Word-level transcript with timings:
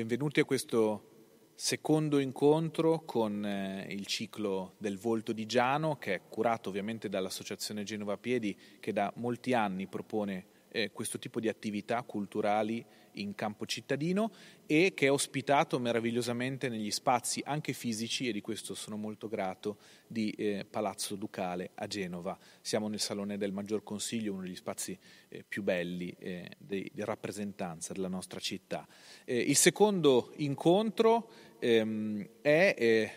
Benvenuti 0.00 0.40
a 0.40 0.46
questo 0.46 1.50
secondo 1.54 2.20
incontro 2.20 3.02
con 3.04 3.44
eh, 3.44 3.86
il 3.90 4.06
ciclo 4.06 4.76
del 4.78 4.96
volto 4.96 5.32
di 5.32 5.44
Giano, 5.44 5.98
che 5.98 6.14
è 6.14 6.20
curato 6.26 6.70
ovviamente 6.70 7.10
dall'Associazione 7.10 7.82
Genova 7.82 8.16
Piedi, 8.16 8.56
che 8.80 8.94
da 8.94 9.12
molti 9.16 9.52
anni 9.52 9.88
propone 9.88 10.46
eh, 10.70 10.90
questo 10.90 11.18
tipo 11.18 11.38
di 11.38 11.50
attività 11.50 12.02
culturali 12.02 12.82
in 13.14 13.34
campo 13.34 13.66
cittadino 13.66 14.32
e 14.66 14.92
che 14.94 15.06
è 15.06 15.10
ospitato 15.10 15.78
meravigliosamente 15.78 16.68
negli 16.68 16.90
spazi 16.90 17.42
anche 17.44 17.72
fisici, 17.72 18.28
e 18.28 18.32
di 18.32 18.40
questo 18.40 18.74
sono 18.74 18.96
molto 18.96 19.28
grato, 19.28 19.78
di 20.06 20.30
eh, 20.30 20.66
Palazzo 20.68 21.16
Ducale 21.16 21.70
a 21.74 21.86
Genova. 21.86 22.38
Siamo 22.60 22.88
nel 22.88 23.00
Salone 23.00 23.36
del 23.36 23.52
Maggior 23.52 23.82
Consiglio, 23.82 24.32
uno 24.32 24.42
degli 24.42 24.56
spazi 24.56 24.98
eh, 25.28 25.44
più 25.46 25.62
belli 25.62 26.14
eh, 26.18 26.50
di, 26.58 26.90
di, 26.92 27.04
rappresentanza 27.04 27.92
della 27.92 28.08
nostra 28.08 28.38
città. 28.38 28.86
Eh, 29.24 29.38
il 29.38 29.56
secondo 29.56 30.32
incontro 30.36 31.30
ehm, 31.58 32.28
è 32.40 32.74
eh, 32.78 33.12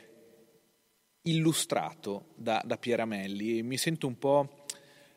illustrato 1.23 2.27
da, 2.35 2.61
da 2.65 2.77
Pieramelli 2.77 3.59
e 3.59 3.61
mi 3.61 3.77
sento 3.77 4.07
un 4.07 4.17
po' 4.17 4.65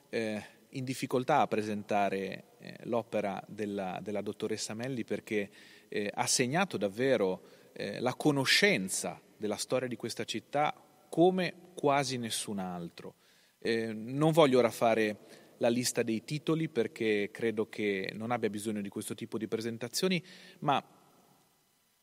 eh, 0.09 0.45
in 0.71 0.85
difficoltà 0.85 1.41
a 1.41 1.47
presentare 1.47 2.45
eh, 2.67 2.77
l'opera 2.85 3.43
della, 3.47 3.99
della, 4.03 4.21
dottoressa 4.21 4.75
Melli 4.75 5.05
perché 5.05 5.51
eh, 5.89 6.11
ha 6.13 6.27
segnato 6.27 6.77
davvero 6.77 7.71
eh, 7.73 8.01
la 8.01 8.15
conoscenza 8.15 9.21
della 9.37 9.57
storia 9.57 9.87
di 9.87 9.97
questa 9.97 10.25
città 10.25 10.75
come 11.09 11.73
quasi 11.75 12.19
nessun 12.19 12.59
altro. 12.59 13.15
Eh, 13.59 13.93
non 13.93 14.33
voglio 14.33 14.59
ora 14.59 14.71
fare 14.71 15.45
la 15.59 15.69
lista 15.69 16.03
dei 16.03 16.25
titoli 16.25 16.69
perché 16.69 17.31
credo 17.33 17.69
che 17.69 18.11
non 18.15 18.31
abbia 18.31 18.51
bisogno 18.51 18.81
di 18.81 18.89
questo 18.89 19.15
tipo 19.15 19.39
di 19.39 19.47
presentazioni, 19.47 20.23
ma 20.61 20.85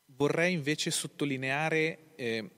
vorrei 0.06 0.52
invece 0.52 0.90
sottolineare 0.90 2.14
eh, 2.16 2.50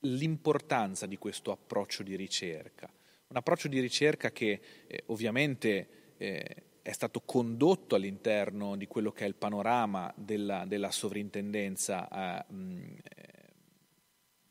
l'importanza 0.00 1.06
di 1.06 1.18
questo 1.18 1.50
approccio 1.50 2.02
di 2.02 2.16
ricerca 2.16 2.90
un 3.34 3.40
approccio 3.40 3.66
di 3.66 3.80
ricerca 3.80 4.30
che 4.30 4.60
eh, 4.86 5.02
ovviamente 5.06 6.14
eh, 6.16 6.62
è 6.84 6.92
stato 6.92 7.22
condotto 7.24 7.94
all'interno 7.94 8.76
di 8.76 8.86
quello 8.86 9.10
che 9.10 9.24
è 9.24 9.26
il 9.26 9.36
panorama 9.36 10.12
della, 10.14 10.66
della 10.66 10.90
sovrintendenza 10.90 12.10
a, 12.10 12.44
eh, 12.46 13.24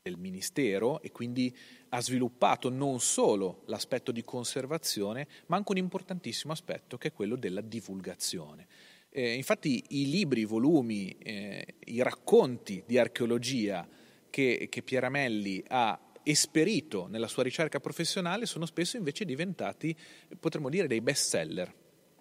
del 0.02 0.18
Ministero 0.18 1.00
e 1.00 1.12
quindi 1.12 1.56
ha 1.90 2.00
sviluppato 2.00 2.70
non 2.70 2.98
solo 2.98 3.62
l'aspetto 3.66 4.10
di 4.10 4.24
conservazione, 4.24 5.28
ma 5.46 5.54
anche 5.54 5.70
un 5.70 5.76
importantissimo 5.76 6.52
aspetto 6.52 6.98
che 6.98 7.08
è 7.08 7.12
quello 7.12 7.36
della 7.36 7.60
divulgazione. 7.60 8.66
Eh, 9.10 9.34
infatti 9.34 9.84
i 9.90 10.10
libri, 10.10 10.40
i 10.40 10.44
volumi, 10.44 11.16
eh, 11.18 11.76
i 11.84 12.02
racconti 12.02 12.82
di 12.84 12.98
archeologia 12.98 13.88
che, 14.28 14.66
che 14.68 14.82
Pieramelli 14.82 15.62
ha 15.68 15.96
esperito 16.24 17.06
nella 17.06 17.28
sua 17.28 17.44
ricerca 17.44 17.78
professionale 17.78 18.46
sono 18.46 18.66
spesso 18.66 18.96
invece 18.96 19.24
diventati, 19.24 19.96
potremmo 20.40 20.68
dire, 20.68 20.88
dei 20.88 21.00
best 21.00 21.28
seller, 21.28 21.72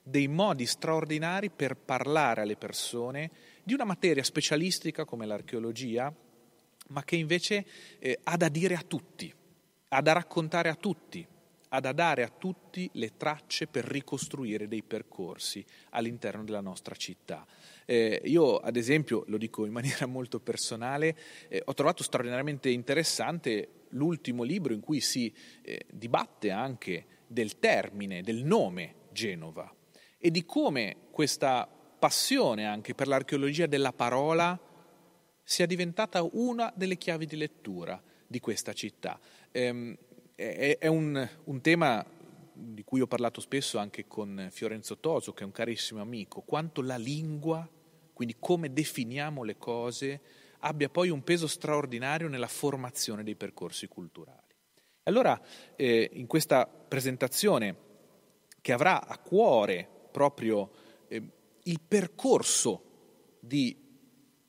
dei 0.04 0.28
modi 0.28 0.66
straordinari 0.66 1.50
per 1.50 1.78
parlare 1.78 2.42
alle 2.42 2.58
persone 2.58 3.32
di 3.64 3.74
una 3.74 3.86
materia 3.86 4.24
specialistica 4.24 5.06
come 5.06 5.26
l'archeologia, 5.26 6.14
ma 6.90 7.04
che 7.04 7.16
invece 7.16 7.66
eh, 8.00 8.20
ha 8.24 8.36
da 8.36 8.50
dire 8.50 8.76
a 8.76 8.84
tutti, 8.86 9.34
ha 9.88 10.02
da 10.02 10.12
raccontare 10.12 10.68
a 10.68 10.76
tutti, 10.76 11.26
ha 11.70 11.80
da 11.80 11.94
dare 11.94 12.24
a 12.24 12.30
tutti 12.30 12.90
le 12.94 13.16
tracce 13.16 13.68
per 13.68 13.86
ricostruire 13.86 14.68
dei 14.68 14.84
percorsi 14.84 15.66
all'interno 15.92 16.44
della 16.44 16.60
nostra 16.60 16.96
città. 16.96 17.48
Eh, 17.86 18.22
io, 18.26 18.58
ad 18.58 18.76
esempio, 18.76 19.24
lo 19.28 19.38
dico 19.38 19.66
in 19.66 19.72
maniera 19.72 20.06
molto 20.08 20.42
personale, 20.42 21.16
eh, 21.48 21.62
ho 21.64 21.74
trovato 21.74 22.04
straordinariamente 22.04 22.70
interessante 22.70 23.86
l'ultimo 23.90 24.44
libro 24.44 24.74
in 24.74 24.82
cui 24.82 25.00
si 25.00 25.34
eh, 25.62 25.86
dibatte 25.90 26.52
anche 26.52 27.06
del 27.26 27.58
termine, 27.58 28.22
del 28.22 28.44
nome 28.44 28.96
Genova 29.12 29.74
e 30.26 30.32
di 30.32 30.46
come 30.46 30.96
questa 31.12 31.68
passione 32.00 32.66
anche 32.66 32.96
per 32.96 33.10
l'archeologia 33.10 33.66
della 33.66 33.92
parola 33.92 34.58
sia 35.44 35.66
diventata 35.66 36.26
una 36.32 36.72
delle 36.74 36.96
chiavi 36.96 37.26
di 37.26 37.36
lettura 37.36 38.02
di 38.26 38.40
questa 38.40 38.72
città. 38.72 39.20
Ehm, 39.52 39.98
è, 40.34 40.88
un, 40.88 41.30
un 41.44 41.62
tema 41.62 42.06
di 42.54 42.86
cui 42.86 43.02
ho 43.02 43.06
parlato 43.06 43.42
spesso 43.42 43.78
anche 43.80 44.08
con 44.08 44.48
Fiorenzo 44.50 44.98
Toso, 45.00 45.34
che 45.34 45.44
è 45.44 45.46
un 45.46 45.52
carissimo 45.52 46.00
amico, 46.00 46.40
quanto 46.40 46.82
la 46.82 46.96
lingua, 46.96 47.70
quindi 48.14 48.38
come 48.40 48.72
definiamo 48.72 49.44
le 49.44 49.58
cose, 49.58 50.22
abbia 50.60 50.88
poi 50.88 51.10
un 51.10 51.22
peso 51.22 51.48
straordinario 51.48 52.30
nella 52.30 52.48
formazione 52.48 53.24
dei 53.24 53.36
percorsi 53.36 53.90
culturali. 53.90 54.56
Allora, 55.04 55.38
eh, 55.76 56.12
in 56.14 56.28
questa 56.28 56.66
presentazione 56.66 57.76
che 58.62 58.72
avrà 58.72 59.06
a 59.06 59.18
cuore 59.18 59.90
proprio 60.14 60.70
eh, 61.08 61.22
il 61.64 61.80
percorso 61.86 62.84
di 63.40 63.76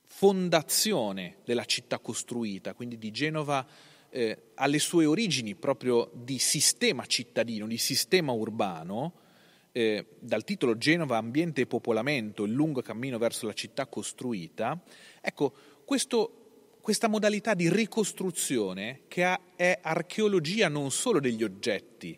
fondazione 0.05 1.37
della 1.43 1.65
città 1.65 1.99
costruita, 1.99 2.73
quindi 2.73 2.97
di 2.97 3.11
Genova 3.11 3.67
eh, 4.09 4.51
alle 4.53 4.79
sue 4.79 5.05
origini 5.05 5.55
proprio 5.55 6.09
di 6.13 6.39
sistema 6.39 7.05
cittadino, 7.05 7.67
di 7.67 7.77
sistema 7.77 8.31
urbano, 8.31 9.13
eh, 9.73 10.05
dal 10.19 10.45
titolo 10.45 10.77
Genova, 10.77 11.17
ambiente 11.17 11.61
e 11.61 11.65
popolamento, 11.65 12.45
il 12.45 12.53
lungo 12.53 12.81
cammino 12.81 13.17
verso 13.17 13.45
la 13.45 13.53
città 13.53 13.87
costruita, 13.87 14.81
ecco, 15.19 15.53
questo, 15.83 16.77
questa 16.79 17.09
modalità 17.09 17.53
di 17.53 17.69
ricostruzione 17.69 19.01
che 19.09 19.25
ha, 19.25 19.37
è 19.57 19.79
archeologia 19.81 20.69
non 20.69 20.91
solo 20.91 21.19
degli 21.19 21.43
oggetti, 21.43 22.17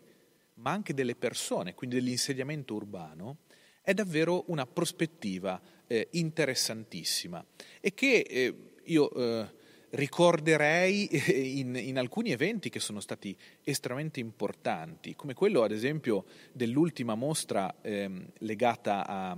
ma 0.58 0.70
anche 0.70 0.94
delle 0.94 1.16
persone, 1.16 1.74
quindi 1.74 1.96
dell'insediamento 1.96 2.74
urbano, 2.74 3.38
è 3.80 3.94
davvero 3.94 4.44
una 4.48 4.66
prospettiva 4.66 5.60
eh, 5.86 6.08
interessantissima. 6.12 7.44
E 7.80 7.94
che 7.94 8.18
eh, 8.20 8.54
io 8.84 9.10
eh, 9.12 9.56
ricorderei 9.90 11.06
eh, 11.06 11.32
in, 11.32 11.74
in, 11.76 11.98
alcuni 11.98 12.30
eventi 12.30 12.68
che 12.68 12.80
sono 12.80 13.00
stati 13.00 13.36
estremamente 13.62 14.20
importanti, 14.20 15.14
come 15.14 15.34
quello 15.34 15.62
ad 15.62 15.72
esempio 15.72 16.24
dell'ultima 16.52 17.14
mostra 17.14 17.74
ehm, 17.80 18.32
legata 18.38 19.06
a, 19.06 19.36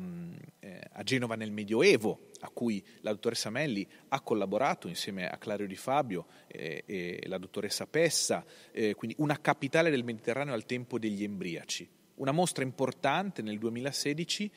eh, 0.58 0.80
a, 0.92 1.02
Genova 1.02 1.36
nel 1.36 1.52
Medioevo, 1.52 2.30
a 2.40 2.50
cui 2.50 2.84
la 3.00 3.12
dottoressa 3.12 3.50
Melli 3.50 3.86
ha 4.08 4.20
collaborato 4.20 4.88
insieme 4.88 5.28
a 5.28 5.36
Clario 5.36 5.66
Di 5.66 5.76
Fabio 5.76 6.26
eh, 6.48 6.82
e 6.86 7.22
la 7.26 7.38
dottoressa 7.38 7.86
Pessa, 7.86 8.44
eh, 8.72 8.94
quindi 8.94 9.16
una 9.18 9.40
capitale 9.40 9.90
del 9.90 10.04
Mediterraneo 10.04 10.54
al 10.54 10.66
tempo 10.66 10.98
degli 10.98 11.22
embriaci. 11.22 11.88
Una 12.16 12.32
mostra 12.32 12.64
importante 12.64 13.40
nel 13.40 13.58
2016 13.58 14.50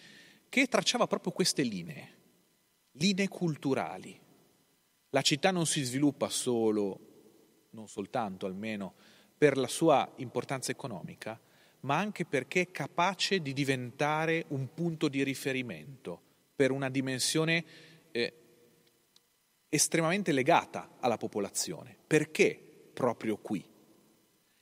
che 0.50 0.68
tracciava 0.68 1.08
proprio 1.08 1.32
queste 1.32 1.62
linee, 1.64 2.10
linee 2.94 3.28
culturali 3.28 4.20
la 5.14 5.22
città 5.22 5.52
non 5.52 5.68
si 5.68 5.84
sviluppa 5.84 6.28
solo, 6.28 7.00
non 7.72 7.88
soltanto 7.88 8.48
almeno, 8.48 8.96
per 9.38 9.58
la 9.58 9.68
sua 9.68 10.12
importanza 10.18 10.72
economica, 10.72 11.40
ma 11.82 11.98
anche 11.98 12.26
perché 12.26 12.62
è 12.62 12.72
capace 12.72 13.40
di 13.40 13.54
diventare 13.54 14.46
un 14.50 14.74
punto 14.74 15.08
di 15.08 15.24
riferimento 15.24 16.20
per 16.56 16.72
una 16.72 16.90
dimensione 16.90 17.64
eh, 18.12 18.34
estremamente 19.70 20.32
legata 20.32 20.96
alla 21.00 21.18
popolazione. 21.18 21.96
Perché 22.08 22.60
proprio 22.92 23.38
qui? 23.38 23.64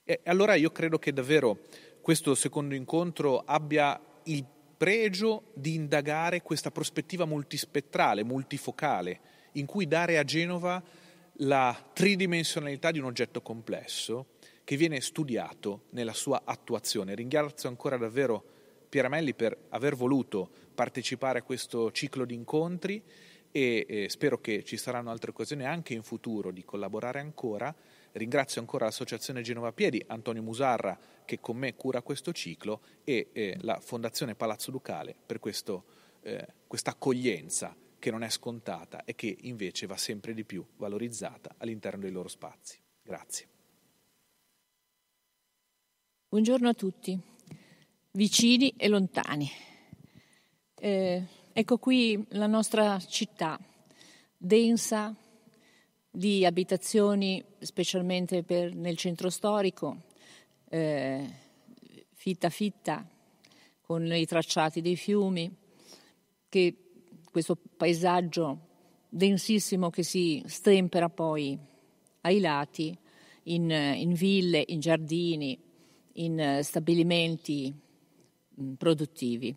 E 0.03 0.19
allora 0.25 0.55
io 0.55 0.71
credo 0.71 0.99
che 0.99 1.13
davvero 1.13 1.59
questo 2.01 2.35
secondo 2.35 2.75
incontro 2.75 3.39
abbia 3.39 3.99
il 4.23 4.43
pregio 4.75 5.51
di 5.53 5.75
indagare 5.75 6.41
questa 6.41 6.71
prospettiva 6.71 7.23
multispettrale, 7.23 8.25
multifocale, 8.25 9.30
in 9.53 9.65
cui 9.65 9.87
dare 9.87 10.17
a 10.17 10.23
Genova 10.23 10.81
la 11.35 11.89
tridimensionalità 11.93 12.91
di 12.91 12.99
un 12.99 13.05
oggetto 13.05 13.41
complesso 13.41 14.27
che 14.63 14.75
viene 14.77 15.01
studiato 15.01 15.83
nella 15.91 16.13
sua 16.13 16.43
attuazione. 16.45 17.15
Ringrazio 17.15 17.69
ancora 17.69 17.97
davvero 17.97 18.43
Pieramelli 18.89 19.33
per 19.33 19.57
aver 19.69 19.95
voluto 19.95 20.49
partecipare 20.75 21.39
a 21.39 21.43
questo 21.43 21.91
ciclo 21.91 22.25
di 22.25 22.33
incontri 22.33 23.01
e 23.51 23.85
eh, 23.87 24.09
spero 24.09 24.39
che 24.39 24.63
ci 24.63 24.77
saranno 24.77 25.11
altre 25.11 25.31
occasioni 25.31 25.65
anche 25.65 25.93
in 25.93 26.03
futuro 26.03 26.51
di 26.51 26.63
collaborare 26.63 27.19
ancora. 27.19 27.73
Ringrazio 28.13 28.59
ancora 28.59 28.85
l'Associazione 28.85 29.41
Genova 29.41 29.71
Piedi, 29.71 30.03
Antonio 30.07 30.41
Musarra 30.41 30.97
che 31.25 31.39
con 31.39 31.57
me 31.57 31.75
cura 31.75 32.01
questo 32.01 32.33
ciclo 32.33 32.81
e 33.03 33.29
eh, 33.31 33.57
la 33.61 33.79
Fondazione 33.79 34.35
Palazzo 34.35 34.71
Ducale 34.71 35.15
per 35.25 35.39
questo, 35.39 35.85
eh, 36.21 36.45
questa 36.67 36.91
accoglienza 36.91 37.75
che 38.01 38.09
non 38.09 38.23
è 38.23 38.29
scontata 38.29 39.03
e 39.05 39.13
che 39.13 39.37
invece 39.41 39.85
va 39.85 39.95
sempre 39.95 40.33
di 40.33 40.43
più 40.43 40.65
valorizzata 40.77 41.53
all'interno 41.59 42.01
dei 42.01 42.11
loro 42.11 42.27
spazi. 42.27 42.79
Grazie. 43.03 43.47
Buongiorno 46.27 46.67
a 46.67 46.73
tutti, 46.73 47.15
vicini 48.13 48.73
e 48.75 48.87
lontani. 48.87 49.47
Eh, 50.73 51.23
ecco 51.53 51.77
qui 51.77 52.25
la 52.29 52.47
nostra 52.47 52.97
città, 52.97 53.59
densa 54.35 55.15
di 56.09 56.43
abitazioni, 56.43 57.43
specialmente 57.59 58.41
per, 58.41 58.73
nel 58.73 58.97
centro 58.97 59.29
storico, 59.29 60.05
eh, 60.69 61.29
fitta 62.13 62.49
fitta, 62.49 63.07
con 63.79 64.11
i 64.11 64.25
tracciati 64.25 64.81
dei 64.81 64.95
fiumi, 64.95 65.55
che 66.49 66.80
questo 67.31 67.57
paesaggio 67.77 68.67
densissimo 69.09 69.89
che 69.89 70.03
si 70.03 70.43
stempera 70.45 71.09
poi 71.09 71.57
ai 72.21 72.39
lati 72.39 72.95
in, 73.43 73.71
in 73.71 74.13
ville, 74.13 74.63
in 74.67 74.79
giardini, 74.79 75.57
in 76.13 76.59
stabilimenti 76.61 77.73
mh, 78.55 78.73
produttivi. 78.73 79.55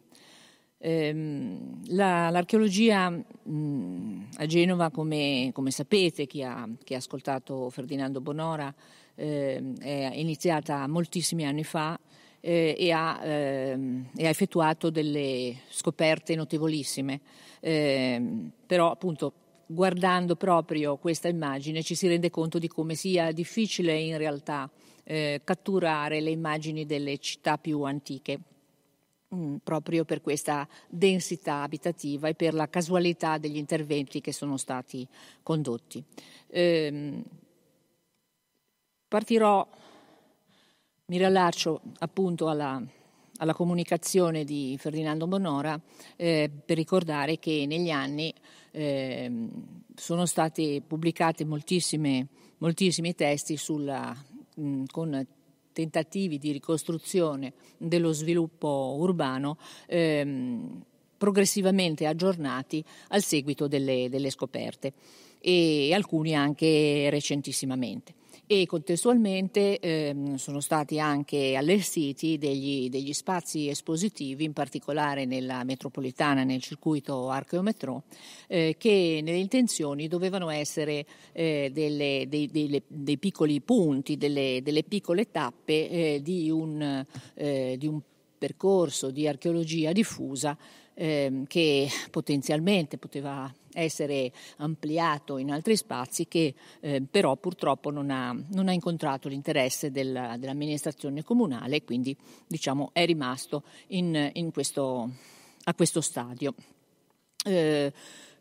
Ehm, 0.78 1.82
la, 1.88 2.30
l'archeologia 2.30 3.10
mh, 3.10 4.28
a 4.36 4.46
Genova, 4.46 4.90
come, 4.90 5.50
come 5.52 5.70
sapete, 5.70 6.26
chi 6.26 6.42
ha, 6.42 6.68
chi 6.82 6.94
ha, 6.94 6.98
ascoltato 6.98 7.70
Ferdinando 7.70 8.20
Bonora, 8.20 8.72
eh, 9.14 9.62
è 9.78 10.12
iniziata 10.14 10.86
moltissimi 10.86 11.44
anni 11.44 11.64
fa 11.64 11.98
eh, 12.44 12.76
e, 12.78 12.90
ha, 12.92 13.24
ehm, 13.24 14.10
e, 14.14 14.26
ha, 14.26 14.28
effettuato 14.28 14.90
delle 14.90 15.62
scoperte 15.70 16.34
notevolissime. 16.34 17.20
Eh, 17.60 18.50
però 18.66 18.90
appunto 18.90 19.32
guardando 19.66 20.36
proprio 20.36 20.98
questa 20.98 21.28
immagine 21.28 21.82
ci 21.82 21.94
si 21.94 22.06
rende 22.06 22.28
conto 22.28 22.58
di 22.58 22.68
come 22.68 22.94
sia 22.94 23.32
difficile 23.32 23.98
in 23.98 24.18
realtà 24.18 24.70
eh, 25.04 25.40
catturare 25.42 26.20
le 26.20 26.30
immagini 26.30 26.84
delle 26.84 27.16
città 27.16 27.56
più 27.56 27.80
antiche 27.82 28.38
mm, 29.34 29.56
proprio 29.64 30.04
per 30.04 30.20
questa 30.20 30.68
densità 30.86 31.62
abitativa 31.62 32.28
e 32.28 32.34
per 32.34 32.52
la 32.52 32.68
casualità 32.68 33.38
degli 33.38 33.56
interventi 33.56 34.20
che 34.20 34.32
sono 34.32 34.58
stati 34.58 35.08
condotti. 35.42 36.04
Eh, 36.48 37.22
partirò, 39.08 39.66
mi 41.06 41.18
riallaccio 41.18 41.82
appunto 41.98 42.48
alla, 42.48 42.82
alla 43.36 43.52
comunicazione 43.52 44.42
di 44.42 44.74
Ferdinando 44.78 45.26
Bonora 45.26 45.78
eh, 46.16 46.50
per 46.64 46.78
ricordare 46.78 47.38
che 47.38 47.66
negli 47.68 47.90
anni 47.90 48.32
eh, 48.70 49.30
sono 49.94 50.24
stati 50.24 50.82
pubblicati 50.86 51.44
moltissimi 51.44 52.26
testi 53.14 53.58
sulla, 53.58 54.16
mh, 54.54 54.84
con 54.90 55.26
tentativi 55.74 56.38
di 56.38 56.52
ricostruzione 56.52 57.52
dello 57.76 58.12
sviluppo 58.12 58.96
urbano 58.98 59.58
ehm, 59.86 60.84
progressivamente 61.18 62.06
aggiornati 62.06 62.82
al 63.08 63.22
seguito 63.22 63.68
delle, 63.68 64.08
delle 64.08 64.30
scoperte 64.30 64.94
e 65.38 65.92
alcuni 65.92 66.34
anche 66.34 67.10
recentissimamente 67.10 68.14
e 68.46 68.66
contestualmente 68.66 69.78
ehm, 69.78 70.34
sono 70.34 70.60
stati 70.60 71.00
anche 71.00 71.56
allestiti 71.56 72.36
degli, 72.36 72.90
degli, 72.90 73.12
spazi 73.12 73.68
espositivi, 73.68 74.44
in 74.44 74.52
particolare 74.52 75.24
nella 75.24 75.64
metropolitana, 75.64 76.44
nel 76.44 76.60
circuito 76.60 77.30
Archeometro, 77.30 78.04
eh, 78.46 78.76
che 78.78 79.20
nelle 79.22 79.38
intenzioni 79.38 80.08
dovevano 80.08 80.50
essere 80.50 81.06
eh, 81.32 81.70
delle, 81.72 82.26
dei, 82.28 82.50
dei, 82.50 82.82
dei, 82.86 83.18
piccoli 83.18 83.60
punti, 83.60 84.16
delle, 84.16 84.60
delle 84.62 84.82
piccole 84.82 85.30
tappe 85.30 85.88
eh, 85.88 86.20
di 86.22 86.50
un, 86.50 87.04
eh, 87.34 87.76
di 87.78 87.86
un 87.86 88.00
percorso 88.36 89.10
di 89.10 89.26
archeologia 89.26 89.92
diffusa 89.92 90.56
ehm, 90.94 91.46
che 91.46 91.88
potenzialmente 92.10 92.98
poteva 92.98 93.52
essere 93.72 94.32
ampliato 94.58 95.36
in 95.38 95.50
altri 95.50 95.76
spazi 95.76 96.26
che 96.28 96.54
eh, 96.80 97.02
però 97.10 97.36
purtroppo 97.36 97.90
non 97.90 98.10
ha, 98.10 98.32
non 98.52 98.68
ha 98.68 98.72
incontrato 98.72 99.28
l'interesse 99.28 99.90
del, 99.90 100.36
dell'amministrazione 100.38 101.22
comunale 101.22 101.76
e 101.76 101.84
quindi 101.84 102.16
diciamo, 102.46 102.90
è 102.92 103.04
rimasto 103.04 103.64
in, 103.88 104.30
in 104.34 104.52
questo, 104.52 105.10
a 105.64 105.74
questo 105.74 106.00
stadio. 106.00 106.54
Eh, 107.44 107.92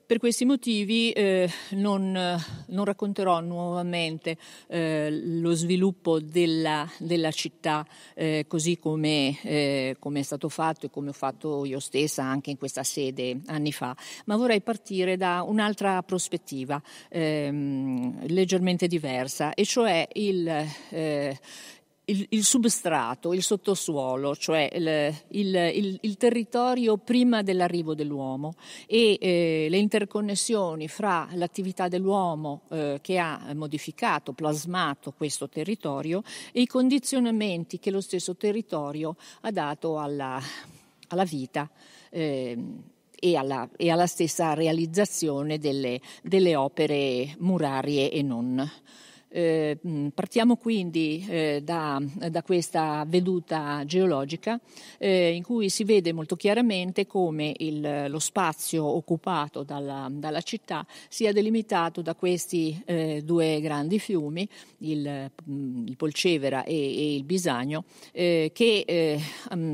per 0.05 0.19
questi 0.19 0.45
motivi 0.45 1.11
eh, 1.11 1.49
non, 1.71 2.11
non, 2.11 2.85
racconterò 2.85 3.39
nuovamente 3.39 4.37
eh, 4.67 5.09
lo 5.11 5.53
sviluppo 5.53 6.19
della, 6.19 6.89
della 6.99 7.31
città 7.31 7.85
eh, 8.13 8.45
così 8.47 8.77
come, 8.77 9.39
eh, 9.43 9.95
come, 9.99 10.19
è 10.19 10.23
stato 10.23 10.49
fatto 10.49 10.85
e 10.85 10.89
come 10.89 11.09
ho 11.09 11.13
fatto 11.13 11.65
io 11.65 11.79
stessa 11.79 12.23
anche 12.23 12.49
in 12.51 12.57
questa 12.57 12.83
sede 12.83 13.41
anni 13.47 13.71
fa, 13.71 13.95
ma 14.25 14.35
vorrei 14.35 14.61
partire 14.61 15.17
da 15.17 15.43
un'altra 15.43 16.01
prospettiva 16.03 16.81
ehm, 17.09 18.27
leggermente 18.27 18.87
diversa, 18.87 19.53
e 19.53 19.65
cioè 19.65 20.07
il, 20.13 20.47
eh, 20.89 21.37
il, 22.05 22.25
il, 22.29 22.43
substrato, 22.43 23.33
il 23.33 23.43
sottosuolo, 23.43 24.35
cioè 24.35 24.69
il, 24.73 25.13
il, 25.29 25.97
il 26.01 26.17
territorio 26.17 26.97
prima 26.97 27.41
dell'arrivo 27.41 27.95
dell'uomo 27.95 28.55
e 28.87 29.17
eh, 29.21 29.67
le 29.69 29.77
interconnessioni 29.77 30.87
fra 30.87 31.29
l'attività 31.33 31.87
dell'uomo 31.87 32.61
eh, 32.69 32.99
che 33.01 33.17
ha 33.17 33.51
modificato, 33.53 34.33
plasmato 34.33 35.13
questo 35.13 35.47
territorio 35.47 36.23
e 36.51 36.61
i 36.61 36.67
condizionamenti 36.67 37.79
che 37.79 37.91
lo 37.91 38.01
stesso 38.01 38.35
territorio 38.35 39.15
ha 39.41 39.51
dato 39.51 39.99
alla, 39.99 40.41
alla 41.09 41.25
vita. 41.25 41.69
Eh, 42.09 42.57
e 43.23 43.37
alla, 43.37 43.69
e 43.77 43.89
alla, 43.89 44.05
stessa 44.05 44.53
realizzazione 44.53 45.57
delle, 45.57 46.01
delle 46.21 46.57
opere 46.57 47.33
murarie 47.39 48.11
e 48.11 48.21
non. 48.21 48.69
Eh, 49.35 49.79
partiamo 50.13 50.57
quindi 50.57 51.25
eh, 51.27 51.61
da, 51.63 51.99
da, 52.29 52.43
questa 52.43 53.03
veduta 53.07 53.81
geologica 53.83 54.59
eh, 54.99 55.33
in 55.33 55.41
cui 55.41 55.71
si 55.71 55.83
vede 55.83 56.13
molto 56.13 56.35
chiaramente 56.35 57.07
come 57.07 57.51
il, 57.57 58.05
lo 58.09 58.19
spazio 58.19 58.85
occupato 58.85 59.63
dalla, 59.63 60.07
dalla, 60.11 60.41
città 60.41 60.85
sia 61.09 61.33
delimitato 61.33 62.03
da 62.03 62.13
questi 62.13 62.79
eh, 62.85 63.23
due 63.25 63.59
grandi 63.59 63.97
fiumi, 63.97 64.47
il, 64.79 65.31
il 65.47 65.95
Polcevera 65.97 66.63
e, 66.63 66.75
e, 66.75 67.15
il 67.15 67.23
Bisagno, 67.23 67.85
eh, 68.11 68.51
che, 68.53 68.83
eh, 68.85 69.19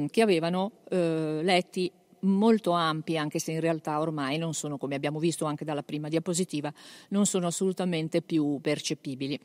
che, 0.10 0.22
avevano 0.22 0.72
letti 0.90 1.92
molto 2.22 2.72
ampi, 2.72 3.18
anche 3.18 3.40
se 3.40 3.52
in 3.52 3.60
realtà 3.60 4.00
ormai 4.00 4.38
non 4.38 4.54
sono, 4.54 4.78
come 4.78 4.96
abbiamo 4.96 5.20
visto 5.20 5.46
anche 5.46 5.66
dalla 5.66 5.84
prima 5.84 6.10
diapositiva, 6.10 6.72
non 7.10 7.26
sono 7.26 7.48
assolutamente 7.48 8.22
più 8.22 8.60
percepibili. 8.62 9.40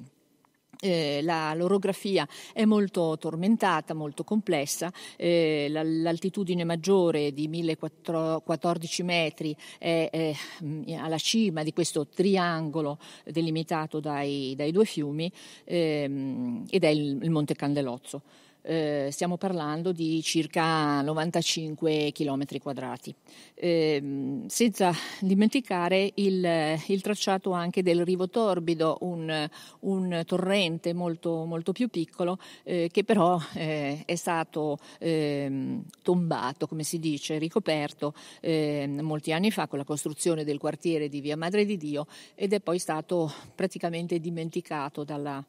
Eh, 0.81 1.21
la, 1.23 1.55
l'orografia 1.55 2.29
è 2.53 2.65
molto 2.65 3.17
tormentata, 3.19 3.95
molto 3.95 4.25
complessa, 4.25 4.93
eh, 5.17 5.69
l'altitudine 5.71 6.65
maggiore 6.65 7.33
di 7.33 7.49
1014 7.49 9.03
metri 9.03 9.57
è, 9.79 10.09
è, 10.11 10.35
alla 10.97 11.17
cima 11.17 11.63
di 11.63 11.73
questo 11.73 12.09
triangolo 12.09 12.99
delimitato 13.25 14.01
dai, 14.01 14.55
dai 14.57 14.73
due 14.73 14.85
fiumi 14.85 15.31
ehm, 15.65 16.67
ed 16.69 16.85
è 16.85 16.89
il, 16.89 17.19
il 17.23 17.31
Monte 17.31 17.55
Candelozzo 17.55 18.23
eh, 18.65 19.09
stiamo 19.11 19.37
parlando 19.37 19.93
di 19.93 20.23
circa 20.23 21.03
95 21.03 22.13
km 22.13 22.59
quadrati, 22.59 23.15
eh, 23.55 24.43
senza 24.47 24.93
dimenticare 25.21 26.11
il, 26.15 26.79
il, 26.87 27.03
tracciato 27.03 27.53
anche 27.53 27.83
del 27.83 28.05
Rivo 28.05 28.29
Torbido, 28.31 28.99
un, 29.03 29.49
un 29.81 30.23
torrente 30.25 30.95
molto, 30.95 31.45
molto, 31.45 31.73
più 31.73 31.89
piccolo 31.89 32.39
eh, 32.63 32.89
che 32.91 33.05
però 33.05 33.39
eh, 33.55 34.03
è 34.07 34.15
stato 34.15 34.79
ehm, 34.99 35.85
tombato, 36.03 36.67
come 36.67 36.85
si 36.85 36.99
dice, 36.99 37.37
ricoperto 37.39 38.15
ehm, 38.41 39.01
molti 39.01 39.33
anni 39.33 39.51
fa 39.51 39.67
con 39.67 39.79
la 39.79 39.85
costruzione 39.85 40.45
del 40.45 40.59
quartiere 40.59 41.09
di 41.09 41.21
Via 41.21 41.37
Madre 41.37 41.67
di 41.67 41.77
Dio 41.77 42.07
ed 42.35 42.55
è 42.55 42.61
poi 42.61 42.79
stato 42.79 43.31
praticamente 43.55 44.19
dimenticato 44.19 45.05
dalla, 45.05 45.45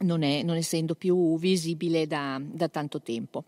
non, 0.00 0.22
è, 0.22 0.42
non 0.42 0.56
essendo 0.56 0.94
più 0.94 1.38
visibile 1.38 2.06
da, 2.06 2.40
da 2.40 2.68
tanto 2.68 3.00
tempo. 3.00 3.44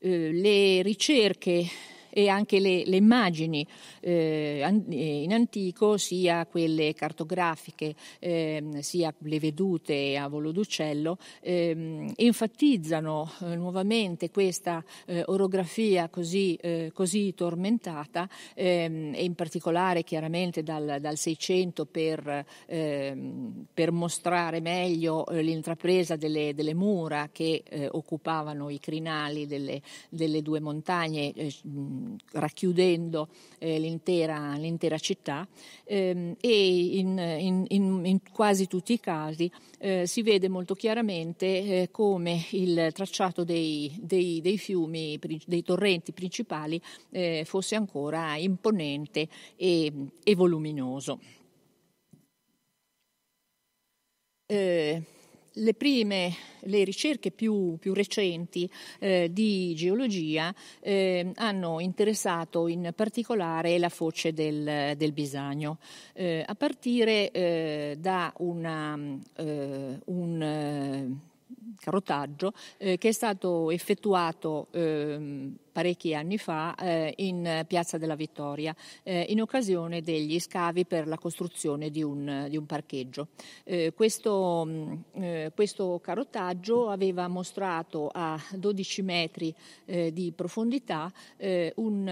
Eh, 0.00 0.32
le 0.32 0.82
ricerche 0.82 1.66
e 2.10 2.28
anche 2.28 2.60
le, 2.60 2.84
le 2.84 2.96
immagini 2.96 3.66
eh, 4.00 4.64
in 4.88 5.32
antico, 5.32 5.96
sia 5.96 6.46
quelle 6.46 6.94
cartografiche, 6.94 7.94
eh, 8.18 8.62
sia 8.80 9.14
le 9.18 9.38
vedute 9.38 10.16
a 10.16 10.28
volo 10.28 10.52
d'uccello, 10.52 11.18
eh, 11.40 12.12
enfatizzano 12.16 13.30
eh, 13.40 13.56
nuovamente 13.56 14.30
questa 14.30 14.82
eh, 15.06 15.22
orografia 15.26 16.08
così, 16.08 16.54
eh, 16.56 16.90
così 16.92 17.34
tormentata 17.34 18.28
ehm, 18.54 19.14
e 19.14 19.24
in 19.24 19.34
particolare 19.34 20.02
chiaramente 20.02 20.62
dal, 20.62 20.98
dal 21.00 21.16
600 21.16 21.86
per, 21.86 22.44
ehm, 22.66 23.66
per, 23.72 23.92
mostrare 23.92 24.60
meglio 24.60 25.24
l'intrapresa 25.30 26.16
delle, 26.16 26.52
delle 26.54 26.74
mura 26.74 27.30
che 27.32 27.62
occupavano 27.90 28.68
i 28.68 28.78
crinali 28.78 29.46
delle, 29.46 29.80
delle 30.10 30.42
due 30.42 30.60
montagne 30.60 31.32
racchiudendo 32.32 33.28
eh, 33.58 33.78
l'intera, 33.78 34.54
l'intera, 34.54 34.98
città 34.98 35.46
ehm, 35.84 36.36
e 36.40 36.98
in, 36.98 37.18
in, 37.18 37.64
in, 37.68 38.06
in, 38.06 38.18
quasi 38.32 38.66
tutti 38.66 38.92
i 38.92 39.00
casi 39.00 39.50
eh, 39.78 40.06
si 40.06 40.22
vede 40.22 40.48
molto 40.48 40.74
chiaramente 40.74 41.46
eh, 41.46 41.88
come 41.90 42.44
il 42.50 42.90
tracciato 42.92 43.44
dei, 43.44 43.96
dei, 44.00 44.40
dei, 44.40 44.58
fiumi, 44.58 45.18
dei 45.46 45.62
torrenti 45.62 46.12
principali 46.12 46.80
eh, 47.10 47.42
fosse 47.44 47.74
ancora 47.74 48.36
imponente 48.36 49.28
e, 49.56 49.92
e 50.22 50.34
voluminoso. 50.34 51.18
Le 55.60 55.74
prime, 55.74 56.32
le 56.60 56.84
ricerche 56.84 57.32
più, 57.32 57.78
più 57.80 57.92
recenti 57.92 58.70
eh, 59.00 59.28
di 59.32 59.74
geologia 59.74 60.54
eh, 60.78 61.32
hanno 61.34 61.80
interessato 61.80 62.68
in 62.68 62.92
particolare 62.94 63.76
la 63.78 63.88
foce 63.88 64.32
del, 64.32 64.94
del 64.96 65.12
Bisagno, 65.12 65.78
eh, 66.12 66.44
a 66.46 66.54
partire 66.54 67.32
eh, 67.32 67.96
da 67.98 68.32
una, 68.38 68.96
eh, 69.34 69.98
un 70.04 70.42
eh, 70.42 71.16
carotaggio 71.80 72.52
che 72.76 72.96
è 72.98 73.12
stato 73.12 73.70
effettuato 73.70 74.68
ehm, 74.70 75.56
parecchi 75.78 76.12
anni 76.12 76.38
fa 76.38 76.74
eh, 76.74 77.14
in 77.18 77.64
Piazza 77.68 77.98
della 77.98 78.16
Vittoria 78.16 78.74
eh, 79.04 79.26
in 79.28 79.40
occasione 79.40 80.02
degli 80.02 80.40
scavi 80.40 80.84
per 80.86 81.06
la 81.06 81.16
costruzione 81.16 81.90
di 81.90 82.02
un, 82.02 82.46
di 82.48 82.56
un 82.56 82.66
parcheggio. 82.66 83.28
Eh, 83.62 83.92
questo, 83.94 84.64
mm, 84.66 84.92
eh, 85.12 85.52
questo, 85.54 86.00
carottaggio 86.02 86.88
aveva 86.90 87.28
mostrato 87.28 88.10
a 88.12 88.36
12 88.56 89.02
metri 89.02 89.54
eh, 89.84 90.12
di 90.12 90.32
profondità 90.34 91.12
eh, 91.36 91.72
un, 91.76 92.08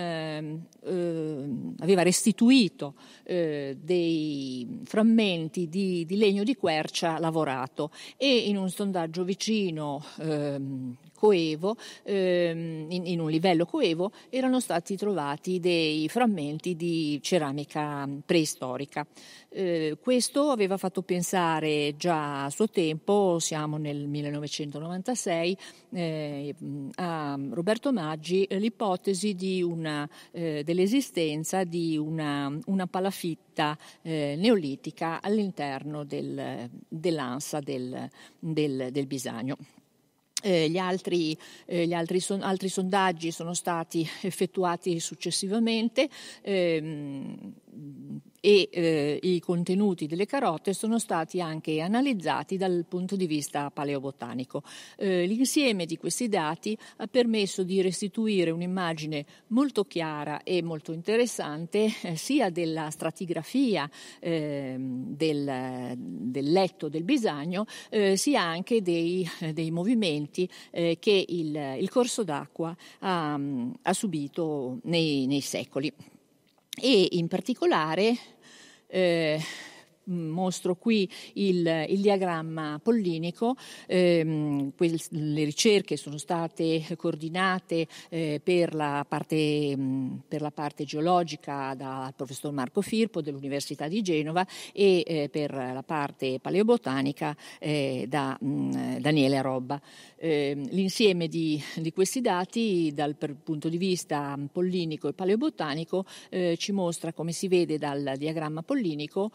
aveva 1.80 2.02
restituito 2.02 2.94
dei 3.24 4.80
frammenti 4.84 5.68
di, 5.68 6.04
di, 6.06 6.16
legno 6.16 6.44
di 6.44 6.54
quercia 6.54 7.18
lavorato 7.18 7.90
e 8.16 8.48
in 8.48 8.56
un 8.56 8.70
sondaggio 8.70 9.24
vicino 9.24 10.04
ehm, 10.20 10.96
coevo, 11.26 11.76
ehm, 12.04 12.86
in, 12.88 13.06
in, 13.06 13.18
un 13.18 13.28
livello 13.28 13.66
coevo, 13.66 14.12
erano 14.30 14.60
stati 14.60 14.96
trovati 14.96 15.58
dei 15.58 16.08
frammenti 16.08 16.76
di 16.76 17.18
ceramica 17.20 18.08
preistorica. 18.24 19.04
Eh, 19.48 19.96
questo 20.00 20.50
aveva 20.50 20.76
fatto 20.76 21.02
pensare 21.02 21.96
già 21.96 22.44
a 22.44 22.50
suo 22.50 22.68
tempo, 22.68 23.38
siamo 23.40 23.76
nel 23.76 24.06
1996, 24.06 25.56
eh, 25.94 26.54
a 26.94 27.38
Roberto 27.50 27.92
Maggi 27.92 28.46
l'ipotesi 28.50 29.34
di 29.34 29.62
una, 29.62 30.08
eh, 30.30 30.62
dell'esistenza 30.64 31.64
di 31.64 31.96
una, 31.96 32.56
una 32.66 32.86
palafitta 32.86 33.76
eh, 34.02 34.36
neolitica 34.38 35.20
all'interno 35.20 36.04
del, 36.04 36.70
dell'ansa 36.88 37.58
del, 37.58 38.08
del, 38.38 38.88
del 38.92 39.06
Bisagno. 39.06 39.56
Eh, 40.46 40.68
gli, 40.70 40.78
altri, 40.78 41.36
eh, 41.64 41.88
gli 41.88 41.92
altri, 41.92 42.20
son, 42.20 42.40
altri, 42.42 42.68
sondaggi 42.68 43.32
sono 43.32 43.52
stati 43.52 44.08
effettuati 44.22 45.00
successivamente. 45.00 46.08
Ehm, 46.42 47.52
e 48.46 48.68
eh, 48.70 49.18
i 49.20 49.40
contenuti 49.40 50.06
delle 50.06 50.24
carote 50.24 50.72
sono 50.72 51.00
stati 51.00 51.40
anche 51.40 51.80
analizzati 51.80 52.56
dal 52.56 52.84
punto 52.88 53.16
di 53.16 53.26
vista 53.26 53.72
paleobotanico. 53.72 54.62
Eh, 54.96 55.26
l'insieme 55.26 55.84
di 55.84 55.96
questi 55.96 56.28
dati 56.28 56.78
ha 56.98 57.08
permesso 57.08 57.64
di 57.64 57.82
restituire 57.82 58.52
un'immagine 58.52 59.26
molto 59.48 59.82
chiara 59.82 60.44
e 60.44 60.62
molto 60.62 60.92
interessante 60.92 61.92
eh, 62.02 62.14
sia 62.14 62.48
della 62.50 62.88
stratigrafia 62.90 63.90
ehm, 64.20 65.16
del, 65.16 65.94
del, 65.96 66.52
letto 66.52 66.88
del 66.88 67.02
bisagno 67.02 67.66
eh, 67.90 68.16
sia 68.16 68.42
anche 68.42 68.80
dei, 68.80 69.28
dei 69.52 69.72
movimenti 69.72 70.48
eh, 70.70 70.98
che 71.00 71.24
il, 71.28 71.56
il, 71.80 71.90
corso 71.90 72.22
d'acqua 72.22 72.76
ha, 73.00 73.40
ha 73.82 73.92
subito 73.92 74.78
nei, 74.84 75.26
nei 75.26 75.40
secoli 75.40 75.92
e 76.78 77.08
in 77.12 77.26
particolare 77.26 78.35
eh, 78.88 79.42
mostro 80.06 80.76
qui 80.76 81.08
il, 81.34 81.86
il 81.88 82.00
diagramma 82.00 82.80
pollinico, 82.82 83.56
eh, 83.86 84.70
quel, 84.76 85.00
le 85.10 85.44
ricerche 85.44 85.96
sono 85.96 86.18
state 86.18 86.84
coordinate 86.96 87.86
eh, 88.08 88.40
per, 88.42 88.74
la 88.74 89.04
parte, 89.08 89.76
mh, 89.76 90.22
per, 90.28 90.40
la 90.40 90.50
parte, 90.50 90.84
geologica 90.84 91.74
dal 91.74 92.14
professor 92.14 92.52
Marco 92.52 92.80
Firpo 92.80 93.20
dell'Università 93.20 93.88
di 93.88 94.02
Genova 94.02 94.46
e 94.72 95.02
eh, 95.06 95.28
per 95.28 95.52
la 95.52 95.82
parte 95.84 96.38
paleobotanica 96.40 97.36
eh, 97.58 98.06
da 98.08 98.36
mh, 98.40 98.98
Daniele 98.98 99.42
Robba. 99.42 99.80
Ehm, 100.18 100.68
l'insieme 100.70 101.28
di, 101.28 101.62
di, 101.76 101.92
questi 101.92 102.20
dati 102.20 102.90
dal 102.94 103.16
punto 103.16 103.68
di 103.68 103.76
vista 103.76 104.38
pollinico 104.50 105.08
e 105.08 105.12
paleobotanico 105.12 106.04
eh, 106.30 106.56
ci 106.58 106.72
mostra, 106.72 107.12
come 107.12 107.32
si 107.32 107.48
vede 107.48 107.78
dal 107.78 108.14
diagramma 108.16 108.62
pollinico, 108.62 109.30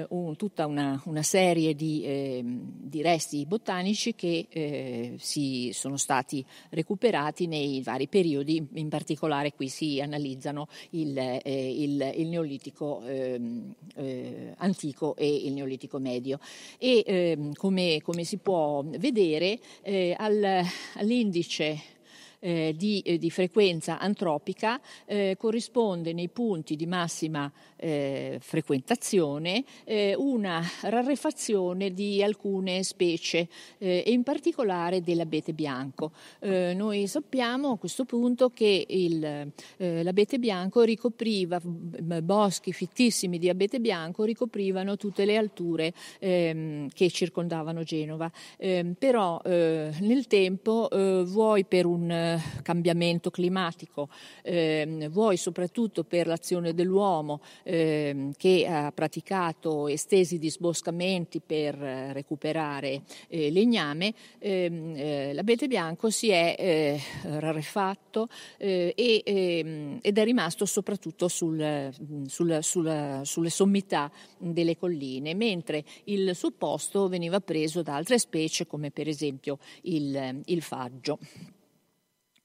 eh, 0.00 0.06
un, 0.10 0.36
tutta 0.36 0.66
una, 0.66 1.00
una 1.06 1.22
serie 1.22 1.74
di, 1.74 2.02
eh, 2.04 2.42
di, 2.44 3.02
resti 3.02 3.44
botanici 3.46 4.14
che 4.14 4.46
eh, 4.48 5.14
si 5.18 5.70
sono 5.72 5.96
stati 5.96 6.44
recuperati 6.70 7.46
nei 7.46 7.82
vari 7.82 8.08
periodi, 8.08 8.66
in 8.74 8.88
particolare 8.88 9.52
qui 9.52 9.68
si 9.68 10.00
analizzano 10.00 10.68
il, 10.90 11.16
eh, 11.18 11.82
il, 11.82 12.12
il 12.16 12.28
neolitico 12.28 13.02
ehm, 13.04 13.74
eh, 13.94 14.54
antico 14.58 15.16
e 15.16 15.34
il 15.46 15.52
neolitico 15.52 15.98
medio. 15.98 16.38
E 16.78 17.02
ehm, 17.06 17.52
come, 17.54 18.00
come, 18.02 18.24
si 18.24 18.38
può 18.38 18.82
vedere 18.84 19.58
eh, 19.82 20.14
al, 20.18 20.64
all'indice 20.94 21.98
eh, 22.40 22.74
di, 22.76 23.00
eh, 23.00 23.18
di, 23.18 23.30
frequenza 23.30 23.98
antropica 23.98 24.80
eh, 25.04 25.36
corrisponde 25.38 26.14
nei 26.14 26.30
punti 26.30 26.74
di 26.74 26.86
massima 26.86 27.52
eh, 27.76 28.38
frequentazione 28.40 29.62
eh, 29.84 30.14
una 30.16 30.62
rarefazione 30.82 31.92
di 31.92 32.22
alcune 32.22 32.82
specie 32.82 33.48
e 33.78 34.04
in 34.06 34.22
particolare 34.22 35.02
dell'abete 35.02 35.52
bianco. 35.52 36.12
noi 36.40 37.06
sappiamo 37.06 37.72
a 37.72 37.78
questo 37.78 38.04
punto 38.04 38.50
che 38.50 38.86
il, 38.88 39.52
l'abete 39.76 40.38
bianco 40.38 40.82
ricopriva 40.82 41.60
boschi 41.62 42.72
fittissimi 42.72 43.38
di 43.38 43.48
abete 43.48 43.80
bianco 43.80 44.24
ricoprivano 44.24 44.96
tutte 44.96 45.24
le 45.24 45.36
alture 45.36 45.92
ehm, 46.18 46.88
che 46.88 47.10
circondavano 47.10 47.82
Genova, 47.82 48.30
ehm, 48.58 48.94
però 48.94 49.40
nel 49.44 50.26
tempo 50.26 50.88
vuoi 51.24 51.64
per 51.64 51.86
un 51.86 52.29
cambiamento 52.62 53.30
climatico, 53.30 54.08
eh, 54.42 55.08
vuoi 55.10 55.36
soprattutto 55.36 56.04
per 56.04 56.26
l'azione 56.26 56.74
dell'uomo 56.74 57.40
eh, 57.62 58.30
che 58.36 58.66
ha 58.66 58.92
praticato 58.92 59.88
estesi 59.88 60.38
disboscamenti 60.38 61.40
per 61.40 61.82
eh, 61.82 62.12
recuperare 62.12 63.02
eh, 63.28 63.50
legname, 63.50 64.14
ehm, 64.38 64.94
eh, 64.96 65.32
l'abete 65.34 65.66
bianco 65.66 66.10
si 66.10 66.30
è 66.30 66.54
eh, 66.58 67.00
rarefatto 67.38 68.28
e, 68.56 68.94
ehm, 69.24 69.98
ed 70.02 70.18
è 70.18 70.24
rimasto 70.24 70.66
soprattutto 70.66 71.28
sul, 71.28 71.90
sul, 72.26 72.58
sul, 72.60 73.20
sulle 73.22 73.50
sommità 73.50 74.10
delle 74.38 74.76
colline, 74.76 75.34
mentre 75.34 75.84
il 76.04 76.34
suo 76.34 76.50
posto 76.50 77.08
veniva 77.08 77.40
preso 77.40 77.82
da 77.82 77.94
altre 77.94 78.18
specie 78.18 78.66
come 78.66 78.90
per 78.90 79.08
esempio 79.08 79.58
il, 79.82 80.42
il 80.44 80.62
faggio. 80.62 81.18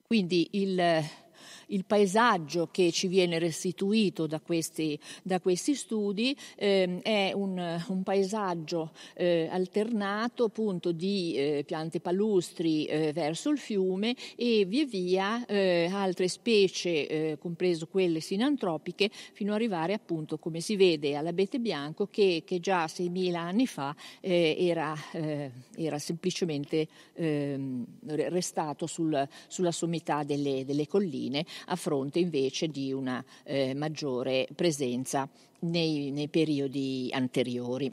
Quindi 0.07 0.49
il, 0.51 1.03
il 1.67 1.85
paesaggio 1.85 2.67
che 2.71 2.91
ci 2.91 3.07
viene 3.07 3.39
restituito 3.39 4.27
da 4.27 4.39
questi, 4.39 4.97
da 5.23 5.39
questi 5.39 5.75
studi 5.75 6.35
eh, 6.55 6.99
è 7.01 7.31
un, 7.33 7.83
un 7.87 8.03
paesaggio 8.03 8.91
eh, 9.13 9.47
alternato 9.51 10.45
appunto 10.45 10.91
di 10.91 11.35
eh, 11.35 11.63
piante 11.65 11.99
palustri 11.99 12.85
eh, 12.85 13.11
verso 13.13 13.49
il 13.49 13.57
fiume 13.57 14.15
e 14.35 14.65
via 14.65 14.85
via 14.85 15.45
eh, 15.45 15.89
altre 15.91 16.27
specie, 16.27 17.07
eh, 17.07 17.37
compreso 17.39 17.87
quelle 17.87 18.19
sinantropiche, 18.19 19.09
fino 19.33 19.51
ad 19.51 19.57
arrivare 19.57 19.93
appunto, 19.93 20.37
come 20.37 20.59
si 20.59 20.75
vede, 20.75 21.15
all'abete 21.15 21.59
bianco 21.59 22.07
che, 22.07 22.43
che 22.45 22.59
già 22.59 22.85
6.000 22.85 23.35
anni 23.35 23.67
fa 23.67 23.95
era, 24.21 24.95
era, 25.75 25.99
semplicemente 25.99 26.87
ehm, 27.13 27.85
restato 28.05 28.87
sul, 28.87 29.27
sulla 29.47 29.71
sommità 29.71 30.23
delle, 30.23 30.65
delle 30.65 30.87
colline 30.87 31.34
a 31.67 31.75
fronte 31.75 32.19
invece 32.19 32.67
di 32.67 32.91
una 32.91 33.23
eh, 33.43 33.73
maggiore 33.73 34.47
presenza 34.55 35.27
nei, 35.59 36.11
nei 36.11 36.27
periodi 36.27 37.09
anteriori. 37.11 37.91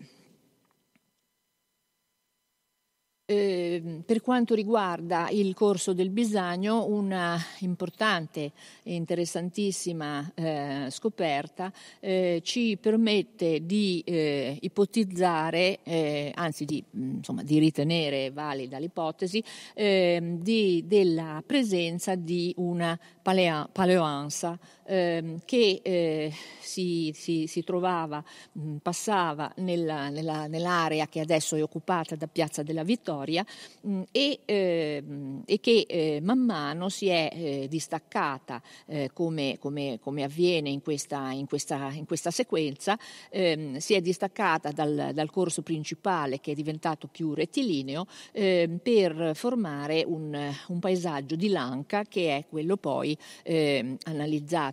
Eh, 3.33 4.03
per 4.05 4.21
quanto 4.21 4.55
riguarda 4.55 5.31
il 5.31 5.55
corso 5.55 5.95
del 5.95 6.11
Bisagno, 6.11 6.85
una 6.85 7.39
importante 7.61 8.53
e 8.83 8.93
interessantissima 8.95 10.33
eh, 10.35 10.87
scoperta 10.91 11.73
eh, 12.01 12.43
ci 12.45 12.77
permette 12.79 13.65
di 13.65 14.03
eh, 14.05 14.59
ipotizzare, 14.61 15.79
eh, 15.83 16.31
anzi 16.35 16.67
di, 16.67 16.85
insomma, 16.91 17.43
di, 17.43 17.59
ritenere 17.59 18.31
valida 18.33 18.77
l'ipotesi, 18.77 19.43
ehm, 19.73 20.39
di, 20.43 20.85
della 20.87 21.43
presenza 21.47 22.15
di 22.15 22.53
una 22.59 22.99
palea, 23.23 23.67
paleoansa 23.73 24.59
ehm, 24.93 25.41
che 25.47 25.81
eh, 25.83 26.33
si, 26.61 27.13
si, 27.15 27.47
si, 27.47 27.65
trovava, 27.65 28.23
mh, 28.53 28.77
passava 28.77 29.53
nella, 29.57 30.11
nella, 30.11 30.47
nell'area 30.47 31.07
che 31.07 31.21
adesso 31.21 31.57
è 31.57 31.63
occupata 31.63 32.15
da 32.15 32.27
Piazza 32.27 32.63
della 32.63 32.83
Vittoria 32.83 33.45
mh, 33.81 34.03
e, 34.13 34.41
eh, 34.45 35.03
e, 35.47 35.61
che 35.61 35.87
eh, 35.89 36.21
man 36.23 36.41
mano 36.41 36.89
si 36.91 37.09
è 37.09 37.31
eh, 37.33 37.67
distaccata 37.69 38.61
eh, 38.87 39.11
come, 39.13 39.57
come, 39.59 39.99
come, 40.01 40.25
avviene 40.25 40.69
in 40.69 40.83
questa, 40.83 41.31
in 41.31 41.47
questa, 41.47 41.91
in 41.93 42.05
questa 42.05 42.31
sequenza, 42.31 42.99
ehm, 43.31 43.79
si 43.79 43.95
è 43.95 44.01
distaccata 44.01 44.71
dal, 44.71 45.11
dal, 45.15 45.31
corso 45.31 45.63
principale 45.63 46.41
che 46.41 46.53
è 46.53 46.55
diventato 46.55 47.07
più 47.07 47.33
rettilineo 47.33 48.07
ehm, 48.33 48.79
per 48.79 49.33
formare 49.35 50.05
un, 50.07 50.53
un 50.67 50.79
paesaggio 50.79 51.37
di 51.37 51.49
Lanca 51.49 52.05
che 52.05 52.37
è 52.37 52.45
quello 52.49 52.77
poi 52.77 53.17
eh, 53.43 53.97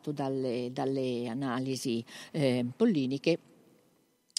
analizzato 0.09 0.11
dalle, 0.11 0.69
dalle 0.71 1.27
analisi 1.27 2.03
eh, 2.31 2.65
polliniche 2.75 3.39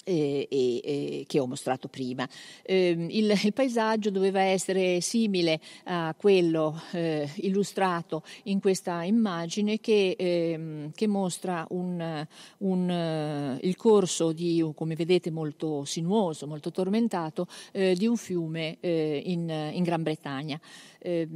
eh, 0.03 0.47
eh, 0.49 1.25
che 1.27 1.39
ho 1.39 1.45
mostrato 1.45 1.87
prima. 1.87 2.27
Eh, 2.63 2.89
il, 2.89 3.39
il, 3.43 3.53
paesaggio 3.53 4.09
doveva 4.09 4.41
essere 4.41 4.99
simile 4.99 5.59
a 5.83 6.15
quello 6.17 6.81
eh, 6.91 7.29
illustrato 7.35 8.23
in 8.43 8.59
questa 8.59 9.03
immagine 9.03 9.79
che, 9.79 10.15
ehm, 10.17 10.91
che 10.95 11.07
mostra 11.07 11.67
un, 11.69 12.25
un, 12.57 12.89
eh, 12.89 13.59
il 13.61 13.75
corso 13.75 14.31
di, 14.31 14.65
come 14.73 14.95
vedete, 14.95 15.29
molto 15.29 15.85
sinuoso, 15.85 16.47
molto 16.47 16.71
tormentato, 16.71 17.45
eh, 17.71 17.93
di 17.93 18.07
un 18.07 18.17
fiume 18.17 18.77
in, 18.81 19.71
in 19.73 19.83
Gran 19.83 20.01
Bretagna 20.01 20.59
eh, 21.01 21.27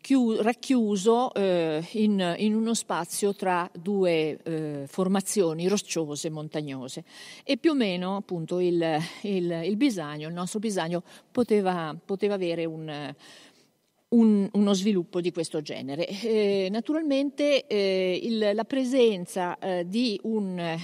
chiu- 0.00 0.40
racchiuso 0.40 1.34
eh, 1.34 1.84
in, 1.92 2.34
in, 2.38 2.54
uno 2.54 2.74
spazio 2.74 3.34
tra 3.34 3.68
due 3.74 4.38
eh, 4.42 4.84
formazioni 4.86 5.66
rocciose 5.66 6.30
montagnose 6.30 7.04
e 7.44 7.56
più 7.56 7.72
o 7.72 7.74
meno 7.74 8.16
appunto 8.16 8.60
il, 8.60 8.98
il, 9.22 9.62
il 9.64 9.76
bisagno, 9.76 10.28
il 10.28 10.34
nostro 10.34 10.60
bisagno 10.60 11.02
poteva, 11.32 11.96
poteva 12.04 12.34
avere 12.34 12.64
un 12.64 13.14
un, 14.10 14.48
uno 14.52 14.72
sviluppo 14.72 15.20
di 15.20 15.30
questo 15.30 15.60
genere. 15.62 16.06
Eh, 16.06 16.68
naturalmente 16.70 17.66
eh, 17.66 18.18
il, 18.22 18.50
la 18.54 18.64
presenza 18.64 19.58
eh, 19.58 19.86
di 19.86 20.18
un, 20.24 20.76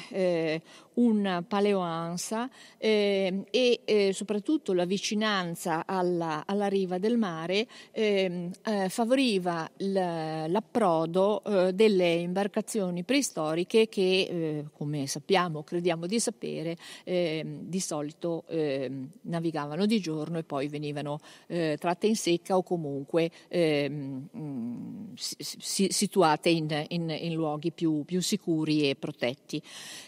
un 0.97 1.45
paleoansa 1.47 2.49
eh, 2.79 3.45
e 3.50 3.81
eh, 3.85 4.12
soprattutto 4.12 4.73
la 4.73 4.85
vicinanza 4.85 5.85
alla, 5.87 6.45
alla 6.47 6.69
riva 6.69 6.99
del 6.99 7.17
mare 7.19 7.67
ehm, 7.93 8.50
eh, 8.65 8.88
favoriva 8.88 9.69
l'approdo 9.76 11.43
eh, 11.45 11.73
delle 11.73 12.12
imbarcazioni 12.15 13.03
preistoriche 13.03 13.88
che, 13.88 14.03
eh, 14.03 14.65
come 14.73 15.07
sappiamo, 15.07 15.62
crediamo 15.62 16.07
di 16.07 16.21
sapere, 16.21 16.76
ehm, 17.05 17.61
di 17.62 17.81
solito 17.81 18.45
ehm, 18.49 19.11
navigavano 19.23 19.87
di 19.87 20.00
giorno 20.00 20.38
e 20.38 20.45
poi 20.45 20.69
venivano 20.69 21.19
eh, 21.47 21.76
tratte 21.79 22.07
in 22.07 22.17
secca 22.17 22.57
o 22.57 22.62
comunque 22.62 23.31
mm, 23.55 25.15
situate 25.17 26.49
in, 26.49 26.85
in, 26.88 27.11
in 27.11 27.35
luoghi 27.35 27.73
più, 27.73 28.05
più, 28.05 28.21
sicuri 28.21 28.88
e 28.88 28.95
protetti. 28.97 29.62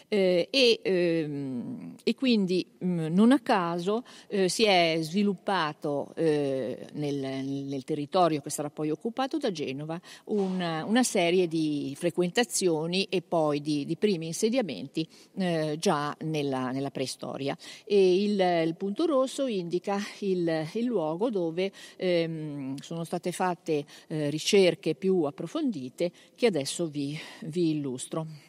e 0.07 0.78
ehm, 0.81 1.95
e 2.03 2.15
quindi 2.15 2.65
mh, 2.77 2.85
mm, 2.85 3.13
non 3.13 3.31
a 3.31 3.39
caso 3.39 4.03
eh, 4.27 4.49
si 4.49 4.63
è 4.63 4.97
sviluppato 5.01 6.13
eh, 6.15 6.87
nel, 6.93 7.15
nel, 7.15 7.83
territorio 7.83 8.41
che 8.41 8.49
sarà 8.49 8.69
poi 8.69 8.89
occupato 8.89 9.37
da 9.37 9.51
Genova 9.51 9.99
una, 10.25 10.85
una 10.85 11.03
serie 11.03 11.47
di 11.47 11.95
frequentazioni 11.97 13.05
e 13.09 13.21
poi 13.21 13.61
di, 13.61 13.85
di 13.85 13.95
primi 13.95 14.27
insediamenti 14.27 15.07
eh, 15.37 15.77
già 15.79 16.15
nella, 16.21 16.71
nella, 16.71 16.91
preistoria. 16.91 17.57
E 17.85 18.23
il, 18.23 18.39
il, 18.39 18.75
punto 18.75 19.05
rosso 19.05 19.47
indica 19.47 19.97
il, 20.19 20.67
il 20.73 20.85
luogo 20.85 21.29
dove 21.29 21.71
ehm, 21.97 22.75
sono 22.77 23.03
state 23.03 23.31
fatte 23.31 23.85
eh, 24.07 24.29
ricerche 24.29 24.95
più 24.95 25.23
approfondite 25.23 26.11
che 26.35 26.45
adesso 26.45 26.87
vi, 26.87 27.17
vi 27.41 27.71
illustro. 27.71 28.48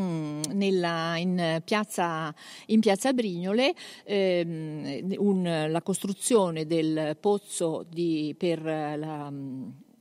Mm, 0.00 0.40
nella, 0.52 1.18
in, 1.18 1.60
piazza, 1.62 2.34
in, 2.68 2.80
piazza, 2.80 3.12
Brignole 3.12 3.74
ehm, 4.04 5.16
un, 5.18 5.66
la 5.68 5.82
costruzione 5.82 6.64
del 6.64 7.14
pozzo 7.20 7.84
di, 7.86 8.34
per 8.38 8.62
la 8.62 9.30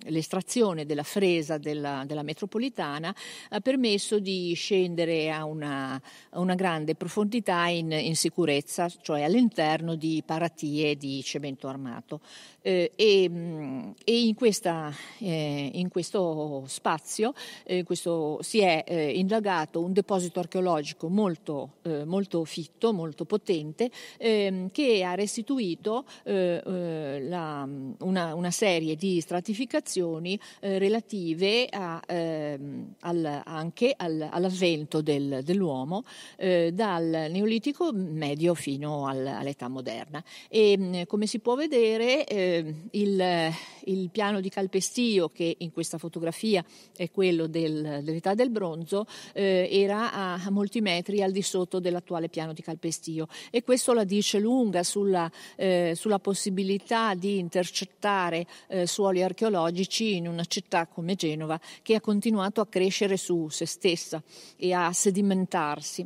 l'estrazione 0.05 0.85
della 0.85 1.03
fresa 1.03 1.57
della, 1.57 2.03
della, 2.05 2.23
metropolitana 2.23 3.13
ha 3.49 3.59
permesso 3.59 4.19
di 4.19 4.53
scendere 4.53 5.31
a 5.31 5.45
una, 5.45 6.01
a 6.29 6.39
una 6.39 6.55
grande 6.55 6.95
profondità 6.95 7.67
in, 7.67 7.91
in, 7.91 8.15
sicurezza, 8.15 8.89
cioè 9.01 9.23
all'interno 9.23 9.95
di 9.95 10.23
paratie 10.25 10.95
di 10.95 11.21
cemento 11.23 11.67
armato. 11.67 12.21
Eh, 12.63 12.91
e, 12.95 13.27
mm, 13.27 13.91
e 14.03 14.25
in, 14.25 14.35
questa, 14.35 14.93
eh, 15.17 15.71
in, 15.73 15.89
questo 15.89 16.63
spazio 16.67 17.33
eh, 17.63 17.83
questo, 17.83 18.37
si 18.41 18.59
è 18.59 18.83
eh, 18.85 19.17
indagato 19.17 19.83
un 19.83 19.93
deposito 19.93 20.39
archeologico 20.39 21.09
molto, 21.09 21.77
eh, 21.81 22.05
molto 22.05 22.45
fitto, 22.45 22.93
molto 22.93 23.25
potente, 23.25 23.89
ehm, 24.17 24.69
che 24.69 25.03
ha 25.03 25.15
restituito 25.15 26.05
eh, 26.23 27.19
la, 27.23 27.67
una, 27.99 28.35
una 28.35 28.51
serie 28.51 28.95
di 28.95 29.19
stratificazioni 29.21 30.39
relative 30.59 31.67
a, 31.69 31.99
ehm, 32.05 32.93
al, 32.99 33.41
anche 33.43 33.93
al, 33.97 34.27
all'avvento 34.29 35.01
del, 35.01 35.41
dell'uomo 35.43 36.03
dal 36.37 37.27
Neolitico 37.29 37.91
medio 37.93 38.53
fino 38.53 39.07
al, 39.07 39.25
all'età 39.25 39.67
moderna. 39.67 40.23
E 40.49 40.77
mm, 40.77 41.01
come 41.07 41.25
si 41.25 41.39
può 41.39 41.55
vedere 41.55 42.25
eh, 42.51 42.75
il, 42.91 43.53
il, 43.85 44.09
piano 44.09 44.41
di 44.41 44.49
calpestio 44.49 45.29
che 45.29 45.55
in 45.59 45.71
questa 45.71 45.97
fotografia 45.97 46.63
è 46.95 47.09
quello 47.09 47.47
del, 47.47 48.01
dell'età 48.03 48.33
del 48.33 48.49
bronzo 48.49 49.05
eh, 49.33 49.69
era 49.71 50.11
a, 50.11 50.33
a, 50.33 50.49
molti 50.49 50.81
metri 50.81 51.21
al 51.21 51.31
di 51.31 51.41
sotto 51.41 51.79
dell'attuale 51.79 52.29
piano 52.29 52.53
di 52.53 52.61
calpestio 52.61 53.27
e 53.49 53.63
questo 53.63 53.93
la 53.93 54.03
dice 54.03 54.39
lunga 54.39 54.83
sulla, 54.83 55.31
eh, 55.55 55.93
sulla 55.95 56.19
possibilità 56.19 57.13
di 57.13 57.37
intercettare 57.39 58.45
eh, 58.67 58.85
suoli 58.85 59.23
archeologici 59.23 60.15
in 60.15 60.27
una 60.27 60.45
città 60.45 60.87
come 60.87 61.15
Genova 61.15 61.59
che 61.81 61.95
ha 61.95 62.01
continuato 62.01 62.61
a 62.61 62.67
crescere 62.67 63.17
su 63.17 63.49
se 63.49 63.65
stessa 63.65 64.21
e 64.57 64.73
a 64.73 64.91
sedimentarsi. 64.91 66.05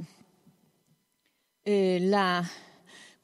Eh, 1.68 1.98
la 2.02 2.44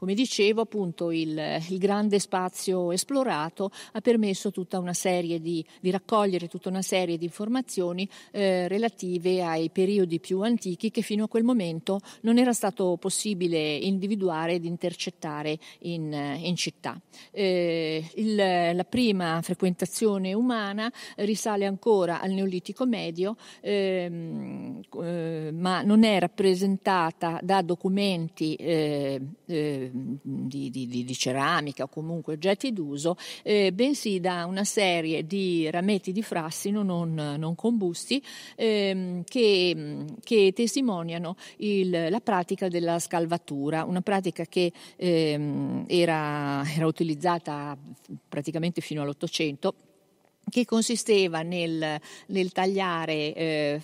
come 0.02 0.16
dicevo, 0.16 0.62
appunto, 0.62 1.12
il, 1.12 1.40
il, 1.70 1.78
grande 1.78 2.18
spazio 2.18 2.92
esplorato 2.92 3.70
ha 3.92 4.02
permesso 4.02 4.50
tutta 4.50 4.80
una 4.80 4.96
serie 4.96 5.40
di, 5.40 5.64
di 5.80 5.92
raccogliere 5.92 6.48
tutta 6.48 6.70
una 6.70 6.82
serie 6.82 7.20
di 7.20 7.26
informazioni 7.26 8.10
eh, 8.32 8.68
relative 8.68 9.44
ai 9.44 9.70
periodi 9.70 10.20
più 10.20 10.42
antichi 10.42 10.90
che 10.90 11.04
fino 11.04 11.26
a 11.26 11.28
quel 11.28 11.44
momento 11.44 12.00
non 12.22 12.40
era 12.40 12.52
stato 12.52 12.98
possibile 13.00 13.76
individuare 13.76 14.54
ed 14.54 14.66
intercettare 14.66 15.60
in, 15.82 16.12
in 16.12 16.56
città. 16.56 17.00
Eh, 17.30 18.04
il, 18.16 18.36
la 18.36 18.86
prima 18.90 19.40
frequentazione 19.44 20.34
umana 20.34 20.92
risale 21.18 21.68
ancora 21.68 22.22
al 22.22 22.32
Neolitico 22.32 22.88
medio, 22.88 23.36
ehm, 23.60 24.82
eh, 25.00 25.52
ma 25.54 25.84
non 25.84 26.04
è 26.04 26.20
rappresentata 26.20 27.40
da 27.44 27.62
documenti 27.62 28.56
eh, 28.56 29.22
eh 29.46 29.90
di, 29.92 30.70
di, 30.70 30.88
di, 30.88 31.16
ceramica 31.16 31.84
o 31.84 31.88
comunque 31.88 32.34
oggetti 32.34 32.74
d'uso, 32.74 33.16
eh, 33.44 33.72
bensì 33.74 34.20
da 34.20 34.46
una 34.46 34.64
serie 34.64 35.26
di 35.26 35.70
rametti 35.70 36.12
di 36.12 36.22
frassino 36.22 36.84
non, 36.84 37.14
non 37.14 37.56
combusti 37.56 38.24
ehm, 38.56 39.24
che, 39.24 40.06
che, 40.24 40.52
testimoniano 40.54 41.36
il, 41.58 42.08
la 42.10 42.20
pratica 42.20 42.68
della 42.68 43.00
scalvatura, 43.00 43.84
una 43.84 44.02
pratica 44.02 44.46
che 44.46 44.72
ehm, 44.96 45.86
era, 45.88 46.64
era 46.76 46.86
utilizzata 46.86 47.78
praticamente 48.28 48.82
fino 48.82 49.02
all'Ottocento 49.02 49.76
che 50.52 50.66
consisteva 50.66 51.42
nel, 51.42 52.00
nel 52.28 52.52
tagliare 52.52 53.34
eh, 53.34 53.82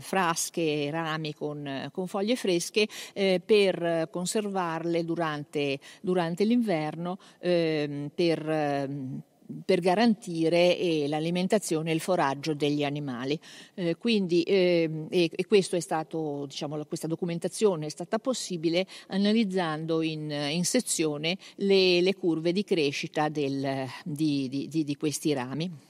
frasche 0.00 0.90
rami 0.90 1.32
con, 1.34 1.88
con, 1.92 2.06
foglie 2.06 2.36
fresche 2.36 2.86
eh, 3.14 3.40
per 3.42 4.08
conservarle 4.10 5.04
durante, 5.04 5.78
durante 6.02 6.44
l'inverno, 6.44 7.18
eh, 7.38 8.10
per 8.14 9.28
per 9.64 9.80
garantire 9.80 10.78
eh, 10.78 11.06
l'alimentazione 11.08 11.90
e 11.90 11.94
il 11.94 12.00
foraggio 12.00 12.54
degli 12.54 12.84
animali. 12.84 13.38
Eh, 13.74 13.96
quindi, 13.96 14.42
eh, 14.42 15.06
e, 15.10 15.30
e, 15.34 15.80
stato, 15.80 16.46
diciamo, 16.46 16.84
questa 16.86 17.06
documentazione 17.06 17.86
è 17.86 17.90
stata 17.90 18.18
possibile 18.18 18.86
analizzando 19.08 20.02
in, 20.02 20.30
in 20.30 20.64
sezione 20.64 21.36
le, 21.56 22.00
le, 22.00 22.14
curve 22.14 22.52
di 22.52 22.64
crescita 22.64 23.28
del, 23.28 23.86
di, 24.04 24.48
di, 24.48 24.68
di, 24.68 24.84
di 24.84 24.96
questi 24.96 25.32
rami. 25.32 25.88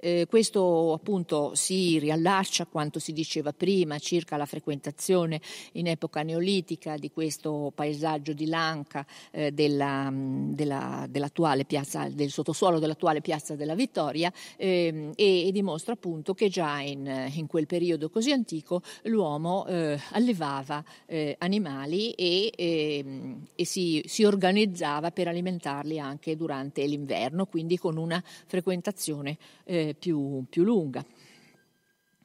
Eh, 0.00 0.26
questo 0.28 0.94
appunto 0.94 1.54
si 1.54 1.98
riallaccia 1.98 2.62
a 2.62 2.66
quanto 2.66 2.98
si 2.98 3.12
diceva 3.12 3.52
prima 3.52 3.98
circa 3.98 4.38
la 4.38 4.46
frequentazione 4.46 5.40
in 5.72 5.86
epoca 5.86 6.22
neolitica 6.22 6.96
di 6.96 7.10
questo 7.10 7.70
paesaggio 7.74 8.32
di 8.32 8.46
Lanca 8.46 9.04
eh, 9.30 9.52
della, 9.52 10.10
della, 10.10 11.06
dell'attuale 11.08 11.66
piazza, 11.66 12.08
del 12.08 12.30
sottosuolo 12.30 12.78
dell'attuale 12.78 13.20
piazza 13.20 13.54
della 13.56 13.74
Vittoria 13.74 14.32
eh, 14.56 15.10
e, 15.14 15.46
e, 15.46 15.52
dimostra 15.52 15.92
appunto 15.92 16.32
che 16.32 16.48
già 16.48 16.80
in, 16.80 17.30
in 17.34 17.46
quel 17.46 17.66
periodo 17.66 18.08
così 18.08 18.32
antico 18.32 18.82
l'uomo 19.04 19.66
eh, 19.66 20.00
allevava 20.12 20.82
eh, 21.04 21.36
animali 21.40 22.12
e, 22.12 22.52
ehm, 22.56 23.46
e 23.54 23.64
si, 23.66 24.02
si 24.06 24.24
organizzava 24.24 25.10
per 25.10 25.28
alimentarli 25.28 25.98
anche 25.98 26.36
durante 26.36 26.86
l'inverno, 26.86 27.44
quindi 27.44 27.76
con 27.76 27.98
una 27.98 28.22
frequentazione 28.46 29.36
eh, 29.64 29.89
più, 29.94 30.44
più 30.48 30.62
lunga 30.64 31.04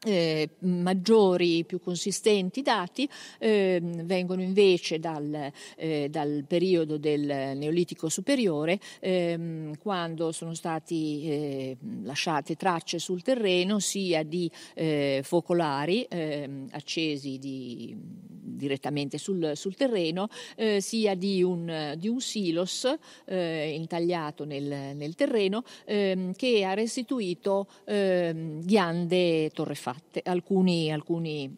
eh, 0.06 0.50
maggiori, 0.60 1.64
più 1.66 1.80
consistenti 1.80 2.62
dati 2.62 3.10
eh, 3.40 3.80
vengono 3.82 4.42
invece 4.42 5.00
dal, 5.00 5.52
eh, 5.76 6.08
dal, 6.10 6.46
periodo 6.48 6.98
del 6.98 7.26
Neolitico 7.26 8.08
superiore, 8.08 8.80
ehm, 9.00 9.78
quando 9.78 10.32
sono 10.32 10.54
stati 10.54 11.28
eh, 11.28 11.78
lasciate 12.04 12.56
tracce 12.56 13.00
sul 13.00 13.24
terreno 13.24 13.80
sia 13.80 14.24
di 14.24 14.50
eh, 14.76 15.22
focolari 15.24 16.06
ehm, 16.08 16.68
accesi 16.72 17.40
di, 17.40 17.96
direttamente 17.98 19.18
sul, 19.18 19.54
sul 19.56 19.76
terreno, 19.76 20.28
eh, 20.56 20.82
sia 20.82 21.16
di 21.16 21.42
un, 21.42 21.96
di 21.98 22.08
un 22.08 22.22
silos 22.22 22.88
intagliato 23.26 24.46
nel, 24.46 24.96
nel 24.96 25.16
terreno 25.16 25.64
ehm, 25.86 26.34
che 26.34 26.64
ha 26.64 26.74
restituito 26.74 27.68
ghiande 27.86 29.50
torrefatte 29.50 29.95
torrefatte, 29.96 30.22
alcuni, 30.24 30.92
alcuni 30.92 31.58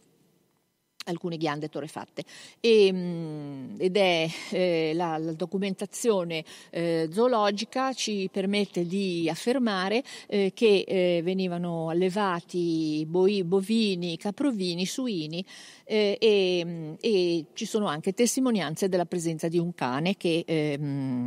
alcune 1.07 1.37
ghiande 1.37 1.69
torrefatte. 1.69 2.23
E, 2.59 2.91
mm, 2.91 3.75
ed 3.77 3.95
è 3.95 4.29
eh, 4.51 4.91
la, 4.93 5.17
la, 5.17 5.31
documentazione 5.31 6.43
eh, 6.69 7.07
zoologica 7.13 7.93
ci 7.93 8.27
permette 8.29 8.85
di 8.85 9.29
affermare 9.29 10.03
eh, 10.27 10.51
che 10.53 10.83
eh, 10.85 11.21
venivano 11.23 11.87
allevati 11.87 13.05
boi, 13.07 13.45
bovini, 13.45 14.17
caprovini, 14.17 14.85
suini 14.85 15.45
eh, 15.87 16.17
e, 16.19 16.97
e, 16.99 17.45
ci 17.53 17.65
sono 17.65 17.87
anche 17.87 18.13
testimonianze 18.13 18.89
della 18.89 19.05
presenza 19.05 19.47
di 19.47 19.57
un 19.57 19.73
cane 19.73 20.17
che, 20.17 20.43
eh, 20.45 20.77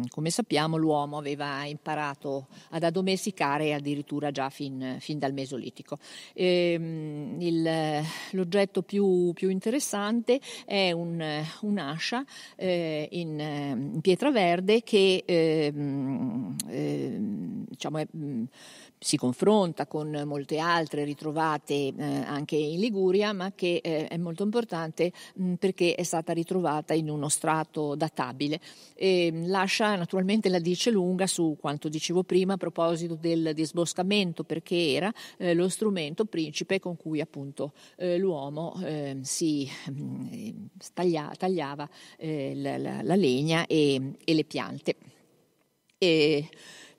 come 0.08 0.30
sappiamo, 0.30 0.76
l'uomo 0.76 1.16
aveva 1.16 1.64
imparato 1.64 2.48
ad 2.70 2.82
addomesticare 2.82 3.72
addirittura 3.72 4.30
già 4.30 4.50
fin, 4.50 4.98
fin 5.00 5.18
dal 5.18 5.32
Mesolitico. 5.32 5.96
Eh, 6.34 6.74
il, 7.38 8.02
l'oggetto 8.32 8.82
più, 8.82 9.32
più, 9.32 9.48
interessante 9.48 10.40
è 10.66 10.92
un, 10.92 11.42
un'ascia 11.60 12.24
eh, 12.56 13.08
in, 13.12 13.40
in, 13.40 14.00
pietra 14.00 14.30
verde 14.30 14.82
che 14.82 15.22
ehm, 15.24 16.56
ehm, 16.68 17.64
diciamo 17.66 17.98
è 17.98 18.06
si 19.02 19.16
confronta 19.16 19.86
con 19.86 20.10
molte 20.26 20.58
altre 20.58 21.04
ritrovate 21.04 21.72
eh, 21.74 21.94
anche 22.26 22.56
in 22.56 22.78
Liguria, 22.78 23.32
ma 23.32 23.50
che 23.54 23.80
eh, 23.82 24.06
è 24.08 24.18
molto 24.18 24.42
importante 24.42 25.10
mh, 25.36 25.54
perché 25.54 25.94
è 25.94 26.02
stata 26.02 26.34
ritrovata 26.34 26.92
in 26.92 27.08
uno 27.08 27.30
strato 27.30 27.94
databile. 27.94 28.60
E, 28.94 29.32
lascia 29.46 29.96
naturalmente 29.96 30.50
la 30.50 30.58
dice 30.58 30.90
lunga 30.90 31.26
su 31.26 31.56
quanto 31.58 31.88
dicevo 31.88 32.24
prima 32.24 32.54
a 32.54 32.56
proposito 32.58 33.14
del 33.14 33.52
disboscamento, 33.54 34.44
perché 34.44 34.92
era 34.92 35.10
eh, 35.38 35.54
lo 35.54 35.70
strumento 35.70 36.26
principe 36.26 36.78
con 36.78 36.98
cui 36.98 37.22
appunto 37.22 37.72
eh, 37.96 38.18
l'uomo 38.18 38.78
eh, 38.84 39.16
si 39.22 39.66
mh, 39.86 40.66
taglia, 40.92 41.32
tagliava 41.38 41.88
eh, 42.18 42.52
la, 42.54 42.76
la, 42.76 43.00
la, 43.00 43.14
legna 43.14 43.66
e, 43.66 44.12
e 44.22 44.34
le 44.34 44.44
piante. 44.44 44.96
E, 45.96 46.48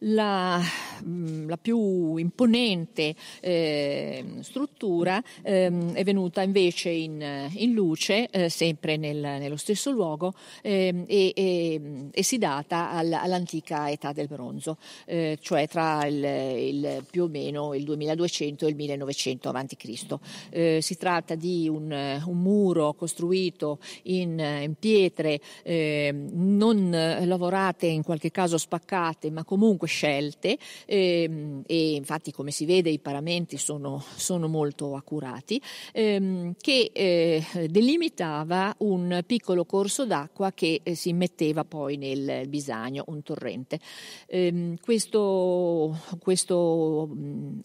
la, 0.04 0.62
mm, 1.04 1.48
la 1.48 1.58
più 1.58 2.16
imponente 2.18 3.16
eh, 3.40 4.24
struttura 4.42 5.22
eh, 5.44 5.72
è 5.94 6.04
venuta 6.04 6.42
invece 6.42 6.90
in, 6.90 7.50
in 7.56 7.74
luce, 7.74 8.30
eh, 8.30 8.50
sempre 8.50 8.98
nel, 8.98 9.18
nello 9.18 9.58
stesso 9.58 9.92
luogo, 9.92 10.34
ehm, 10.62 11.06
e, 11.08 11.34
e, 11.36 11.82
e, 12.12 12.24
si 12.24 12.38
data 12.38 12.92
al, 12.92 13.12
all'antica 13.12 13.90
età 13.90 14.12
del 14.12 14.28
bronzo, 14.28 14.78
eh, 15.06 15.38
cioè 15.42 15.68
tra 15.68 16.06
il, 16.06 16.24
il, 16.24 17.06
più 17.10 17.24
o 17.24 17.28
meno 17.28 17.74
il 17.74 17.84
2200 17.84 18.66
e 18.66 18.70
il 18.70 18.76
1900 18.76 19.50
a.C. 19.50 20.20
Eh, 20.50 20.80
si 20.82 20.98
tratta 20.98 21.36
di 21.36 21.68
un, 21.68 21.92
un 22.26 22.42
muro 22.42 22.94
costruito 22.94 23.80
in, 24.04 24.40
in 24.40 24.74
pietre 24.80 25.40
ehm, 25.64 26.30
non 26.34 26.90
lavorate, 26.90 27.88
in 27.88 28.04
qualche 28.04 28.32
caso 28.32 28.58
spaccate, 28.58 29.30
ma 29.30 29.44
comunque 29.44 29.88
scelte 29.92 30.58
ehm, 30.86 31.64
e 31.68 31.96
infatti 31.96 32.32
come 32.32 32.52
si 32.52 32.66
vede 32.66 32.90
i 32.90 33.00
paramenti 33.00 33.58
sono, 33.58 34.02
sono 34.16 34.48
molto 34.48 34.96
accurati, 34.96 35.62
ehm, 35.92 36.54
che 36.60 36.92
eh, 36.94 37.44
delimitava 37.70 38.74
un 38.80 39.22
piccolo 39.28 39.66
corso 39.66 40.06
d'acqua 40.06 40.52
che 40.54 40.80
eh, 40.82 40.96
si 40.96 41.12
metteva 41.12 41.66
poi 41.66 41.98
nel 41.98 42.48
Bisagno, 42.48 43.04
un 43.08 43.22
torrente. 43.22 43.80
Ehm, 44.28 44.78
questo, 44.82 45.98
questo 46.20 47.08
mh, 47.08 47.60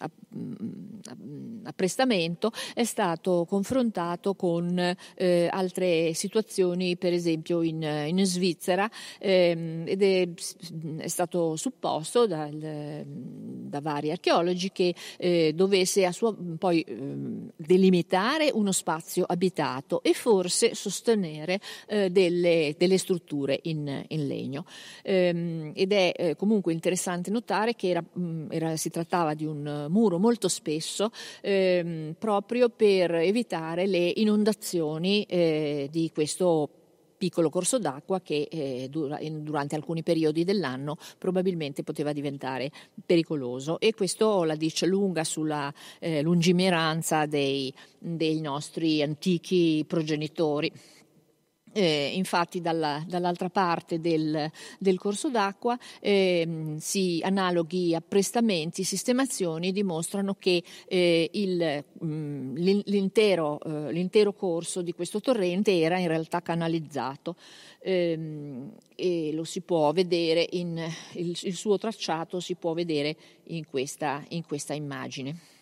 apprestamento 1.65 2.51
è 2.75 2.85
stato 2.85 3.45
confrontato 3.49 4.35
con 4.35 4.97
eh, 5.15 5.49
altre 5.51 6.13
situazioni, 6.15 6.97
per 6.97 7.13
esempio 7.13 7.63
in, 7.63 7.83
in 7.83 8.25
Svizzera, 8.25 8.91
ehm, 9.19 9.85
ed 9.87 10.03
è, 10.03 10.29
è, 10.99 11.09
stato 11.09 11.57
supposto 11.57 12.16
da, 12.25 12.49
da 13.77 13.81
vari 13.81 14.11
archeologi 14.11 14.71
che 14.73 14.95
eh, 15.19 15.53
dovesse 15.55 16.11
sua, 16.13 16.35
poi 16.59 16.81
eh, 16.83 16.95
delimitare 17.57 18.51
uno 18.53 18.73
spazio 18.73 19.25
abitato 19.27 20.03
e 20.03 20.15
forse 20.15 20.75
sostenere 20.75 21.61
eh, 21.89 22.11
delle, 22.11 22.75
delle, 22.79 22.99
strutture 22.99 23.59
in, 23.65 24.05
in 24.09 24.27
legno. 24.27 24.65
Ehm, 25.03 25.73
ed 25.75 25.93
è 25.93 26.13
eh, 26.17 26.37
comunque 26.37 26.73
interessante 26.73 27.31
notare 27.31 27.75
che 27.75 27.89
era, 27.89 28.05
era, 28.49 28.77
si 28.77 28.91
trattava 28.91 29.35
di 29.35 29.45
un 29.45 29.87
muro 29.91 30.19
molto 30.19 30.49
spesso 30.49 31.11
ehm, 31.43 32.15
proprio 32.19 32.69
per 32.69 33.15
evitare 33.17 33.87
le 33.87 34.13
inondazioni 34.17 35.25
eh, 35.25 35.89
di 35.91 36.11
questo 36.15 36.71
piccolo 37.17 37.51
corso 37.51 37.79
d'acqua 37.79 38.21
che 38.21 38.49
eh, 38.51 38.89
durante 38.91 39.75
alcuni 39.75 40.03
periodi 40.03 40.45
dell'anno 40.45 40.97
probabilmente 41.19 41.83
poteva 41.83 42.13
diventare 42.13 42.71
pericoloso 43.05 43.81
e 43.81 43.95
questo 43.95 44.45
la 44.45 44.55
dice 44.57 44.87
lunga 44.87 45.25
sulla 45.25 45.73
eh, 45.99 46.23
lungimiranza 46.23 47.27
dei, 47.27 47.73
dei 47.99 48.41
nostri 48.41 49.03
antichi 49.03 49.85
progenitori. 49.87 50.73
Eh, 51.79 52.13
infatti 52.15 52.63
dalla, 52.63 53.05
dall'altra 53.07 53.51
parte 53.51 54.01
del, 54.01 54.51
del 54.79 54.99
corso 54.99 55.29
d'acqua 55.29 55.79
eh, 56.01 56.77
si, 56.79 57.21
analoghi 57.23 57.95
apprestamenti, 57.95 58.83
sistemazioni 58.83 59.73
dimostrano 59.73 60.37
che 60.39 60.63
eh, 60.89 61.29
il, 61.35 61.85
mh, 62.01 62.07
mm, 62.07 62.55
l'intero, 62.57 63.61
eh, 63.61 63.93
l'intero, 63.93 64.33
corso 64.33 64.81
di 64.81 64.95
questo 64.95 65.21
torrente 65.21 65.79
era 65.79 65.99
in 65.99 66.09
realtà 66.09 66.41
canalizzato 66.41 67.37
ehm, 67.81 68.73
e 68.95 69.33
lo 69.35 69.45
si 69.45 69.61
può 69.61 69.93
vedere 69.93 70.47
in, 70.53 70.83
il, 71.13 71.39
il, 71.43 71.55
suo 71.55 71.77
tracciato 71.77 72.41
si 72.41 72.55
può 72.55 72.73
vedere 72.73 73.15
in 73.49 73.67
questa, 73.67 74.25
in 74.29 74.47
questa 74.47 74.73
immagine. 74.73 75.56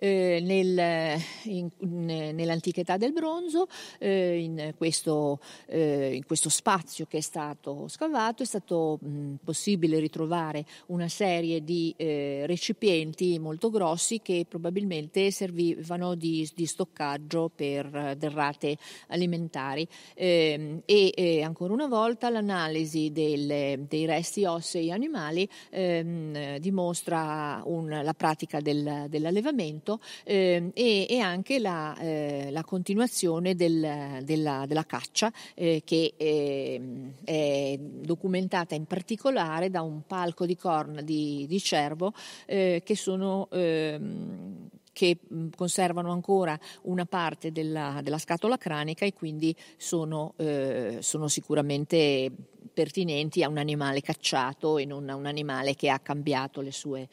Eh, 0.00 0.40
nel, 0.42 1.20
in, 1.44 1.68
nell'antica 1.78 2.80
età 2.80 2.96
del 2.96 3.12
bronzo, 3.12 3.68
eh, 3.98 4.38
in, 4.38 4.74
questo, 4.76 5.38
eh, 5.66 6.14
in, 6.14 6.24
questo, 6.24 6.48
spazio 6.48 7.04
che 7.06 7.18
è 7.18 7.20
stato 7.20 7.86
scavato 7.86 8.42
è 8.42 8.46
stato 8.46 8.98
mh, 9.00 9.34
possibile 9.44 9.98
ritrovare 9.98 10.64
una 10.86 11.08
serie 11.08 11.62
di 11.62 11.94
eh, 11.96 12.44
recipienti 12.46 13.38
molto 13.38 13.70
grossi 13.70 14.20
che 14.20 14.46
probabilmente 14.48 15.30
servivano 15.30 16.14
di, 16.14 16.48
di 16.54 16.66
stoccaggio 16.66 17.50
per 17.54 18.16
derrate 18.16 18.76
alimentari. 19.08 19.86
Ehm, 20.14 20.82
e 20.86 21.42
ancora 21.44 21.72
una 21.72 21.86
volta 21.86 22.30
l'analisi 22.30 23.12
del, 23.12 23.84
dei 23.86 24.06
resti 24.06 24.44
ossei 24.44 24.90
animali 24.90 25.48
ehm, 25.70 26.56
dimostra 26.58 27.62
un, 27.66 28.00
la 28.02 28.14
pratica 28.14 28.60
del, 28.60 29.06
dell'allevamento 29.08 29.89
eh, 30.24 30.70
e, 30.74 31.06
e, 31.08 31.18
anche 31.18 31.58
la, 31.58 31.96
eh, 31.98 32.48
la 32.50 32.62
continuazione 32.62 33.54
del, 33.54 34.20
della, 34.22 34.64
della, 34.66 34.84
caccia 34.84 35.32
eh, 35.54 35.82
che 35.84 36.14
ehm, 36.16 37.14
è 37.24 37.78
documentata 37.78 38.74
in 38.74 38.84
particolare 38.84 39.70
da 39.70 39.82
un 39.82 40.02
palco 40.06 40.46
di 40.46 40.56
corna 40.56 41.00
di, 41.00 41.46
di 41.48 41.60
cervo 41.60 42.12
eh, 42.46 42.82
che 42.84 42.96
sono 42.96 43.48
ehm, 43.50 44.68
che 44.92 45.18
conservano 45.56 46.12
ancora 46.12 46.58
una 46.82 47.06
parte 47.06 47.52
della, 47.52 48.00
della 48.02 48.18
scatola 48.18 48.58
cranica 48.58 49.04
e 49.04 49.12
quindi 49.12 49.54
sono, 49.76 50.34
eh, 50.36 50.98
sono, 51.00 51.28
sicuramente 51.28 52.30
pertinenti 52.72 53.42
a 53.42 53.48
un 53.48 53.58
animale 53.58 54.00
cacciato 54.00 54.78
e 54.78 54.84
non 54.84 55.08
a 55.08 55.14
un 55.14 55.26
animale 55.26 55.74
che 55.74 55.88
ha 55.88 55.98
cambiato 56.00 56.60
le 56.60 56.72
sue, 56.72 57.08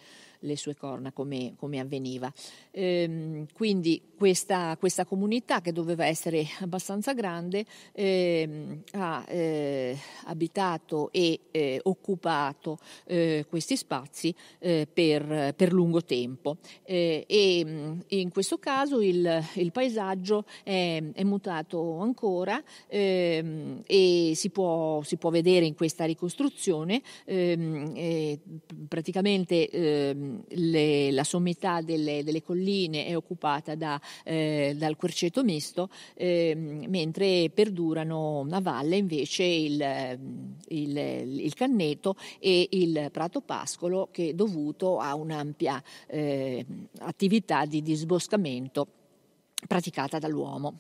le 0.47 0.55
sue 0.55 0.75
corna 0.75 1.11
come, 1.11 1.53
come 1.57 1.79
avveniva. 1.79 2.31
Ehm, 2.71 3.45
quindi 3.53 4.01
questa, 4.17 4.75
questa, 4.77 5.05
comunità 5.05 5.61
che 5.61 5.71
doveva 5.71 6.05
essere 6.05 6.43
abbastanza 6.59 7.13
grande 7.13 7.65
ehm, 7.93 8.81
ha 8.93 9.23
eh, 9.27 9.97
abitato 10.25 11.11
e 11.11 11.39
eh, 11.51 11.79
occupato 11.83 12.79
eh, 13.05 13.45
questi 13.47 13.77
spazi 13.77 14.33
eh, 14.59 14.87
per, 14.91 15.53
per, 15.55 15.71
lungo 15.71 16.03
tempo. 16.03 16.57
Eh, 16.83 17.25
e 17.27 17.63
mm, 17.63 17.99
in 18.07 18.29
questo 18.31 18.57
caso 18.57 19.01
il, 19.01 19.43
il 19.53 19.71
paesaggio 19.71 20.45
è, 20.63 21.01
è, 21.13 21.23
mutato 21.23 21.99
ancora 21.99 22.61
ehm, 22.87 23.83
e 23.85 24.31
si 24.33 24.49
può, 24.49 25.03
si 25.03 25.17
può, 25.17 25.29
vedere 25.29 25.65
in 25.65 25.75
questa 25.75 26.05
ricostruzione 26.05 27.01
ehm, 27.25 28.39
praticamente 28.87 29.69
ehm, 29.69 30.43
le, 30.47 31.11
la 31.11 31.23
sommità 31.23 31.81
delle, 31.81 32.23
delle 32.23 32.41
colline 32.41 33.05
è 33.05 33.15
occupata 33.15 33.75
da, 33.75 33.99
eh, 34.23 34.75
dal 34.77 34.95
querceto 34.95 35.43
misto, 35.43 35.89
eh, 36.15 36.53
mentre 36.55 37.49
perdurano 37.53 38.45
a 38.49 38.61
valle 38.61 38.97
invece 38.97 39.43
il, 39.43 40.19
il, 40.69 40.97
il, 40.97 41.53
canneto 41.53 42.15
e 42.39 42.67
il 42.71 43.09
prato 43.11 43.41
pascolo 43.41 44.09
che 44.11 44.29
è 44.29 44.33
dovuto 44.33 44.99
a 44.99 45.15
un'ampia 45.15 45.81
eh, 46.07 46.65
attività 46.99 47.65
di 47.65 47.81
disboscamento 47.81 48.87
praticata 49.67 50.19
dall'uomo. 50.19 50.79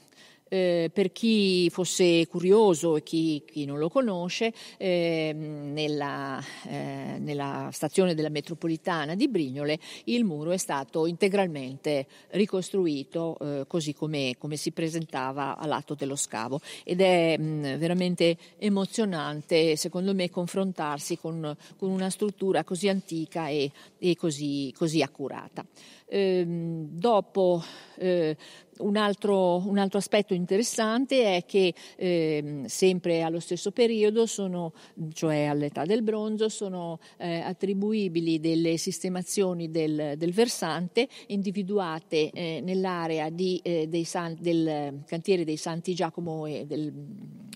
Eh, 0.49 0.89
per 0.93 1.11
chi 1.11 1.69
fosse 1.69 2.25
curioso 2.27 2.95
e 2.95 3.03
chi, 3.03 3.43
chi 3.45 3.65
non 3.65 3.79
lo 3.79 3.89
conosce, 3.89 4.53
eh, 4.77 5.33
nella, 5.33 6.41
eh, 6.67 7.17
nella, 7.19 7.69
stazione 7.71 8.15
della 8.15 8.29
metropolitana 8.29 9.15
di 9.15 9.27
Brignole 9.27 9.77
il 10.05 10.23
muro 10.23 10.51
è 10.51 10.57
stato 10.57 11.05
integralmente 11.05 12.07
ricostruito 12.29 13.37
eh, 13.39 13.65
così 13.67 13.93
come, 13.93 14.35
si 14.53 14.71
presentava 14.71 15.57
all'atto 15.57 15.95
dello 15.95 16.15
scavo 16.15 16.61
ed 16.83 17.01
è 17.01 17.37
mh, 17.37 17.77
veramente 17.77 18.37
emozionante 18.57 19.75
secondo 19.75 20.13
me 20.13 20.29
confrontarsi 20.29 21.17
con, 21.17 21.55
con 21.77 21.89
una 21.89 22.09
struttura 22.09 22.63
così 22.63 22.87
antica 22.87 23.49
e, 23.49 23.71
e 23.97 24.15
così, 24.15 24.73
così 24.75 25.01
accurata. 25.01 25.65
Ehm, 26.09 26.87
dopo 26.89 27.61
eh, 27.97 28.37
un 28.79 28.97
altro, 28.97 29.57
un 29.65 29.77
altro, 29.77 29.97
aspetto 29.97 30.33
interessante 30.33 31.35
è 31.37 31.45
che 31.45 31.73
eh, 31.95 32.63
sempre 32.65 33.21
allo 33.21 33.39
stesso 33.39 33.71
periodo, 33.71 34.25
sono, 34.25 34.73
cioè 35.13 35.45
all'età 35.45 35.85
del 35.85 36.03
bronzo, 36.03 36.49
sono 36.49 36.99
eh, 37.17 37.39
attribuibili 37.39 38.39
delle 38.39 38.77
sistemazioni 38.77 39.69
del, 39.71 40.13
del 40.17 40.33
versante 40.33 41.07
individuate 41.27 42.29
eh, 42.31 42.61
nell'area 42.63 43.29
di, 43.29 43.59
eh, 43.63 43.89
san, 44.05 44.35
del 44.39 45.03
cantiere 45.05 45.43
dei 45.43 45.57
Santi 45.57 45.93
Giacomo 45.93 46.45
e 46.45 46.65
del 46.65 46.93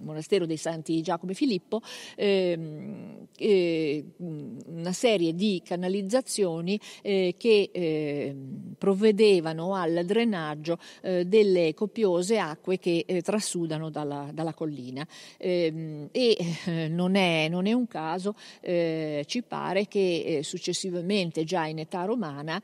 monastero 0.01 0.45
dei 0.45 0.57
Santi 0.57 1.01
Giacomo 1.01 1.31
e 1.31 1.36
Filippo, 1.36 1.81
ehm, 2.15 3.27
eh, 3.38 4.03
una 4.17 4.91
serie 4.91 5.34
di 5.34 5.62
canalizzazioni 5.63 6.79
eh, 7.01 7.36
che 7.38 7.69
ehm, 7.71 8.75
provvedevano 8.77 9.75
al 9.75 10.03
drenaggio 10.05 10.77
eh, 11.01 11.11
delle 11.26 11.74
copiose 11.74 12.38
acque 12.38 12.80
che 12.80 13.04
eh, 13.06 13.21
trasudano 13.21 13.89
dalla, 13.89 14.30
dalla 14.34 14.54
collina. 14.54 15.06
Ehm, 15.38 16.10
e 16.12 16.38
eh, 16.65 16.88
non 16.88 17.15
è, 17.15 17.47
non, 17.50 17.65
è, 17.65 17.74
un 17.74 17.88
caso, 17.88 18.36
eh, 18.62 19.24
ci 19.28 19.41
pare 19.41 19.88
che 19.88 20.24
eh, 20.26 20.43
successivamente, 20.43 21.43
già 21.43 21.65
in 21.65 21.80
età 21.80 22.04
romana, 22.04 22.62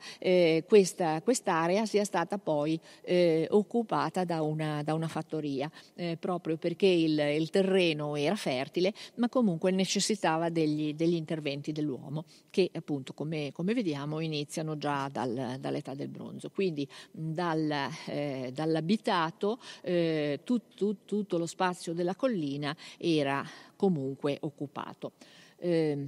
questa, 0.66 1.20
quest'area 1.22 1.86
sia 1.86 2.04
stata 2.04 2.38
poi 2.38 2.78
occupata 3.48 4.24
da 4.24 4.42
una, 4.42 4.82
da 4.82 4.94
una 4.94 5.08
fattoria, 5.08 5.70
proprio 6.18 6.56
perché 6.56 6.86
il, 6.86 7.18
il, 7.18 7.50
terreno 7.50 8.16
era 8.16 8.34
fertile, 8.34 8.92
ma 9.16 9.28
comunque 9.28 9.70
necessitava 9.70 10.48
degli, 10.50 10.94
degli 10.94 11.14
interventi 11.14 11.72
dell'uomo, 11.72 12.24
che 12.50 12.70
appunto, 12.72 13.12
come, 13.12 13.50
come 13.52 13.74
vediamo, 13.74 14.20
iniziano 14.20 14.76
già 14.76 15.08
dal, 15.10 15.56
dall'età 15.60 15.94
del 15.94 16.08
bronzo. 16.08 16.50
Quindi 16.50 16.88
dal, 17.10 17.70
eh, 18.06 18.37
dall'abitato 18.52 19.58
eh, 19.82 20.40
tutto, 20.44 20.96
tutto 21.04 21.38
lo 21.38 21.46
spazio 21.46 21.92
della 21.92 22.14
collina 22.14 22.76
era 22.96 23.44
comunque 23.76 24.36
occupato. 24.40 25.12
Eh, 25.56 26.06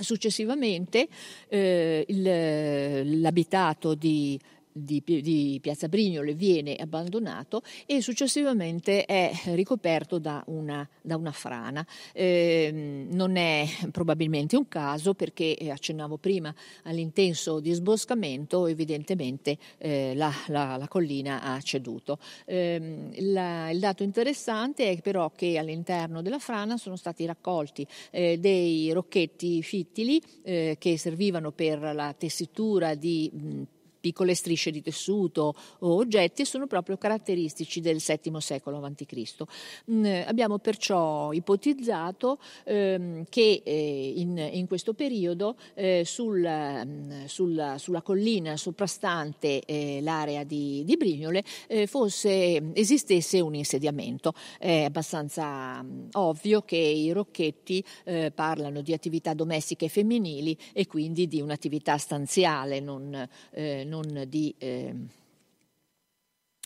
successivamente 0.00 1.08
eh, 1.48 2.04
il, 2.08 3.20
l'abitato 3.20 3.94
di 3.94 4.38
di, 4.72 5.02
di, 5.04 5.58
Piazza 5.60 5.88
Brignole 5.88 6.34
viene 6.34 6.76
abbandonato 6.76 7.62
e 7.86 8.00
successivamente 8.00 9.04
è 9.04 9.32
ricoperto 9.54 10.18
da 10.18 10.42
una, 10.46 10.88
da 11.00 11.16
una 11.16 11.32
frana. 11.32 11.86
Eh, 12.12 13.06
non 13.10 13.36
è 13.36 13.66
probabilmente 13.90 14.56
un 14.56 14.68
caso 14.68 15.14
perché 15.14 15.56
eh, 15.56 15.70
accennavo 15.70 16.16
prima 16.16 16.54
all'intenso 16.84 17.60
disboscamento, 17.60 18.66
evidentemente 18.66 19.58
eh, 19.78 20.14
la, 20.14 20.32
la, 20.48 20.76
la, 20.76 20.88
collina 20.88 21.42
ha 21.42 21.60
ceduto. 21.60 22.18
Eh, 22.44 23.10
la, 23.20 23.70
il 23.70 23.78
dato 23.78 24.02
interessante 24.02 24.90
è 24.90 25.00
però 25.00 25.30
che 25.30 25.58
all'interno 25.58 26.22
della 26.22 26.38
frana 26.38 26.76
sono 26.76 26.96
stati 26.96 27.26
raccolti 27.26 27.86
eh, 28.10 28.38
dei 28.38 28.92
rocchetti 28.92 29.62
fittili 29.62 30.20
eh, 30.42 30.76
che 30.78 30.98
servivano 30.98 31.52
per 31.52 31.80
la 31.94 32.14
tessitura 32.16 32.94
di 32.94 33.30
mh, 33.32 33.62
piccole 34.00 34.34
strisce 34.34 34.70
di 34.70 34.82
tessuto 34.82 35.54
o 35.80 35.94
oggetti 35.94 36.44
sono 36.44 36.66
proprio 36.66 36.96
caratteristici 36.96 37.80
del 37.80 38.02
VII 38.04 38.40
secolo 38.40 38.78
a.C. 38.78 39.44
Mm, 39.90 40.04
abbiamo 40.26 40.58
perciò 40.58 41.32
ipotizzato 41.32 42.38
ehm, 42.64 43.24
che 43.28 43.62
eh, 43.64 44.12
in, 44.16 44.38
in, 44.52 44.66
questo 44.66 44.94
periodo 44.94 45.56
eh, 45.74 46.02
sul, 46.04 46.40
mm, 46.40 47.24
sul, 47.26 47.74
sulla 47.76 48.02
collina 48.02 48.56
soprastante 48.56 49.62
eh, 49.64 50.00
l'area 50.02 50.44
di, 50.44 50.82
di 50.84 50.96
Brignole 50.96 51.44
eh, 51.66 51.86
fosse, 51.86 52.72
esistesse 52.72 53.40
un 53.40 53.54
insediamento. 53.54 54.32
È 54.58 54.84
abbastanza 54.84 55.82
mm, 55.82 56.08
ovvio 56.12 56.62
che 56.62 56.76
i 56.76 57.12
rocchetti 57.12 57.84
eh, 58.04 58.32
parlano 58.34 58.80
di 58.80 58.92
attività 58.92 59.34
domestiche 59.34 59.88
femminili 59.88 60.56
e 60.72 60.86
quindi 60.86 61.26
di 61.26 61.40
un'attività 61.40 61.98
stanziale, 61.98 62.80
non, 62.80 63.28
eh, 63.52 63.84
non 63.90 64.24
di, 64.28 64.54
eh, 64.56 64.94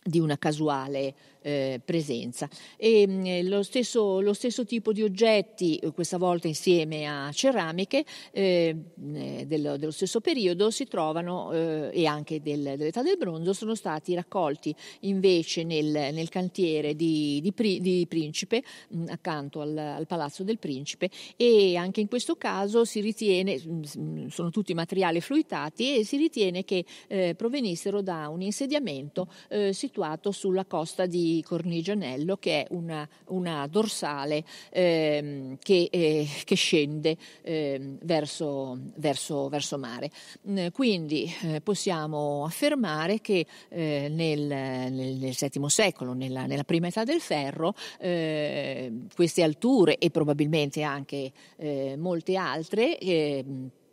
di 0.05 0.21
una 0.21 0.37
casuale 0.37 1.15
eh, 1.45 1.81
presenza. 1.85 2.49
E, 2.77 3.07
mh, 3.07 3.13
mm, 3.13 3.49
lo, 3.49 3.63
stesso, 3.63 4.21
lo, 4.21 4.33
stesso, 4.33 4.65
tipo 4.65 4.93
di 4.93 5.03
oggetti, 5.03 5.77
eh, 5.77 5.93
questa 5.93 6.17
volta 6.17 6.49
insieme 6.49 7.07
a 7.07 7.31
ceramiche 7.33 8.05
eh, 8.33 8.75
eh, 9.15 9.45
dello, 9.47 9.77
dello, 9.77 9.91
stesso 9.91 10.21
periodo, 10.21 10.71
si 10.71 10.87
trovano 10.87 11.53
eh, 11.53 11.91
e 11.93 12.07
anche 12.07 12.41
del, 12.41 12.63
dell'età 12.63 13.03
del 13.03 13.19
bronzo, 13.19 13.53
sono 13.53 13.75
stati 13.75 14.15
raccolti 14.15 14.75
invece 15.01 15.65
nel, 15.65 16.15
nel 16.15 16.29
cantiere 16.31 16.97
di, 16.97 17.41
di, 17.43 17.81
di 17.81 18.07
Principe, 18.09 18.63
mh, 18.89 19.03
mm, 19.03 19.07
accanto 19.09 19.61
al, 19.61 19.77
al, 19.77 20.07
Palazzo 20.07 20.45
del 20.45 20.59
Principe, 20.59 21.11
e 21.37 21.77
anche 21.77 22.01
in 22.01 22.09
questo 22.09 22.37
caso 22.37 22.87
si 22.87 23.01
ritiene, 23.01 23.61
mm, 23.63 24.27
sono 24.29 24.49
tutti 24.49 24.73
materiali 24.73 25.21
fluitati 25.21 25.99
e 25.99 26.05
si 26.05 26.17
ritiene 26.17 26.65
che 26.65 26.85
eh, 27.07 27.35
provenissero 27.37 28.01
da 28.01 28.29
un 28.29 28.41
insediamento 28.41 29.29
situato 29.73 30.31
sulla 30.31 30.65
costa 30.65 31.07
di 31.07 31.34
Cornigianello, 31.43 32.37
che 32.37 32.63
è 32.63 32.67
una, 32.71 33.09
una 33.29 33.67
dorsale 33.67 34.45
ehm, 34.71 35.57
che, 35.61 35.89
eh, 35.91 36.29
che, 36.45 36.55
scende 36.55 37.17
eh, 37.43 37.97
verso, 38.03 38.79
verso, 38.97 39.49
verso, 39.49 39.79
mare. 39.79 40.11
Mm, 40.49 40.69
quindi 40.73 41.33
eh, 41.43 41.61
possiamo 41.61 42.45
affermare 42.45 43.21
che 43.21 43.47
eh, 43.69 44.09
nel, 44.11 44.41
nel, 44.41 45.17
nel, 45.17 45.35
VII 45.39 45.69
secolo, 45.69 46.13
nella, 46.13 46.47
nella, 46.47 46.65
prima 46.65 46.89
età 46.89 47.05
del 47.05 47.21
ferro, 47.21 47.75
eh, 47.99 48.93
queste 49.15 49.43
alture 49.43 49.99
e 49.99 50.11
probabilmente 50.11 50.83
anche 50.83 51.33
eh, 51.57 51.97
molte 51.97 52.37
altre 52.37 52.99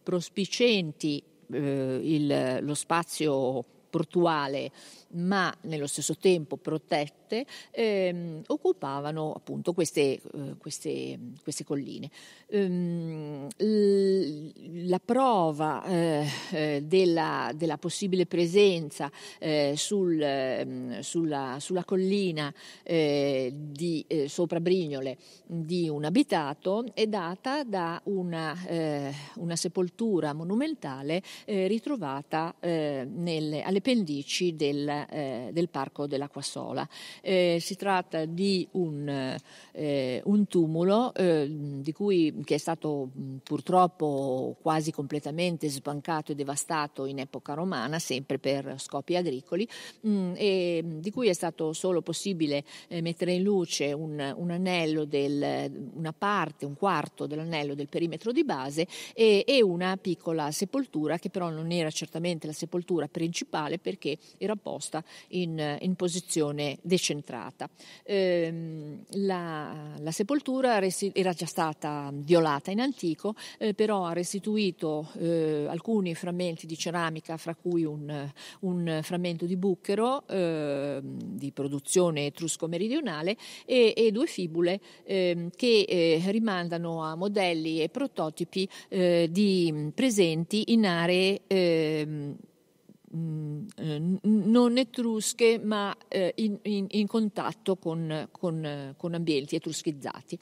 prospicenti 0.03 1.21
il, 1.53 2.59
lo 2.61 2.73
spazio 2.73 3.63
portuale 3.91 4.71
ma 5.13 5.53
nello 5.61 5.87
stesso 5.87 6.15
tempo 6.17 6.57
protette, 6.57 7.45
ehm, 7.71 8.41
occupavano 8.47 9.33
appunto 9.33 9.73
queste, 9.73 10.19
eh, 10.21 10.55
queste, 10.57 11.17
queste 11.41 11.63
colline. 11.63 12.09
Ehm, 12.47 13.47
la 14.87 14.99
prova 14.99 15.83
eh, 15.85 16.27
eh, 16.51 16.83
della, 16.83 17.51
della, 17.55 17.77
possibile 17.77 18.25
presenza 18.25 19.11
eh, 19.39 19.73
sul, 19.75 20.21
ehm, 20.21 20.99
sulla, 20.99 21.57
sulla, 21.59 21.83
collina 21.85 22.53
eh, 22.83 23.53
di 23.55 24.03
eh, 24.07 24.27
sopra 24.27 24.59
Brignole 24.59 25.17
di 25.45 25.89
un 25.89 26.05
abitato 26.05 26.85
è 26.93 27.07
data 27.07 27.63
da 27.63 27.99
una, 28.05 28.55
una 29.35 29.55
sepoltura 29.55 30.33
monumentale 30.33 31.21
ritrovata 31.45 32.55
nelle, 32.61 33.61
alle 33.61 33.81
pendici 33.81 34.55
del 34.55 35.00
eh, 35.09 35.49
del 35.51 35.69
Parco 35.69 36.07
dell'Acquasola. 36.07 36.87
Eh, 37.21 37.57
si 37.59 37.75
tratta 37.75 38.25
di 38.25 38.67
un, 38.71 39.35
eh, 39.71 40.21
un 40.25 40.47
tumulo 40.47 41.13
eh, 41.13 41.47
di 41.49 41.91
cui, 41.91 42.33
che 42.43 42.55
è 42.55 42.57
stato 42.57 43.09
purtroppo 43.43 44.55
quasi 44.61 44.91
completamente 44.91 45.69
sbancato 45.69 46.31
e 46.31 46.35
devastato 46.35 47.05
in 47.05 47.19
epoca 47.19 47.53
romana, 47.53 47.99
sempre 47.99 48.39
per 48.39 48.75
scopi 48.77 49.15
agricoli, 49.15 49.67
mh, 50.01 50.33
e 50.35 50.83
di 50.85 51.11
cui 51.11 51.27
è 51.27 51.33
stato 51.33 51.73
solo 51.73 52.01
possibile 52.01 52.63
eh, 52.87 53.01
mettere 53.01 53.33
in 53.33 53.43
luce 53.43 53.93
un, 53.93 54.33
un 54.35 54.51
anello, 54.51 55.05
del, 55.05 55.89
una 55.93 56.13
parte, 56.13 56.65
un 56.65 56.75
quarto 56.75 57.27
dell'anello 57.27 57.75
del 57.75 57.87
perimetro 57.87 58.31
di 58.31 58.43
base 58.43 58.87
e, 59.13 59.43
e 59.47 59.61
una 59.61 59.97
piccola 59.97 60.51
sepoltura 60.51 61.17
che 61.17 61.29
però 61.29 61.49
non 61.49 61.71
era 61.71 61.89
certamente 61.89 62.47
la 62.47 62.53
sepoltura 62.53 63.07
principale 63.07 63.79
perché 63.79 64.17
era 64.37 64.55
posta 64.55 64.90
posta 64.91 65.03
in, 65.29 65.77
in 65.79 65.95
posizione 65.95 66.77
decentrata. 66.81 67.69
Eh, 68.03 68.99
la, 69.11 69.95
la, 69.97 70.11
sepoltura 70.11 70.77
resti- 70.79 71.11
era 71.13 71.31
già 71.31 71.45
stata 71.45 72.11
violata 72.13 72.71
in 72.71 72.81
antico, 72.81 73.33
eh, 73.57 73.73
però 73.73 74.03
ha 74.05 74.13
restituito 74.13 75.09
eh, 75.17 75.65
alcuni 75.69 76.13
frammenti 76.13 76.65
di 76.65 76.77
ceramica, 76.77 77.37
fra 77.37 77.55
cui 77.55 77.85
un, 77.85 78.29
un 78.61 78.99
frammento 79.01 79.45
di 79.45 79.55
bucchero 79.55 80.27
ehm, 80.27 81.01
di 81.21 81.51
produzione 81.51 82.25
etrusco-meridionale 82.25 83.37
e, 83.65 83.93
e 83.95 84.11
due 84.11 84.25
fibule 84.25 84.81
ehm, 85.05 85.49
che 85.55 85.85
eh, 85.87 86.21
rimandano 86.27 87.03
a 87.03 87.15
modelli 87.15 87.81
e 87.81 87.89
prototipi 87.89 88.67
eh, 88.89 89.27
di, 89.31 89.91
presenti 89.93 90.73
in 90.73 90.85
aree 90.85 91.41
Mm, 93.13 93.67
eh, 93.75 94.19
non 94.21 94.77
etrusche 94.77 95.59
ma 95.61 95.93
eh, 96.07 96.31
in, 96.37 96.57
in, 96.61 96.85
in, 96.91 97.07
contatto 97.07 97.75
con, 97.75 98.29
con, 98.31 98.93
con 98.95 99.13
ambienti 99.13 99.57
etruschizzati. 99.57 100.39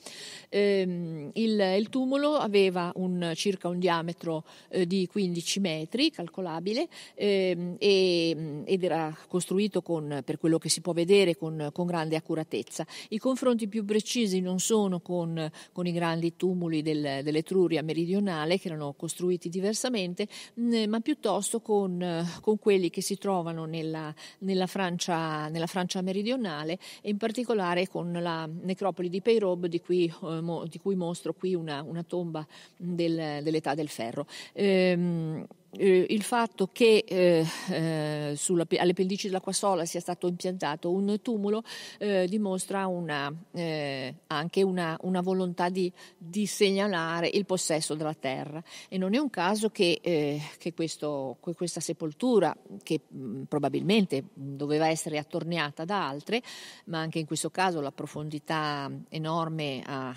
Ehm, 0.49 1.32
il, 1.34 1.60
il, 1.79 1.89
tumulo 1.89 2.36
aveva 2.36 2.91
un, 2.97 3.32
circa 3.34 3.69
un 3.69 3.79
diametro 3.79 4.43
eh, 4.69 4.86
di 4.86 5.08
15 5.08 5.60
metri 5.60 6.12
calcolabile 6.12 6.88
ehm, 7.15 7.77
e, 7.79 8.62
ed 8.65 8.84
era 8.84 9.17
costruito 9.27 9.82
con, 9.82 10.21
per 10.23 10.38
quello 10.38 10.60
che 10.60 10.69
si 10.69 10.82
può 10.82 10.93
vedere 10.93 11.36
con, 11.36 11.69
con, 11.73 11.88
grande 11.88 12.17
accuratezza. 12.17 12.86
I 13.10 13.17
confronti 13.17 13.67
più 13.67 13.84
precisi 13.84 14.41
non 14.41 14.60
sono 14.60 14.99
con, 14.99 15.51
i 15.82 15.91
grandi 15.91 16.36
tumuli 16.36 16.84
del, 16.84 17.21
dell'Etruria 17.23 17.82
meridionale 17.82 18.60
che 18.60 18.67
erano 18.67 18.93
costruiti 18.93 19.49
diversamente 19.49 20.27
mh, 20.53 20.84
ma 20.88 20.99
piuttosto 20.99 21.62
con, 21.62 22.27
con 22.41 22.58
quelli 22.60 22.89
che 22.89 23.02
si 23.02 23.17
trovano 23.17 23.65
nella, 23.65 24.13
nella, 24.39 24.67
Francia, 24.67 25.48
nella 25.48 25.67
Francia, 25.67 26.02
meridionale 26.02 26.78
e 27.02 27.10
in 27.10 27.17
particolare 27.17 27.88
con 27.88 28.12
la 28.12 28.48
necropoli 28.48 29.10
di 29.10 29.22
Peyrobe 29.22 29.69
di 29.69 29.80
cui, 29.80 30.06
eh, 30.06 30.41
mo, 30.41 30.65
di 30.65 30.80
cui 30.80 30.95
mostro 30.95 31.34
qui 31.34 31.56
una, 31.56 31.82
una 31.82 32.04
tomba 32.04 32.45
del, 32.76 33.41
dell'età 33.43 33.74
del 33.74 33.89
ferro. 33.89 34.28
Ehm, 34.54 35.45
eh, 35.71 36.05
il 36.10 36.23
fatto 36.23 36.69
che 36.71 37.03
eh, 37.08 37.45
eh, 37.69 38.34
sulla, 38.36 38.65
alle 38.77 38.93
pendici 38.93 39.27
dell'Acquasola 39.27 39.86
sia 39.86 39.99
stato 39.99 40.27
impiantato 40.27 40.91
un 40.91 41.19
tumulo 41.21 41.63
eh, 41.99 42.25
dimostra 42.27 42.88
una, 42.88 43.32
eh, 43.51 44.15
anche 44.27 44.63
una, 44.63 44.97
una 45.01 45.21
volontà 45.21 45.69
di, 45.69 45.91
di, 46.17 46.45
segnalare 46.47 47.29
il 47.32 47.45
possesso 47.45 47.93
della 47.93 48.13
terra. 48.13 48.63
E 48.88 48.97
non 48.97 49.13
è 49.13 49.17
un 49.19 49.29
caso 49.29 49.69
che, 49.69 50.41
che 50.58 50.73
questo, 50.73 51.38
questa 51.39 51.79
sepoltura, 51.79 52.55
che 52.82 53.01
mh, 53.08 53.43
probabilmente 53.43 54.23
doveva 54.34 54.88
essere 54.88 55.17
attorniata 55.17 55.86
da 55.86 56.08
altre, 56.08 56.41
ma 56.86 56.99
anche 56.99 57.19
in 57.19 57.25
questo 57.25 57.49
caso 57.51 57.82
la 57.82 57.91
profondità 57.91 58.89
enorme 59.10 59.84
ah, 59.86 60.15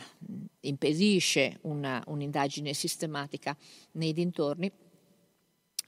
impedisce 0.60 1.58
una, 1.62 2.02
un'indagine 2.06 2.72
sistematica 2.72 3.56
nei 3.92 4.12
dintorni 4.12 4.70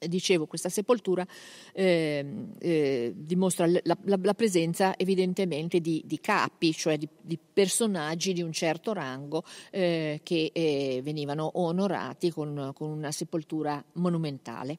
dicevo, 0.09 0.47
questa 0.47 0.69
sepoltura 0.69 1.27
eh, 1.73 2.25
eh, 2.59 3.13
dimostra 3.15 3.67
la, 3.67 3.81
la, 3.83 4.19
la, 4.23 4.35
presenza 4.35 4.97
evidentemente 4.97 5.81
di, 5.81 6.03
di 6.05 6.21
capi, 6.21 6.73
cioè 6.73 6.99
di, 6.99 7.09
di, 7.21 7.39
personaggi 7.39 8.33
di 8.33 8.43
un 8.43 8.53
certo 8.53 8.93
rango 8.93 9.45
eh, 9.71 10.21
che 10.23 10.51
eh, 10.53 11.01
venivano 11.03 11.51
onorati 11.55 12.31
con, 12.31 12.73
con 12.75 12.91
una 12.91 13.13
sepoltura 13.13 13.83
monumentale 13.95 14.79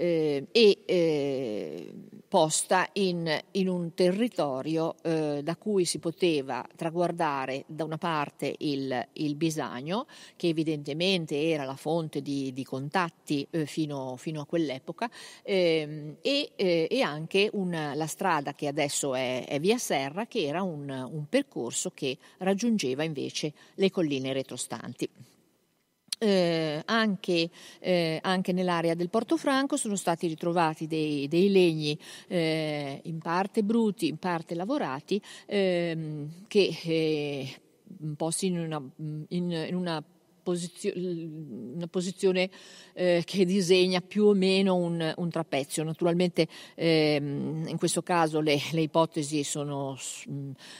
eh, 0.00 0.46
e 0.50 0.78
eh, 0.86 1.92
posta 2.26 2.88
in, 2.94 3.38
in, 3.52 3.68
un 3.68 3.92
territorio 3.92 4.94
eh, 5.02 5.40
da 5.42 5.56
cui 5.56 5.84
si 5.84 5.98
poteva 5.98 6.66
traguardare 6.74 7.64
da 7.66 7.84
una 7.84 7.98
parte 7.98 8.54
il, 8.60 9.08
il 9.14 9.34
Bisagno, 9.34 10.06
che 10.36 10.48
evidentemente 10.48 11.50
era 11.50 11.64
la 11.64 11.76
fonte 11.76 12.22
di, 12.22 12.52
di 12.54 12.64
contatti 12.64 13.46
eh, 13.50 13.66
fino, 13.66 14.16
fino, 14.16 14.40
a 14.40 14.46
quell'epoca, 14.46 15.10
ehm, 15.42 16.16
e, 16.22 16.52
eh, 16.56 16.88
e, 16.90 17.02
anche 17.02 17.50
una, 17.52 17.94
la 17.94 18.06
strada 18.06 18.54
che 18.54 18.68
adesso 18.68 19.14
è, 19.14 19.44
è 19.46 19.60
Via 19.60 19.76
Serra, 19.76 20.26
che 20.26 20.46
era 20.46 20.62
un, 20.62 20.88
un 20.88 21.26
percorso 21.28 21.90
che 21.90 22.16
raggiungeva 22.38 23.04
invece 23.04 23.52
le 23.74 23.90
colline 23.90 24.32
retrostanti. 24.32 25.29
Eh, 26.22 26.82
anche, 26.84 27.48
eh, 27.78 28.18
anche, 28.20 28.52
nell'area 28.52 28.92
del 28.92 29.08
Portofranco 29.08 29.78
sono 29.78 29.96
stati 29.96 30.26
ritrovati 30.26 30.86
dei, 30.86 31.26
dei 31.28 31.50
legni 31.50 31.98
eh, 32.28 33.00
in 33.04 33.20
parte 33.20 33.62
bruti, 33.62 34.08
in 34.08 34.18
parte 34.18 34.54
lavorati, 34.54 35.18
ehm, 35.46 36.44
che 36.46 36.76
eh, 36.84 37.60
posti 38.16 38.48
in 38.48 38.58
una, 38.58 38.82
in, 38.96 39.26
in 39.28 39.74
una 39.74 40.04
posizio- 40.42 40.92
una 40.96 41.86
posizione 41.86 42.50
eh, 42.94 43.22
che 43.24 43.44
disegna 43.44 44.00
più 44.00 44.26
o 44.26 44.34
meno 44.34 44.74
un, 44.74 45.12
un 45.16 45.30
trapezio. 45.30 45.84
Naturalmente 45.84 46.48
ehm, 46.74 47.66
in 47.68 47.76
questo 47.78 48.02
caso 48.02 48.40
le, 48.40 48.58
le 48.72 48.80
ipotesi 48.82 49.42
sono, 49.44 49.96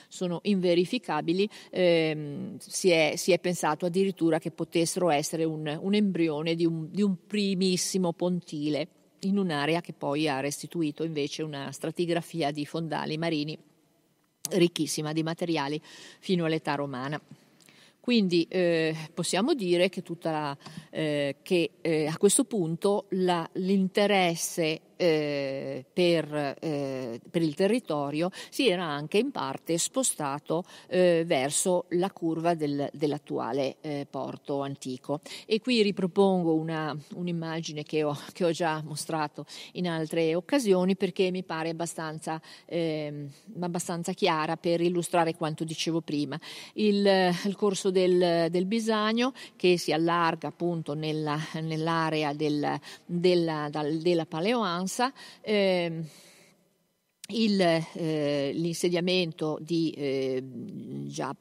sono 0.09 0.41
inverificabili, 0.43 1.49
ehm, 1.71 2.57
si, 2.59 2.91
è, 2.91 3.15
si, 3.17 3.33
è, 3.33 3.39
pensato 3.39 3.87
addirittura 3.87 4.39
che 4.39 4.51
potessero 4.51 5.11
essere 5.11 5.45
un, 5.45 5.79
un 5.81 5.95
embrione 5.95 6.55
di 6.55 6.67
un, 6.67 6.89
di 6.91 7.03
un 7.03 7.17
primissimo 7.27 8.13
pontile 8.13 8.89
in 9.21 9.39
un'area 9.39 9.81
che 9.81 9.93
poi 9.93 10.29
ha 10.29 10.41
restituito 10.41 11.05
invece 11.05 11.43
una 11.43 11.71
stratigrafia 11.73 12.51
di 12.51 12.65
fondali 12.65 13.19
marini 13.19 13.59
ricchissima 14.53 15.13
di 15.13 15.23
materiali 15.23 15.81
fino 16.19 16.45
all'età 16.45 16.75
romana. 16.75 17.21
Quindi 18.11 18.45
eh, 18.49 18.93
possiamo 19.15 19.55
dire 19.55 19.89
che, 19.89 20.03
la, 20.03 20.57
eh, 20.91 21.37
che 21.43 21.71
eh, 21.81 22.09
a 22.09 22.19
questo 22.19 22.43
punto 22.43 23.05
la, 23.11 23.49
l'interesse 23.53 24.81
eh, 25.01 25.83
per, 25.91 26.57
eh, 26.61 27.21
per, 27.31 27.41
il 27.41 27.55
territorio 27.55 28.31
si 28.51 28.69
era 28.69 28.85
anche 28.85 29.17
in 29.17 29.31
parte 29.31 29.79
spostato 29.79 30.65
eh, 30.89 31.25
verso 31.27 31.87
la 31.91 32.11
curva 32.11 32.53
del, 32.53 32.87
dell'attuale 32.93 33.77
eh, 33.81 34.07
porto 34.11 34.61
antico. 34.61 35.21
E 35.47 35.59
qui 35.61 35.81
ripropongo 35.81 36.55
una, 36.55 36.95
un'immagine 37.15 37.83
che 37.83 38.03
ho, 38.03 38.15
che 38.33 38.45
ho, 38.45 38.51
già 38.51 38.83
mostrato 38.85 39.47
in 39.73 39.89
altre 39.89 40.35
occasioni 40.35 40.97
perché 40.97 41.31
mi 41.31 41.45
pare 41.45 41.71
abbastanza, 41.71 42.39
ehm, 42.67 43.31
abbastanza 43.61 44.13
chiara 44.13 44.59
per 44.59 44.83
illustrare 44.83 45.35
quanto 45.35 45.65
dicevo 45.65 46.03
prima. 46.03 46.39
Il, 46.75 47.07
il 47.45 47.57
corso 47.57 47.91
del, 47.91 48.49
del, 48.51 48.67
Bisagno 48.67 49.33
che 49.57 49.79
si 49.79 49.93
allarga 49.93 50.49
appunto 50.49 50.93
nella, 50.93 51.39
nell'area 51.63 52.35
del, 52.35 52.79
della, 53.07 53.71
della 53.71 54.27
Paleoanza 54.27 54.89
Brianza. 54.91 55.13
Eh, 55.41 56.03
il, 57.33 57.61
eh, 57.61 58.51
l'insediamento 58.53 59.57
di 59.61 59.93
eh, 59.97 60.43
già 61.07 61.33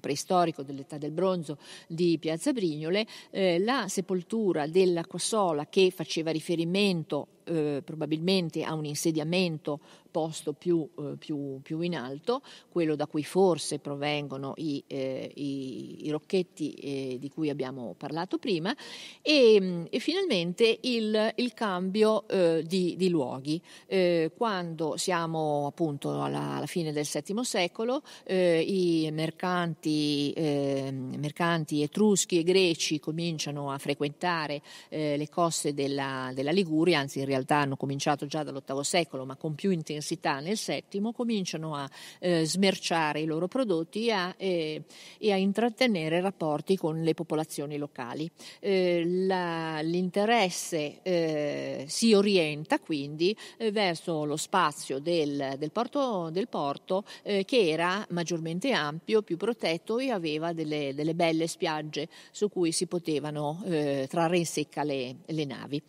preistorico 0.00 0.62
dell'età 0.62 0.96
del 0.96 1.12
bronzo 1.12 1.58
di 1.86 2.18
Piazza 2.18 2.52
Brignole, 2.52 3.06
eh, 3.30 3.58
la 3.60 3.86
sepoltura 3.88 4.66
della 4.66 5.04
Quassola 5.04 5.66
che 5.66 5.92
faceva 5.94 6.30
riferimento 6.30 7.28
eh, 7.44 7.82
probabilmente 7.84 8.62
a 8.62 8.74
un 8.74 8.84
insediamento 8.84 9.80
posto 10.14 10.52
più, 10.52 10.88
eh, 10.96 11.16
più, 11.18 11.60
più, 11.60 11.80
in 11.80 11.96
alto, 11.96 12.40
quello 12.70 12.94
da 12.94 13.08
cui 13.08 13.24
forse 13.24 13.80
provengono 13.80 14.52
i, 14.58 14.80
eh, 14.86 15.28
i, 15.34 16.06
i 16.06 16.10
rocchetti 16.10 16.72
eh, 16.74 17.16
di 17.18 17.28
cui 17.28 17.50
abbiamo 17.50 17.96
parlato 17.98 18.38
prima, 18.38 18.72
e, 19.20 19.86
e 19.90 19.98
finalmente 19.98 20.78
il, 20.82 21.32
il 21.34 21.52
cambio 21.52 22.28
eh, 22.28 22.62
di, 22.64 22.94
di, 22.96 23.08
luoghi. 23.08 23.60
Eh, 23.86 24.30
quando 24.36 24.96
siamo 24.96 25.66
appunto 25.66 26.22
alla, 26.22 26.52
alla, 26.54 26.66
fine 26.66 26.92
del 26.92 27.06
VII 27.10 27.44
secolo, 27.44 28.02
i 28.26 29.08
mercanti, 29.12 30.32
mercanti, 30.36 31.82
etruschi 31.82 32.38
e 32.38 32.42
greci 32.42 33.00
cominciano 33.00 33.70
a 33.70 33.78
frequentare 33.78 34.62
le 34.88 35.28
coste 35.28 35.74
della, 35.74 36.30
della 36.34 36.50
Liguria, 36.50 37.00
anzi 37.00 37.18
in 37.18 37.24
realtà 37.24 37.33
hanno 37.48 37.76
cominciato 37.76 38.26
già 38.26 38.42
dall'VIII 38.42 38.84
secolo, 38.84 39.24
ma 39.24 39.36
con 39.36 39.54
più 39.54 39.70
intensità 39.70 40.40
nel 40.40 40.56
settimo 40.56 41.12
cominciano 41.12 41.74
a 41.74 41.88
eh, 42.20 42.44
smerciare 42.44 43.20
i 43.20 43.24
loro 43.24 43.48
prodotti 43.48 44.10
a, 44.10 44.34
eh, 44.36 44.82
e 45.18 45.32
a 45.32 45.36
intrattenere 45.36 46.20
rapporti 46.20 46.76
con 46.76 47.02
le 47.02 47.14
popolazioni 47.14 47.76
locali. 47.76 48.30
Eh, 48.60 49.04
la, 49.06 49.80
l'interesse 49.80 51.00
eh, 51.02 51.84
si 51.88 52.14
orienta 52.14 52.78
quindi 52.78 53.36
eh, 53.56 53.70
verso 53.70 54.24
lo 54.24 54.36
spazio 54.36 54.98
del, 54.98 55.54
del 55.58 55.70
porto, 55.70 56.30
del 56.30 56.48
porto 56.48 57.04
eh, 57.22 57.44
che 57.44 57.68
era 57.68 58.04
maggiormente 58.10 58.72
ampio, 58.72 59.22
più 59.22 59.36
protetto 59.36 59.98
e 59.98 60.10
aveva 60.10 60.52
delle, 60.52 60.92
delle 60.94 61.14
belle 61.14 61.46
spiagge 61.46 62.08
su 62.30 62.48
cui 62.48 62.72
si 62.72 62.86
potevano 62.86 63.62
trarre 63.64 64.38
in 64.38 64.46
secca 64.46 64.82
le, 64.82 65.16
le 65.26 65.44
navi. 65.44 65.82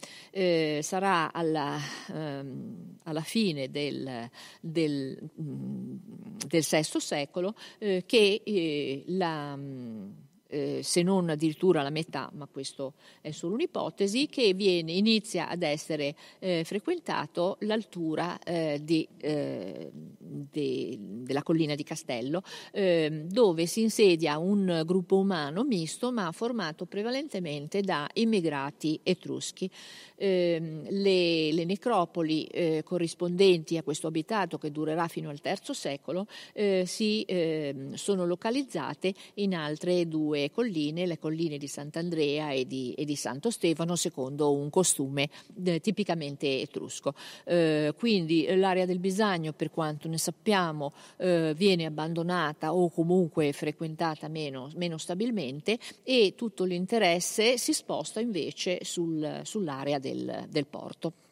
sarà 0.81 1.31
alla, 1.35 1.77
ehm, 2.13 2.97
alla 3.03 3.21
fine 3.21 3.69
del 3.69 4.29
del, 4.61 5.17
del 5.33 6.65
VI 6.69 6.99
secolo 6.99 7.55
eh, 7.77 8.03
che 8.05 8.41
eh, 8.43 9.03
la 9.07 9.57
eh, 10.47 10.81
se 10.83 11.01
non 11.01 11.29
addirittura 11.29 11.81
la 11.81 11.89
metà, 11.89 12.29
ma 12.33 12.47
questo 12.47 12.93
è 13.21 13.31
solo 13.31 13.55
un'ipotesi, 13.55 14.27
che 14.27 14.53
viene, 14.53 14.91
inizia 14.91 15.49
ad 15.49 15.63
essere 15.63 16.15
eh, 16.39 16.63
frequentato 16.63 17.57
l'altura 17.61 18.39
eh, 18.39 18.79
di, 18.81 19.07
eh, 19.17 19.89
de, 19.91 20.97
della 20.99 21.43
collina 21.43 21.75
di 21.75 21.83
Castello, 21.83 22.41
ehm, 22.71 23.27
dove 23.27 23.65
si 23.65 23.81
insedia 23.81 24.37
un 24.37 24.83
gruppo 24.85 25.17
umano 25.17 25.63
misto, 25.63 26.11
ma 26.11 26.31
formato 26.31 26.85
prevalentemente 26.85 27.81
da 27.81 28.07
immigrati 28.13 28.99
etruschi. 29.03 29.69
Ehm, 30.17 30.85
le, 30.89 31.51
le, 31.51 31.65
necropoli 31.65 32.45
eh, 32.45 32.81
corrispondenti 32.83 33.77
a 33.77 33.83
questo 33.83 34.07
abitato, 34.07 34.57
che 34.57 34.71
durerà 34.71 35.07
fino 35.07 35.29
al 35.29 35.39
III 35.43 35.73
secolo, 35.73 36.27
eh, 36.53 36.83
si, 36.85 37.23
ehm, 37.27 37.93
sono 37.93 38.25
localizzate 38.25 39.13
in 39.35 39.55
altre 39.55 40.07
due 40.07 40.44
colline, 40.51 41.05
le 41.05 41.19
colline 41.19 41.57
di 41.57 41.67
Sant'Andrea 41.67 42.51
e 42.51 42.65
di, 42.65 42.93
e 42.93 43.05
di 43.05 43.15
Santo 43.15 43.49
Stefano, 43.49 43.95
secondo 43.95 44.53
un 44.53 44.69
costume 44.69 45.29
eh, 45.63 45.79
tipicamente 45.79 46.61
etrusco. 46.61 47.13
Eh, 47.45 47.93
quindi 47.97 48.45
eh, 48.45 48.55
l'area 48.55 48.85
del 48.85 48.99
Bisagno, 48.99 49.53
per 49.53 49.71
quanto 49.71 50.07
ne 50.07 50.17
sappiamo, 50.17 50.93
eh, 51.17 51.53
viene 51.55 51.85
abbandonata 51.85 52.73
o 52.73 52.89
comunque 52.89 53.51
frequentata 53.51 54.27
meno, 54.27 54.69
meno 54.75 54.97
stabilmente 54.97 55.77
e 56.03 56.33
tutto 56.35 56.63
l'interesse 56.63 57.57
si 57.57 57.73
sposta 57.73 58.19
invece 58.19 58.79
sul, 58.83 59.41
sull'area 59.43 59.99
del, 59.99 60.45
del 60.49 60.65
porto. 60.67 61.24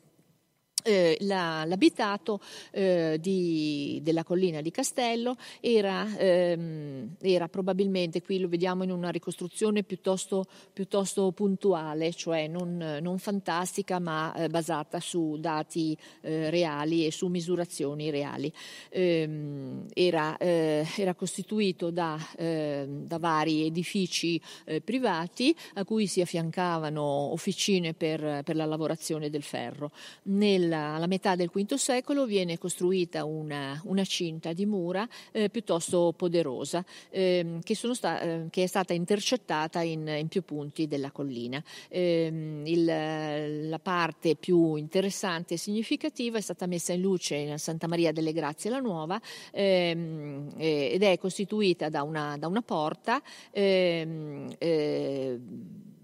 Eh, 0.84 1.18
la, 1.22 1.64
l'abitato 1.66 2.42
eh, 2.72 3.18
di, 3.20 4.00
della 4.04 4.24
collina 4.26 4.60
di 4.60 4.70
Castello 4.70 5.36
era, 5.62 6.06
ehm, 6.18 7.16
era, 7.22 7.48
probabilmente, 7.48 8.22
qui 8.22 8.38
lo 8.40 8.50
vediamo 8.50 8.84
in 8.84 8.92
una 8.92 9.10
ricostruzione 9.10 9.84
piuttosto, 9.84 10.46
piuttosto 10.74 11.32
puntuale, 11.32 12.12
cioè 12.12 12.48
non, 12.48 13.00
non 13.02 13.18
fantastica 13.18 14.00
ma 14.00 14.34
eh, 14.36 14.50
basata 14.50 15.00
su 15.00 15.38
dati 15.40 15.98
eh, 16.22 16.50
reali 16.50 17.06
e 17.06 17.12
su 17.12 17.28
misurazioni 17.28 18.10
reali. 18.10 18.52
Ehm, 18.90 19.86
era, 19.94 20.36
eh, 20.38 20.86
era, 20.98 21.14
costituito 21.14 21.92
da, 21.92 22.18
ehm, 22.36 23.06
da 23.06 23.20
vari 23.20 23.66
edifici 23.66 24.42
eh, 24.66 24.82
privati 24.82 25.56
a 25.76 25.86
cui 25.86 26.08
si 26.08 26.20
affiancavano 26.20 27.02
officine 27.02 27.94
per, 27.94 28.42
per 28.44 28.56
la 28.56 28.66
lavorazione 28.66 29.30
del 29.30 29.44
ferro. 29.44 29.92
Nel 30.24 30.73
alla, 30.74 30.96
alla, 30.96 31.08
metà 31.08 31.36
del 31.36 31.50
V 31.54 31.74
secolo 31.76 32.26
viene 32.26 32.58
costruita 32.58 33.26
una, 33.26 33.80
una 33.86 34.04
cinta 34.04 34.54
di 34.54 34.66
mura 34.66 35.08
eh, 35.32 35.50
piuttosto 35.50 36.14
poderosa 36.16 36.84
ehm, 37.10 37.62
che, 37.62 37.76
sta, 37.76 38.20
eh, 38.20 38.48
che, 38.50 38.64
è 38.64 38.68
stata 38.68 38.94
intercettata 38.94 39.82
in, 39.82 40.08
in 40.08 40.28
più 40.28 40.44
punti 40.44 40.88
della 40.88 41.12
collina. 41.12 41.64
Ehm, 41.90 42.66
il, 42.66 43.70
la 43.70 43.80
parte 43.80 44.36
più 44.36 44.76
interessante 44.76 45.56
e 45.56 45.58
significativa 45.58 46.38
è 46.38 46.42
stata 46.42 46.66
messa 46.66 46.94
in 46.94 47.02
luce 47.02 47.36
in 47.36 47.60
Santa 47.60 47.88
Maria 47.88 48.12
delle 48.12 48.34
Grazie 48.34 48.70
la 48.70 48.80
Nuova 48.80 49.22
ehm, 49.52 50.54
ed 50.58 51.04
è 51.04 51.18
costituita 51.18 51.90
da 51.90 52.04
una, 52.04 52.38
da 52.38 52.48
una 52.48 52.62
porta 52.62 53.22
ehm, 53.52 54.54
eh, 54.58 55.40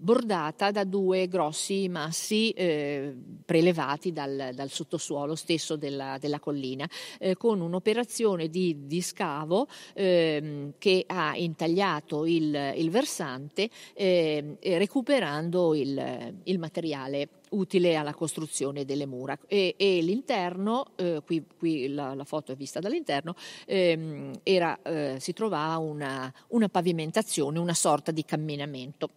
bordata 0.00 0.70
da 0.70 0.84
due 0.84 1.28
grossi 1.28 1.88
massi 1.88 2.50
eh, 2.50 3.14
prelevati 3.44 4.12
dal, 4.12 4.50
dal, 4.54 4.70
sottosuolo 4.70 5.34
stesso 5.34 5.76
della, 5.76 6.16
della 6.18 6.40
collina, 6.40 6.88
eh, 7.18 7.36
con 7.36 7.60
un'operazione 7.60 8.48
di, 8.48 8.86
di 8.86 9.02
scavo 9.02 9.66
eh, 9.92 10.72
che 10.78 11.04
ha 11.06 11.36
intagliato 11.36 12.24
il, 12.24 12.72
il 12.76 12.90
versante 12.90 13.68
ehm, 13.94 14.56
recuperando 14.60 15.74
il, 15.74 16.34
il 16.44 16.58
materiale 16.58 17.28
utile 17.50 17.96
alla 17.96 18.14
costruzione 18.14 18.84
delle 18.84 19.06
mura 19.06 19.36
e, 19.46 19.74
e 19.76 20.00
l'interno, 20.02 20.92
eh, 20.96 21.20
qui, 21.24 21.44
qui 21.58 21.88
la, 21.88 22.14
la, 22.14 22.24
foto 22.24 22.52
è 22.52 22.56
vista 22.56 22.80
dall'interno, 22.80 23.34
ehm, 23.66 24.40
era, 24.42 24.80
eh, 24.82 25.16
si 25.18 25.32
trovava 25.32 25.78
una, 25.78 26.32
una 26.48 26.68
pavimentazione, 26.68 27.58
una 27.58 27.74
sorta 27.74 28.12
di 28.12 28.24
camminamento. 28.24 29.10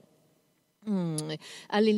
Mm, 0.90 1.16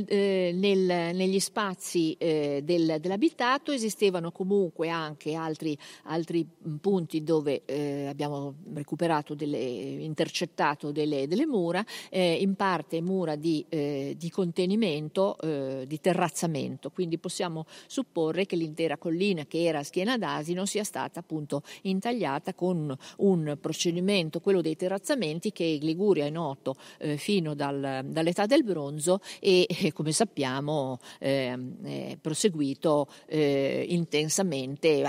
eh, 0.08 0.52
negli 0.54 1.40
spazi 1.40 2.16
eh, 2.20 2.62
del, 2.64 2.98
dell'abitato 3.00 3.72
esistevano 3.72 4.32
comunque 4.32 4.90
anche 4.90 5.34
altri, 5.34 5.76
altri 6.04 6.48
punti 6.80 7.24
dove 7.24 7.64
eh, 7.66 8.06
abbiamo 8.06 8.54
recuperato, 8.74 9.34
delle, 9.34 9.58
intercettato 9.58 10.92
delle, 10.92 11.28
delle 11.28 11.48
mura, 11.48 11.84
in 12.12 12.56
parte 12.56 13.02
mura 13.02 13.36
di, 13.36 13.66
di 13.70 14.30
contenimento, 14.30 15.38
di 15.86 16.00
terrazzamento, 16.00 16.90
quindi 16.92 17.18
possiamo 17.18 17.66
supporre 17.88 18.46
che 18.46 18.56
l'intera 18.56 18.98
collina 18.98 19.46
che 19.46 19.64
era 19.64 19.84
schiena 19.84 20.18
d'asino 20.18 20.66
sia 20.66 20.84
stata 20.84 21.20
appunto 21.20 21.64
intagliata 21.84 22.54
con 22.54 22.96
un 23.18 23.58
procedimento, 23.60 24.40
quello 24.40 24.62
dei 24.62 24.76
terrazzamenti 24.76 25.52
che 25.52 25.64
in 25.64 25.86
Liguria 25.86 26.26
è 26.26 26.30
noto 26.30 26.76
fino 27.18 27.54
dal, 27.54 28.02
dall'età 28.06 28.46
del 28.46 28.64
bronzo 28.64 28.75
bronzo 28.76 29.22
e, 29.40 29.68
come 29.94 30.12
sappiamo, 30.12 31.00
è 31.18 32.18
proseguito 32.20 33.08
eh, 33.28 33.86
intensamente, 33.88 35.02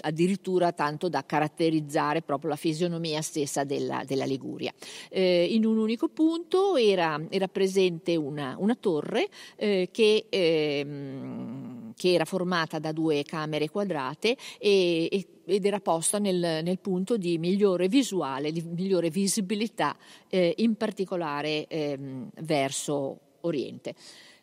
addirittura 0.00 0.72
tanto 0.72 1.08
da 1.08 1.24
caratterizzare 1.26 2.22
proprio 2.22 2.50
la 2.50 2.56
fisionomia 2.56 3.20
stessa 3.20 3.64
della, 3.64 4.04
della 4.06 4.24
Liguria. 4.24 4.72
Eh, 5.10 5.48
in 5.50 5.64
un 5.64 5.78
unico 5.78 6.08
punto 6.08 6.76
era, 6.76 7.20
era 7.28 7.48
presente 7.48 8.14
una, 8.14 8.54
una 8.58 8.76
torre 8.76 9.28
eh, 9.56 9.88
che, 9.90 10.26
ehm, 10.28 11.77
che, 11.98 12.14
era 12.14 12.24
formata 12.24 12.78
da 12.78 12.92
due 12.92 13.24
camere 13.24 13.68
quadrate 13.68 14.36
e, 14.58 15.08
e 15.10 15.26
ed 15.48 15.64
era 15.64 15.80
posta 15.80 16.18
nel, 16.18 16.62
nel, 16.62 16.78
punto 16.78 17.16
di 17.16 17.38
migliore 17.38 17.88
visuale, 17.88 18.52
di 18.52 18.60
migliore 18.60 19.08
visibilità, 19.08 19.96
eh, 20.28 20.52
in 20.58 20.76
particolare 20.76 21.66
ehm, 21.66 22.28
verso 22.42 23.20
Oriente. 23.40 23.94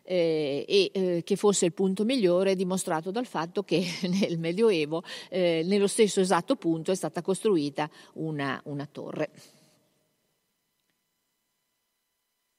Eh, 0.02 0.64
e 0.68 0.90
eh, 0.92 1.22
che 1.24 1.36
fosse 1.36 1.66
il 1.66 1.72
punto 1.72 2.04
migliore 2.04 2.54
dimostrato 2.54 3.10
dal 3.10 3.26
fatto 3.26 3.62
che 3.62 3.84
nel 4.20 4.38
Medioevo, 4.38 5.02
eh, 5.28 5.62
nello 5.64 5.86
stesso 5.86 6.20
esatto 6.20 6.56
punto, 6.56 6.90
è 6.90 6.94
stata 6.94 7.22
costruita 7.22 7.88
una, 8.14 8.60
una 8.64 8.86
torre. 8.90 9.30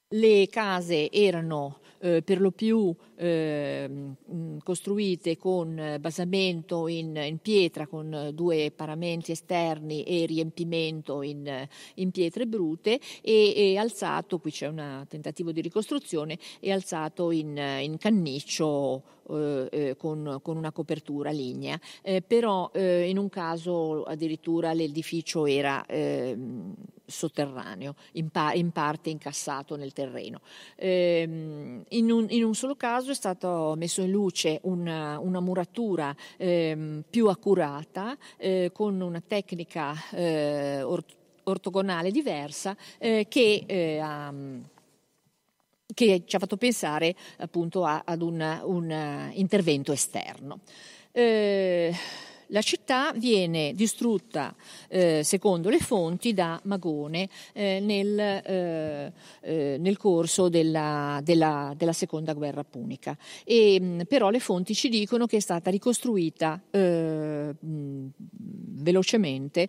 Le 0.10 0.48
case 0.48 1.12
erano 1.12 1.80
eh, 2.00 2.22
per 2.22 2.39
lo 2.39 2.52
più 2.52 2.93
eh, 3.16 3.89
costruite 4.64 5.38
con 5.38 5.98
basamento 6.00 6.88
in, 6.88 7.16
in, 7.16 7.38
pietra 7.39 7.88
con 7.88 8.32
due 8.34 8.72
paramenti 8.76 9.32
esterni 9.32 10.04
e 10.04 10.26
riempimento 10.26 11.22
in, 11.22 11.68
in 11.95 12.12
pietre 12.12 12.45
brute 12.45 13.00
e, 13.22 13.54
e, 13.56 13.78
alzato, 13.78 14.39
qui 14.39 14.52
c'è 14.52 14.68
un 14.68 15.06
tentativo 15.08 15.52
di 15.52 15.62
ricostruzione, 15.62 16.38
è 16.60 16.72
alzato 16.72 17.32
in, 17.32 17.58
in 17.58 17.98
canniccio 17.98 19.16
eh, 19.30 19.67
eh, 19.71 19.95
con, 19.97 20.39
con, 20.41 20.57
una 20.57 20.71
copertura 20.71 21.32
lignea, 21.32 21.80
eh, 22.01 22.21
però 22.21 22.69
eh, 22.73 23.09
in 23.09 23.17
un 23.17 23.30
caso 23.30 24.03
addirittura 24.03 24.73
l'edificio 24.73 25.45
era 25.45 25.86
ehm, 25.86 26.73
sotterraneo, 27.05 27.95
in, 28.13 28.30
pa- 28.30 28.53
in, 28.53 28.71
parte 28.71 29.09
incassato 29.09 29.75
nel 29.75 29.93
terreno. 29.93 30.41
Ehm, 30.75 31.84
in, 31.89 32.11
un, 32.11 32.25
in, 32.30 32.43
un, 32.43 32.55
solo 32.55 32.75
caso 32.75 33.11
è 33.11 33.15
stato 33.15 33.75
messo 33.78 34.01
in 34.01 34.11
luce 34.11 34.59
una, 34.63 35.19
una 35.19 35.39
muratura 35.39 36.15
ehm, 36.38 37.03
più 37.09 37.28
accurata 37.28 38.17
eh, 38.38 38.71
con 38.73 38.99
una 39.01 39.21
tecnica 39.25 39.93
eh, 40.11 40.82
or- 40.82 41.03
ortogonale 41.43 42.11
diversa 42.11 42.75
che 42.99 43.99
ha 44.01 44.34
che 45.94 46.24
ci 46.26 46.36
ha 46.36 46.40
fatto 46.40 46.58
pensare 46.58 47.16
appunto 47.38 47.86
a, 47.86 48.04
ad 48.06 48.22
un, 48.22 48.62
un 48.64 49.32
intervento 49.34 49.92
esterno. 49.92 50.60
Eh, 51.12 51.94
la 52.48 52.62
città 52.62 53.12
viene 53.14 53.74
distrutta, 53.74 54.56
eh, 54.88 55.22
secondo 55.24 55.70
le 55.70 55.80
fonti, 55.80 56.34
da 56.34 56.60
Magone 56.64 57.30
eh, 57.54 57.80
nel, 57.82 58.20
eh, 58.20 59.14
eh 59.41 59.78
nel, 59.80 59.98
corso 59.98 60.50
della, 60.50 61.20
della, 61.24 61.74
della, 61.76 61.93
seconda 61.93 62.34
guerra 62.34 62.64
punica. 62.64 63.18
E, 63.43 64.06
però 64.08 64.30
le 64.30 64.39
fonti 64.39 64.74
ci 64.74 64.89
dicono 64.89 65.26
che 65.26 65.38
è 65.38 65.39
stata 65.39 65.70
ricostruita 65.70 66.62
eh, 66.70 67.54
mh, 67.58 68.06
velocemente 68.80 69.68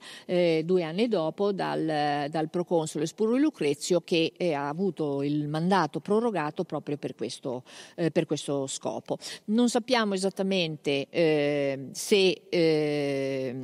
due 0.65 0.83
anni 0.83 1.09
dopo 1.09 1.53
dal, 1.53 2.27
dal 2.31 2.51
proconsole 2.51 3.07
Spuro 3.07 3.37
Lucrezio 3.37 4.01
che 4.03 4.33
ha 4.55 4.69
avuto 4.69 5.23
il 5.23 5.49
mandato 5.49 6.01
prorogato 6.01 6.65
proprio 6.65 6.97
per 6.97 7.15
questo, 7.15 7.63
per 7.95 8.27
questo 8.27 8.67
scopo. 8.67 9.17
Non 9.47 9.69
sappiamo 9.69 10.15
esattamente 10.15 11.09
se 11.93 12.43
eh, 12.69 13.55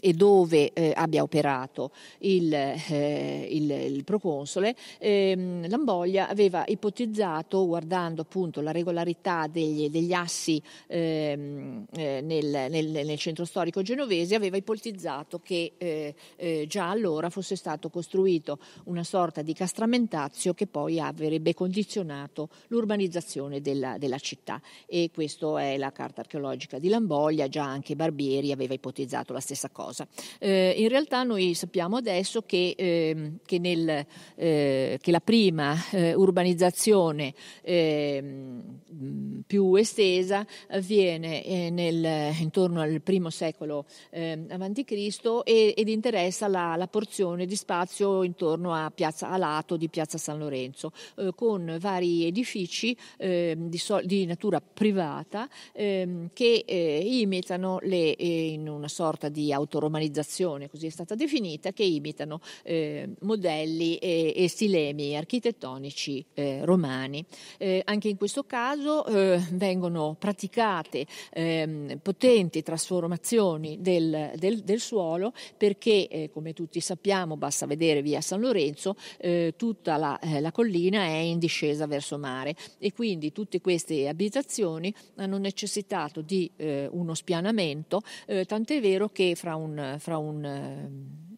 e 0.00 0.12
dove 0.12 0.72
eh, 0.72 0.92
abbia 0.94 1.22
operato 1.22 1.90
il, 2.18 2.52
eh, 2.52 3.48
il, 3.50 3.70
il 3.70 4.04
proconsole, 4.04 4.74
ehm, 4.98 5.68
Lamboglia 5.68 6.28
aveva 6.28 6.64
ipotizzato, 6.66 7.66
guardando 7.66 8.22
appunto 8.22 8.60
la 8.60 8.70
regolarità 8.70 9.46
degli, 9.46 9.88
degli 9.90 10.12
assi 10.12 10.60
ehm, 10.86 11.86
eh, 11.92 12.20
nel, 12.22 12.70
nel, 12.70 12.88
nel, 12.88 13.18
centro 13.18 13.44
storico 13.44 13.82
genovese, 13.82 14.34
aveva 14.34 14.56
ipotizzato 14.56 15.40
che 15.40 15.72
eh, 15.76 16.14
eh, 16.36 16.64
già 16.66 16.88
allora 16.88 17.28
fosse 17.30 17.56
stato 17.56 17.90
costruito 17.90 18.58
una 18.84 19.04
sorta 19.04 19.42
di 19.42 19.52
castramentazio 19.52 20.54
che 20.54 20.66
poi 20.66 20.98
avrebbe 21.00 21.54
condizionato 21.54 22.48
l'urbanizzazione 22.68 23.60
della, 23.60 23.98
della 23.98 24.18
città. 24.18 24.60
E 24.86 25.10
questa 25.12 25.60
è 25.60 25.76
la 25.76 25.92
carta 25.92 26.20
archeologica 26.20 26.78
di 26.78 26.88
Lamboglia, 26.88 27.48
già 27.48 27.64
anche 27.64 27.96
Barbieri 27.96 28.49
aveva 28.52 28.74
ipotizzato 28.74 29.32
la 29.32 29.40
stessa 29.40 29.68
cosa. 29.70 30.06
Eh, 30.38 30.74
in 30.76 30.88
realtà 30.88 31.22
noi 31.22 31.54
sappiamo 31.54 31.96
adesso 31.96 32.42
che, 32.42 32.74
eh, 32.76 33.32
che, 33.44 33.58
nel, 33.58 34.06
eh, 34.36 34.98
che 35.00 35.10
la 35.10 35.20
prima 35.20 35.76
eh, 35.90 36.14
urbanizzazione 36.14 37.34
ehm, 37.62 39.42
più 39.46 39.74
estesa 39.74 40.46
avviene 40.68 41.44
eh, 41.44 41.70
nel, 41.70 42.34
intorno 42.38 42.80
al 42.80 43.00
primo 43.02 43.30
secolo 43.30 43.86
ehm, 44.10 44.46
a.C. 44.50 45.40
ed 45.44 45.88
interessa 45.88 46.48
la, 46.48 46.76
la, 46.76 46.86
porzione 46.88 47.46
di 47.46 47.56
spazio 47.56 48.22
intorno 48.22 48.74
a, 48.74 48.90
piazza, 48.90 49.30
a 49.30 49.36
lato 49.36 49.76
di 49.76 49.88
Piazza 49.88 50.18
San 50.18 50.38
Lorenzo, 50.38 50.92
eh, 51.16 51.32
con 51.34 51.76
vari 51.80 52.26
edifici 52.26 52.96
ehm, 53.18 53.68
di, 53.68 53.78
so, 53.78 54.00
di, 54.02 54.26
natura 54.26 54.60
privata 54.60 55.48
che 55.72 56.64
imitano 56.66 57.78
le 57.82 58.16
in 58.40 58.68
una 58.68 58.88
sorta 58.88 59.28
di 59.28 59.52
autoromanizzazione, 59.52 60.68
così 60.68 60.86
è 60.86 60.90
stata 60.90 61.14
definita, 61.14 61.72
che 61.72 61.84
imitano 61.84 62.40
eh, 62.62 63.08
modelli 63.20 63.96
e, 63.96 64.32
e, 64.34 64.48
stilemi 64.48 65.16
architettonici 65.16 66.24
eh, 66.34 66.64
romani. 66.64 67.24
Eh, 67.58 67.82
anche 67.84 68.08
in 68.08 68.16
questo 68.16 68.44
caso 68.44 69.04
eh, 69.06 69.40
vengono 69.52 70.16
praticate 70.18 71.06
ehm, 71.32 71.98
potenti 72.02 72.62
trasformazioni 72.62 73.78
del, 73.80 74.32
del, 74.36 74.62
del 74.62 74.80
suolo 74.80 75.32
perché, 75.56 76.08
eh, 76.08 76.30
come 76.32 76.52
tutti 76.52 76.80
sappiamo, 76.80 77.36
basta 77.36 77.66
vedere 77.66 78.02
via 78.02 78.20
San 78.20 78.40
Lorenzo, 78.40 78.96
eh, 79.18 79.54
tutta 79.56 79.96
la, 79.96 80.18
la 80.40 80.52
collina 80.52 81.04
è 81.04 81.16
in 81.16 81.38
discesa 81.38 81.86
verso 81.86 82.18
mare 82.18 82.54
e 82.78 82.92
quindi 82.92 83.32
tutte 83.32 83.60
queste 83.60 84.08
abitazioni 84.08 84.92
hanno 85.16 85.38
necessitato 85.38 86.20
di 86.20 86.50
uno 86.90 87.14
spianamento 87.14 88.02
eh, 88.26 88.29
tant'è 88.46 88.80
vero 88.80 89.08
che 89.08 89.34
fra 89.34 89.56
un, 89.56 89.96
fra 89.98 90.18
un 90.18 90.44
ehm, 90.44 91.29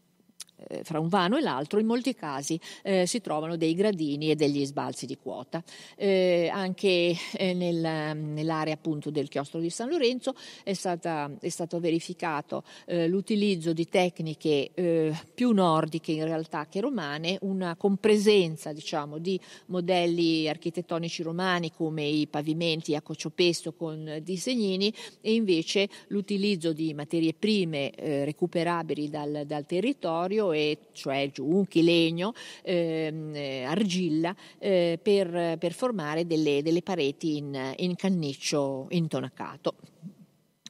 eh, 0.73 0.85
fra 0.85 0.99
un 0.99 1.09
vano 1.09 1.37
e 1.37 1.43
l'altro 1.43 1.79
in 1.79 1.87
molti 1.87 2.15
casi 2.15 2.59
eh, 2.83 3.07
si 3.07 3.21
trovano 3.21 3.57
dei 3.57 3.75
gradini 3.75 4.31
e 4.31 4.35
degli 4.35 4.65
sbalzi 4.65 5.07
di 5.07 5.19
quota. 5.19 5.63
Eh, 5.97 6.49
anche 6.53 7.15
eh, 7.37 7.55
nel, 7.55 8.17
nell'area 8.17 8.75
appunto 8.75 9.11
del 9.11 9.29
chiostro 9.29 9.61
di 9.61 9.69
San 9.69 9.91
Lorenzo 9.91 10.35
è, 10.65 10.73
stata, 10.73 11.31
è 11.39 11.49
stato 11.49 11.79
verificato 11.79 12.65
eh, 12.87 13.07
l'utilizzo 13.07 13.73
di 13.73 13.87
tecniche 13.89 14.71
eh, 14.73 15.15
più 15.35 15.53
nordiche 15.53 16.13
in 16.13 16.25
realtà 16.25 16.67
che 16.67 16.81
romane, 16.81 17.39
una 17.43 17.77
compresenza 17.77 18.73
diciamo, 18.73 19.19
di 19.19 19.39
modelli 19.67 20.49
architettonici 20.49 21.23
romani 21.23 21.71
come 21.73 22.05
i 22.05 22.27
pavimenti 22.27 22.95
a 22.95 23.03
cociopesto 23.03 23.73
con 23.75 24.21
disegnini 24.23 24.93
e 25.21 25.35
invece 25.35 25.89
l'utilizzo 26.09 26.73
di 26.73 26.95
materie 26.95 27.35
prime 27.35 27.93
recuperabili 27.97 29.09
dal, 29.09 29.43
dal 29.47 29.67
territorio 29.67 30.53
e 30.53 30.62
cioè 30.93 31.31
giunchi, 31.33 31.83
legno, 31.83 32.33
ehm, 32.63 33.35
eh, 33.35 33.65
argilla, 33.65 34.35
eh, 34.59 34.99
per, 35.03 35.57
per, 35.59 35.73
formare 35.73 36.27
delle, 36.27 36.63
delle 36.63 36.83
pareti 36.83 37.37
in, 37.37 37.75
in, 37.77 37.95
canniccio 37.97 38.87
intonacato. 38.91 39.75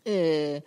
Eh, 0.02 0.62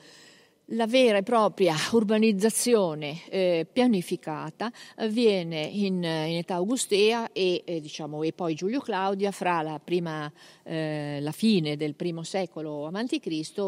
la 0.70 0.88
vera 0.88 1.20
e 1.20 1.24
propria 1.24 1.76
urbanizzazione 1.92 3.22
eh, 3.30 3.68
pianificata 3.72 4.72
avviene 4.96 5.62
in, 5.62 5.96
in 5.96 6.38
età 6.38 6.56
augustea 6.56 7.32
e, 7.32 7.62
eh, 7.66 7.80
diciamo, 7.80 8.24
e, 8.24 8.34
poi 8.34 8.56
Giulio 8.56 8.80
Claudia 8.80 9.32
fra 9.32 9.62
la, 9.62 9.80
prima, 9.84 10.32
eh, 10.64 11.20
la 11.22 11.32
fine 11.32 11.76
del 11.76 11.94
primo 11.94 12.24
secolo 12.24 12.88
a.C. 12.88 13.20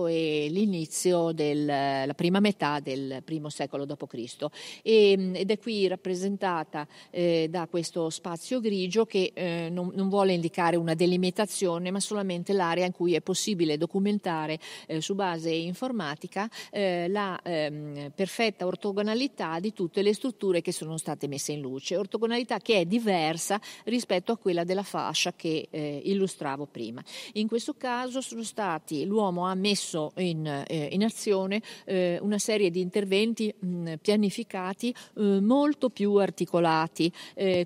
e 0.07 0.47
l'inizio 0.49 1.31
della 1.33 2.13
prima 2.15 2.39
metà 2.39 2.79
del 2.79 3.21
primo 3.23 3.49
secolo 3.49 3.85
d.C. 3.85 4.45
E, 4.81 5.31
ed 5.33 5.51
è 5.51 5.59
qui 5.59 5.87
rappresentata 5.87 6.87
eh, 7.11 7.47
da 7.49 7.67
questo 7.67 8.09
spazio 8.09 8.59
grigio 8.59 9.05
che 9.05 9.31
eh, 9.35 9.69
non, 9.69 9.91
non, 9.93 10.09
vuole 10.09 10.33
indicare 10.33 10.77
una 10.77 10.95
delimitazione 10.95 11.91
ma 11.91 11.99
solamente 11.99 12.53
l'area 12.53 12.85
in 12.85 12.91
cui 12.91 13.13
è 13.13 13.21
possibile 13.21 13.77
documentare 13.77 14.57
eh, 14.87 15.01
su 15.01 15.13
base 15.13 15.51
informatica 15.51 16.49
eh, 16.87 17.07
la 17.09 17.39
ehm, 17.43 18.11
perfetta 18.15 18.65
ortogonalità 18.65 19.59
di 19.59 19.73
tutte 19.73 20.01
le 20.01 20.13
strutture 20.13 20.61
che 20.61 20.71
sono 20.71 20.97
state 20.97 21.27
messe 21.27 21.51
in 21.51 21.59
luce, 21.59 21.97
ortogonalità 21.97 22.59
che 22.59 22.79
è 22.79 22.85
diversa 22.85 23.59
rispetto 23.85 24.31
a 24.31 24.37
quella 24.37 24.63
della 24.63 24.83
fascia 24.83 25.33
che 25.33 25.67
eh, 25.69 26.01
illustravo 26.05 26.65
prima. 26.65 27.03
In 27.33 27.47
questo 27.47 27.73
caso 27.75 28.21
stati, 28.21 29.05
l'uomo 29.05 29.45
ha 29.45 29.55
messo 29.55 30.11
in, 30.17 30.45
eh, 30.45 30.89
in 30.91 31.03
azione 31.03 31.61
eh, 31.85 32.19
una 32.21 32.37
serie 32.37 32.69
di 32.69 32.79
interventi 32.79 33.53
mh, 33.57 33.95
pianificati 34.01 34.93
eh, 35.15 35.39
molto 35.41 35.89
più 35.89 36.13
articolati. 36.15 37.11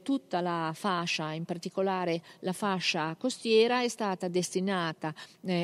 Tutta 0.03 0.41
la 0.41 0.71
fascia, 0.73 1.33
in 1.33 1.45
particolare 1.45 2.21
la 2.39 2.53
fascia 2.53 3.15
costiera, 3.17 3.81
è 3.81 3.87
stata 3.87 4.27
destinata 4.27 5.13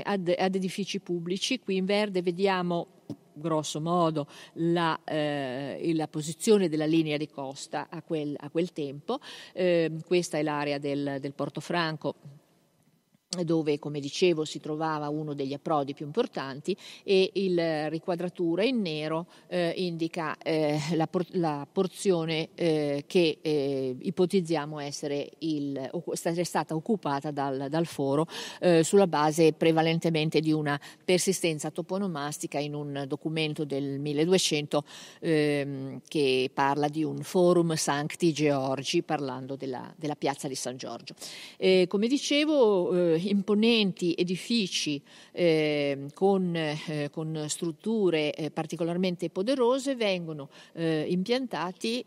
ad, 0.04 0.34
ad 0.38 0.56
edifici 0.56 1.00
pubblici. 1.00 1.60
Qui 1.60 1.76
in 1.78 1.86
verde 1.86 2.22
vediamo 2.22 2.88
grosso 3.38 3.80
modo 3.80 4.28
la, 4.54 5.00
eh, 5.04 5.92
la, 5.94 6.08
posizione 6.08 6.70
della 6.70 6.86
linea 6.86 7.18
di 7.18 7.28
costa 7.30 7.88
a 7.90 8.02
quel, 8.02 8.36
a 8.40 8.50
quel 8.50 8.74
tempo. 8.74 9.20
Eh, 9.54 9.92
questa 10.06 10.38
è 10.38 10.44
l'area 10.44 10.78
del, 10.78 11.18
del 11.20 11.34
Porto 11.34 11.62
Franco 11.62 12.16
dove, 13.44 13.78
come 13.78 14.00
dicevo, 14.00 14.46
si 14.46 14.62
trovava 14.62 15.10
uno 15.10 15.34
degli 15.34 15.54
approdi 15.54 15.94
più 15.94 16.06
importanti 16.06 16.76
e 17.04 17.32
la 17.50 17.90
riquadratura 17.90 18.64
in 18.64 18.82
nero 18.82 19.28
eh, 19.48 19.74
indica 19.76 20.38
eh, 20.38 20.80
la, 20.94 21.08
por- 21.08 21.26
la, 21.32 21.68
porzione 21.70 22.50
eh, 22.56 23.04
che 23.06 23.40
eh, 23.42 23.96
ipotizziamo 24.00 24.80
essere, 24.80 25.30
il, 25.40 25.90
essere, 26.12 26.46
stata 26.46 26.74
occupata 26.74 27.32
dal, 27.32 27.68
dal 27.70 27.86
foro 27.86 28.28
eh, 28.62 28.84
sulla 28.84 29.08
base 29.08 29.52
prevalentemente 29.52 30.40
di 30.40 30.54
una 30.54 30.80
persistenza 31.04 31.70
toponomastica 31.70 32.60
in 32.60 32.74
un 32.74 33.04
documento 33.08 33.66
del 33.66 34.00
1200 34.00 34.84
ehm, 35.20 36.02
che 36.08 36.50
parla 36.54 36.88
di 36.88 37.04
un 37.04 37.18
forum 37.24 37.76
Sancti 37.76 38.32
Georgi 38.32 39.04
parlando 39.04 39.58
della, 39.58 39.94
della 39.98 40.16
piazza 40.16 40.48
di 40.48 40.56
San 40.56 40.78
Giorgio. 40.78 41.14
come 41.88 42.08
dicevo 42.08 43.17
imponenti 43.20 44.14
edifici 44.18 45.02
eh, 45.32 46.08
con, 46.14 46.56
eh, 46.56 47.10
con, 47.12 47.46
strutture 47.48 48.34
eh, 48.34 48.52
particolarmente 48.52 49.30
poderose 49.30 49.96
vengono 49.96 50.50
eh, 50.74 51.06
impiantati 51.10 52.04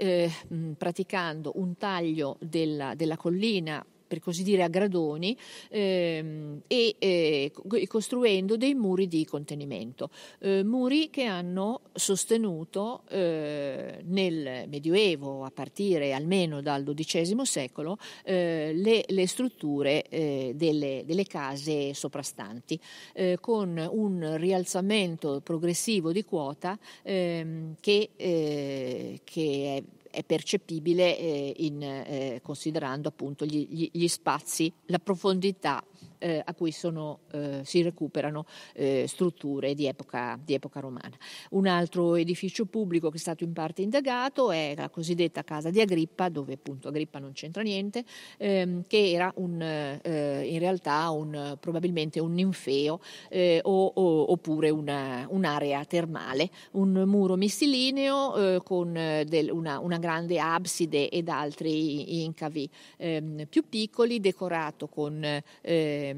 praticando 0.76 1.52
un 1.56 1.76
taglio 1.76 2.36
della, 2.40 2.94
della 2.94 3.16
collina 3.16 3.84
per 4.10 4.18
così 4.18 4.42
dire 4.42 4.64
a 4.64 4.68
gradoni 4.68 5.38
ehm, 5.68 6.62
e 6.66 6.96
eh, 6.98 7.52
costruendo 7.86 8.56
dei 8.56 8.74
muri 8.74 9.06
di 9.06 9.24
contenimento, 9.24 10.10
eh, 10.40 10.64
muri 10.64 11.10
che 11.10 11.26
hanno 11.26 11.82
sostenuto 11.92 13.02
eh, 13.08 14.02
nel 14.02 14.64
Medioevo, 14.66 15.44
a 15.44 15.52
partire 15.52 16.12
almeno 16.12 16.60
dal 16.60 16.82
XII 16.82 17.38
secolo, 17.44 17.98
eh, 18.24 18.72
le, 18.74 19.04
le, 19.06 19.26
strutture 19.28 20.02
eh, 20.08 20.54
delle, 20.56 21.04
delle, 21.06 21.24
case 21.24 21.94
soprastanti, 21.94 22.80
eh, 23.12 23.38
con 23.40 23.78
un 23.92 24.36
rialzamento 24.38 25.40
progressivo 25.40 26.10
di 26.10 26.24
quota 26.24 26.76
ehm, 27.04 27.76
che, 27.78 28.08
che 28.16 29.76
è 29.76 29.99
è 30.10 30.24
percepibile 30.24 31.16
eh, 31.16 31.54
in, 31.58 31.82
eh, 31.82 32.40
considerando 32.42 33.08
appunto 33.08 33.44
gli, 33.44 33.66
gli, 33.70 33.88
gli, 33.92 34.08
spazi, 34.08 34.72
la 34.86 34.98
profondità 34.98 35.82
eh, 36.20 36.42
a 36.44 36.54
cui 36.54 36.70
sono, 36.70 37.20
eh, 37.32 37.62
si 37.64 37.82
recuperano 37.82 38.46
eh, 38.74 39.06
strutture 39.08 39.74
di 39.74 39.86
epoca, 39.86 40.38
di 40.42 40.54
epoca, 40.54 40.80
romana. 40.80 41.16
Un 41.50 41.66
altro 41.66 42.14
edificio 42.14 42.66
pubblico 42.66 43.10
che 43.10 43.16
è 43.16 43.20
stato 43.20 43.42
in 43.44 43.52
parte 43.52 43.82
indagato 43.82 44.52
è 44.52 44.74
la 44.76 44.88
cosiddetta 44.88 45.42
casa 45.42 45.70
di 45.70 45.80
Agrippa, 45.80 46.28
dove 46.28 46.54
appunto 46.54 46.88
Agrippa 46.88 47.18
non 47.18 47.32
c'entra 47.32 47.62
niente, 47.62 48.04
ehm, 48.38 48.84
che 48.86 49.10
era 49.10 49.32
un, 49.36 49.60
eh, 49.60 50.46
in 50.46 50.58
realtà 50.58 51.10
un, 51.10 51.56
probabilmente 51.58 52.20
un 52.20 52.34
ninfeo 52.34 53.00
eh, 53.28 53.60
o, 53.62 53.86
o, 53.86 54.32
oppure 54.32 54.70
una, 54.70 55.26
un'area 55.28 55.84
termale, 55.84 56.50
un 56.72 56.92
muro 57.06 57.36
mistilineo 57.36 58.36
eh, 58.36 58.60
con 58.62 58.92
del, 58.92 59.50
una, 59.50 59.78
una, 59.78 59.98
grande 59.98 60.38
abside 60.38 61.08
ed 61.08 61.28
altri 61.28 62.24
incavi 62.24 62.70
ehm, 62.96 63.46
più 63.48 63.68
piccoli, 63.68 64.20
decorato 64.20 64.86
con 64.88 65.40
Ehm, 65.62 66.09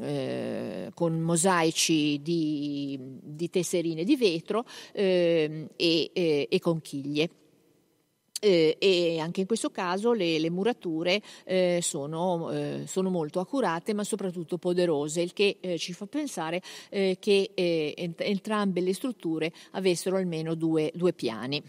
eh, 0.00 0.90
con 0.94 1.20
mosaici 1.20 2.20
di, 2.22 2.98
di, 3.22 3.50
tesserine 3.50 4.04
di 4.04 4.16
vetro 4.16 4.64
eh, 4.92 5.68
e, 5.76 6.10
e 6.50 6.58
conchiglie. 6.60 7.30
Eh, 8.38 8.76
e 8.78 9.18
anche 9.18 9.40
in 9.40 9.46
questo 9.46 9.70
caso 9.70 10.12
le, 10.12 10.38
le 10.38 10.50
murature 10.50 11.22
eh, 11.44 11.78
sono, 11.80 12.50
eh, 12.50 12.82
sono, 12.86 13.08
molto 13.08 13.40
accurate 13.40 13.94
ma 13.94 14.04
soprattutto 14.04 14.58
poderose, 14.58 15.22
il 15.22 15.32
che 15.32 15.56
eh, 15.58 15.78
ci 15.78 15.94
fa 15.94 16.06
pensare 16.06 16.60
eh, 16.90 17.16
che 17.18 17.50
ent- 17.54 18.20
entrambe 18.20 18.82
le 18.82 18.92
strutture 18.92 19.50
avessero 19.72 20.16
almeno 20.16 20.54
due, 20.54 20.92
due 20.94 21.14
piani. 21.14 21.62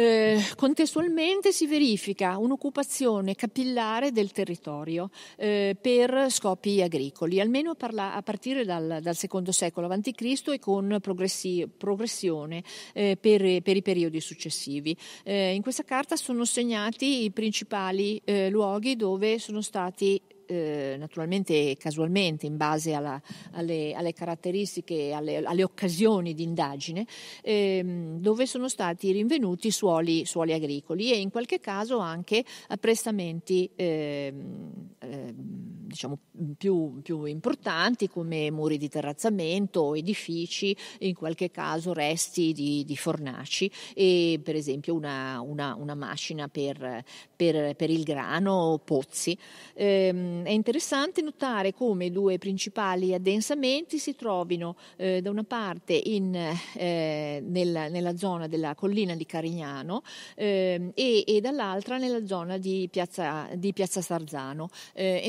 Eh, 0.00 0.40
contestualmente 0.54 1.50
si 1.50 1.66
verifica 1.66 2.38
un'occupazione 2.38 3.34
capillare 3.34 4.12
del 4.12 4.30
territorio 4.30 5.10
eh, 5.36 5.76
per 5.80 6.30
scopi 6.30 6.80
agricoli, 6.80 7.40
almeno 7.40 7.74
parla, 7.74 8.14
a 8.14 8.22
partire 8.22 8.64
dal, 8.64 9.00
dal, 9.02 9.16
secondo 9.16 9.50
secolo 9.50 9.88
a.C. 9.88 10.42
e 10.52 10.60
con 10.60 10.98
progressione 11.00 12.62
eh, 12.92 13.18
per, 13.20 13.60
per, 13.60 13.76
i 13.76 13.82
periodi 13.82 14.20
successivi. 14.20 14.96
Eh, 15.24 15.54
in 15.54 15.62
questa 15.62 15.82
carta 15.82 16.14
sono 16.14 16.44
segnati 16.44 17.24
i 17.24 17.32
principali 17.32 18.22
eh, 18.24 18.50
luoghi 18.50 18.94
dove 18.94 19.40
sono 19.40 19.62
stati 19.62 20.22
eh, 20.48 20.96
naturalmente 20.98 21.76
casualmente 21.78 22.46
in 22.46 22.56
base 22.56 22.94
alla, 22.94 23.20
alle, 23.52 23.92
alle, 23.92 24.14
caratteristiche, 24.14 25.12
alle, 25.12 25.44
alle, 25.44 25.62
occasioni 25.62 26.32
di 26.32 26.42
indagine, 26.42 27.06
ehm, 27.42 28.18
dove 28.18 28.46
sono 28.46 28.68
stati 28.68 29.12
rinvenuti 29.12 29.70
suoli, 29.70 30.24
suoli, 30.24 30.54
agricoli 30.54 31.12
e 31.12 31.20
in 31.20 31.30
qualche 31.30 31.60
caso 31.60 31.98
anche 31.98 32.42
apprestamenti 32.68 33.70
ehm, 33.76 34.94
ehm, 34.98 35.67
diciamo, 35.88 36.18
più, 36.56 37.00
più, 37.02 37.24
importanti 37.24 38.08
come 38.08 38.50
muri 38.50 38.76
di 38.76 38.88
terrazzamento, 38.88 39.94
edifici, 39.94 40.76
in 41.00 41.14
qualche 41.14 41.50
caso 41.50 41.92
resti 41.92 42.52
di, 42.52 42.84
di 42.84 42.96
fornaci 42.96 43.70
e 43.94 44.38
per 44.42 44.54
esempio 44.54 44.94
una, 44.94 45.40
una, 45.40 45.74
una 45.74 45.94
macina 45.94 46.48
per, 46.48 47.02
per, 47.34 47.74
per, 47.74 47.90
il 47.90 48.02
grano, 48.02 48.80
pozzi. 48.84 49.36
Ehm, 49.74 50.44
è 50.44 50.50
interessante 50.50 51.22
notare 51.22 51.72
come 51.72 52.06
i 52.06 52.10
due 52.12 52.36
principali 52.38 53.14
addensamenti 53.14 53.98
si 53.98 54.14
trovino 54.14 54.76
eh, 54.96 55.22
da 55.22 55.30
una 55.30 55.44
parte 55.44 55.94
in, 55.94 56.34
eh, 56.74 57.42
nella, 57.44 57.88
nella, 57.88 58.16
zona 58.16 58.46
della 58.46 58.74
collina 58.74 59.14
di 59.14 59.24
Carignano 59.24 60.02
eh, 60.34 60.90
e, 60.94 61.24
e, 61.26 61.40
dall'altra 61.40 61.98
nella 61.98 62.26
zona 62.26 62.58
di 62.58 62.88
Piazza, 62.90 63.48
di 63.54 63.72
Piazza 63.72 64.00
Sarzano. 64.02 64.68
Eh, 64.92 65.22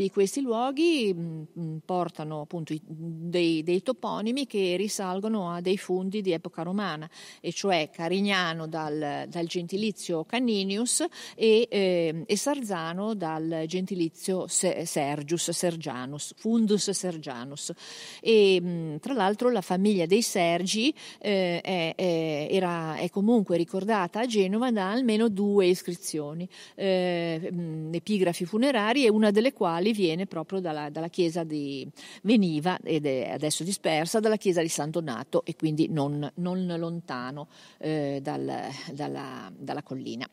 entrambi 0.00 0.10
questi 0.10 0.40
luoghi 0.40 1.12
mh, 1.14 1.20
mm, 1.20 1.42
mm, 1.60 1.76
portano 1.84 2.40
appunto 2.40 2.74
dei, 2.86 3.62
dei, 3.62 3.82
toponimi 3.82 4.46
che 4.46 4.76
risalgono 4.76 5.50
a 5.50 5.60
dei 5.60 5.76
fundi 5.76 6.22
di 6.22 6.32
epoca 6.32 6.62
romana, 6.62 7.08
e 7.40 7.52
cioè 7.52 7.90
Carignano 7.92 8.66
dal, 8.66 9.26
dal 9.28 9.46
gentilizio 9.46 10.24
Caninius 10.24 11.04
e, 11.36 11.66
eh, 11.70 12.24
e 12.26 12.36
Sarzano 12.36 13.14
dal 13.14 13.64
gentilizio 13.66 14.46
Sergius 14.48 15.50
Sergianus, 15.50 16.32
Fundus 16.36 16.90
Sergianus. 16.90 17.72
E 18.20 18.60
mh, 18.60 18.98
tra 19.00 19.12
l'altro 19.12 19.50
la 19.50 19.60
famiglia 19.60 20.06
dei 20.06 20.22
Sergi 20.22 20.94
eh, 21.18 21.60
è, 21.60 21.94
è, 21.94 22.48
era, 22.50 22.96
è, 22.96 23.10
comunque 23.10 23.56
ricordata 23.56 24.20
a 24.20 24.26
Genova 24.26 24.70
da 24.70 24.90
almeno 24.90 25.28
due 25.28 25.66
iscrizioni, 25.66 26.48
eh, 26.74 27.50
mh, 27.50 27.90
epigrafi 27.92 28.44
funerari, 28.44 29.04
e 29.04 29.10
una 29.10 29.30
delle 29.30 29.52
quali 29.52 29.89
viene 29.92 30.26
proprio 30.26 30.60
dalla, 30.60 30.90
dalla 30.90 31.08
chiesa 31.08 31.44
di 31.44 31.88
veniva 32.22 32.78
ed 32.82 33.06
è 33.06 33.30
adesso 33.30 33.64
dispersa 33.64 34.20
dalla 34.20 34.36
chiesa 34.36 34.60
di 34.60 34.68
San 34.68 34.90
Donato 34.90 35.44
e 35.44 35.56
quindi 35.56 35.88
non, 35.88 36.30
non 36.36 36.66
lontano 36.78 37.48
eh, 37.78 38.20
dal, 38.22 38.68
dalla, 38.92 39.50
dalla 39.56 39.82
collina. 39.82 40.28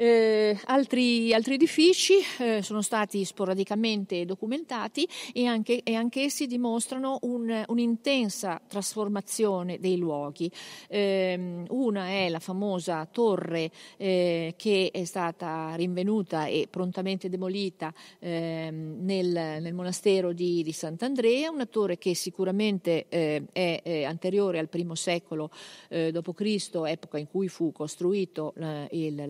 Eh, 0.00 0.56
altri, 0.66 1.34
altri, 1.34 1.54
edifici 1.54 2.18
eh, 2.38 2.62
sono 2.62 2.82
stati 2.82 3.24
sporadicamente 3.24 4.24
documentati 4.24 5.08
e, 5.32 5.46
anche, 5.46 5.80
e 5.82 5.96
anch'essi 5.96 6.46
dimostrano 6.46 7.18
un, 7.22 7.64
un'intensa 7.66 8.60
trasformazione 8.68 9.80
dei 9.80 9.96
luoghi. 9.96 10.48
Eh, 10.86 11.64
una 11.70 12.10
è 12.10 12.28
la 12.28 12.38
famosa 12.38 13.08
torre 13.10 13.72
eh, 13.96 14.54
che 14.56 14.90
è 14.92 15.02
stata 15.02 15.74
rinvenuta 15.74 16.46
e 16.46 16.68
prontamente 16.70 17.28
demolita 17.28 17.92
ehm, 18.20 18.98
nel, 19.00 19.26
nel, 19.60 19.74
monastero 19.74 20.32
di, 20.32 20.62
di, 20.62 20.70
Sant'Andrea, 20.70 21.50
una 21.50 21.66
torre 21.66 21.98
che 21.98 22.14
sicuramente 22.14 23.06
eh, 23.08 23.42
è, 23.50 24.04
anteriore 24.04 24.60
al 24.60 24.68
primo 24.68 24.94
secolo 24.94 25.50
eh, 25.88 26.12
d.C., 26.12 26.70
epoca 26.86 27.18
in 27.18 27.26
cui 27.26 27.48
fu 27.48 27.72
costruito 27.72 28.54
il, 28.90 29.24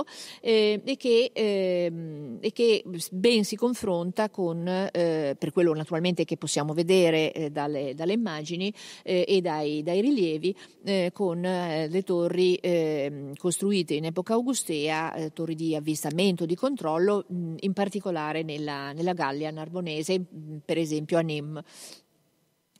l'acquedotto 0.00 0.06
eh, 0.40 0.80
e, 0.84 0.96
che, 0.96 1.30
eh, 1.32 2.38
e, 2.40 2.52
che, 2.52 2.84
ben 3.12 3.44
si 3.44 3.56
confronta 3.56 4.30
con, 4.30 4.66
eh, 4.66 5.36
per 5.38 5.52
quello 5.52 5.74
naturalmente 5.74 6.24
che 6.24 6.36
possiamo 6.36 6.72
vedere 6.72 7.32
eh, 7.32 7.50
dalle, 7.50 7.94
dalle, 7.94 8.12
immagini 8.12 8.72
eh, 9.02 9.24
e 9.26 9.40
dai, 9.40 9.82
dai 9.82 10.00
rilievi, 10.00 10.56
eh, 10.84 11.10
con 11.12 11.40
le 11.40 12.02
torri 12.02 12.56
ehm, 12.60 13.34
costruite 13.36 13.94
in 13.94 14.06
epoca 14.06 14.34
augustea, 14.34 15.30
torri 15.32 15.54
di 15.54 15.74
avvistamento, 15.74 16.46
di 16.46 16.54
controllo, 16.54 17.24
mh, 17.28 17.54
in 17.60 17.72
particolare 17.72 18.42
nella, 18.42 18.92
nella 18.92 19.12
Gallia 19.12 19.50
narbonese, 19.50 20.18
mh, 20.18 20.56
per 20.64 20.78
esempio 20.78 21.18
a 21.18 21.22
Nîmes 21.22 21.62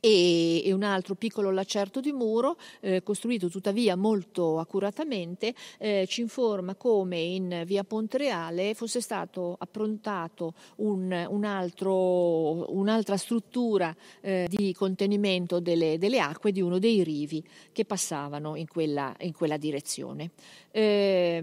e, 0.00 0.70
un 0.72 0.82
altro 0.82 1.14
piccolo 1.14 1.50
lacerto 1.50 2.00
di 2.00 2.12
muro, 2.12 2.56
eh, 2.80 3.02
costruito 3.02 3.48
tuttavia 3.48 3.96
molto 3.96 4.58
accuratamente, 4.58 5.54
eh, 5.78 6.06
ci 6.08 6.22
informa 6.22 6.74
come 6.74 7.18
in 7.18 7.62
via 7.66 7.84
Ponte 7.84 8.18
Reale 8.18 8.74
fosse 8.74 9.00
stato 9.00 9.56
approntato 9.58 10.54
un, 10.76 11.26
un 11.28 11.44
altro, 11.44 12.74
un'altra 12.74 13.16
struttura 13.16 13.94
eh, 14.20 14.46
di 14.48 14.72
contenimento 14.74 15.60
delle, 15.60 15.98
delle, 15.98 16.20
acque 16.20 16.52
di 16.52 16.60
uno 16.62 16.78
dei 16.78 17.02
rivi 17.04 17.44
che 17.72 17.84
passavano 17.84 18.56
in 18.56 18.66
quella, 18.66 19.14
in 19.20 19.32
quella 19.32 19.56
direzione. 19.56 20.30
Eh, 20.72 21.42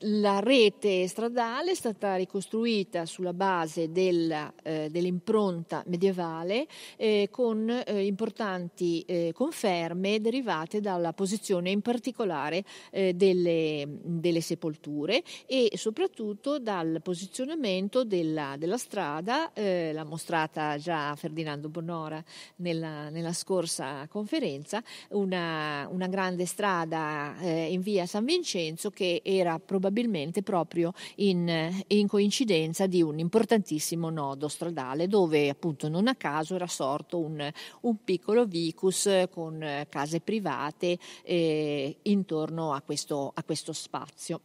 la 0.00 0.40
rete 0.40 1.08
stradale 1.08 1.70
è 1.70 1.74
stata 1.74 2.16
ricostruita 2.16 3.06
sulla 3.06 3.32
base 3.32 3.90
della, 3.90 4.52
eh, 4.62 4.88
dell'impronta 4.90 5.82
medievale 5.86 6.66
eh, 6.96 7.28
con 7.30 7.70
eh, 7.70 8.04
importanti 8.04 9.00
eh, 9.06 9.32
conferme 9.32 10.20
derivate 10.20 10.80
dalla 10.82 11.14
posizione 11.14 11.70
in 11.70 11.80
particolare 11.80 12.64
eh, 12.90 13.14
delle, 13.14 13.86
delle, 14.02 14.42
sepolture 14.42 15.22
e 15.46 15.70
soprattutto 15.76 16.58
dal 16.58 17.00
posizionamento 17.02 18.04
della, 18.04 18.56
della 18.58 18.76
strada, 18.76 19.50
l'ha 19.54 20.04
mostrata 20.04 20.76
già 20.76 21.14
Ferdinando 21.16 21.68
Bonora 21.68 22.22
nella, 22.56 23.08
nella 23.08 23.32
scorsa 23.32 24.06
conferenza, 24.08 24.82
una, 25.10 25.88
una 25.90 26.06
grande 26.06 26.44
strada 26.44 27.34
in 27.40 27.80
via 27.80 28.04
San 28.06 28.24
Vincenzo 28.24 28.65
Vincenzo 28.66 28.90
che 28.90 29.22
era 29.24 29.58
probabilmente 29.58 30.42
proprio 30.42 30.92
in, 31.16 31.84
in 31.88 32.08
coincidenza 32.08 32.86
di 32.86 33.02
un 33.02 33.18
importantissimo 33.18 34.10
nodo 34.10 34.48
stradale 34.48 35.06
dove 35.06 35.48
appunto 35.48 35.88
non 35.88 36.08
a 36.08 36.16
caso 36.16 36.54
era 36.54 36.66
sorto 36.66 37.18
un, 37.18 37.50
un 37.82 38.04
piccolo 38.04 38.44
vicus 38.44 39.08
con 39.30 39.86
case 39.88 40.20
private 40.20 40.98
eh, 41.22 41.96
intorno 42.02 42.72
a 42.72 42.80
questo, 42.82 43.32
a 43.34 43.42
questo 43.44 43.72
spazio. 43.72 44.40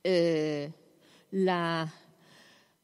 Eh, 0.00 0.72
la, 1.30 1.88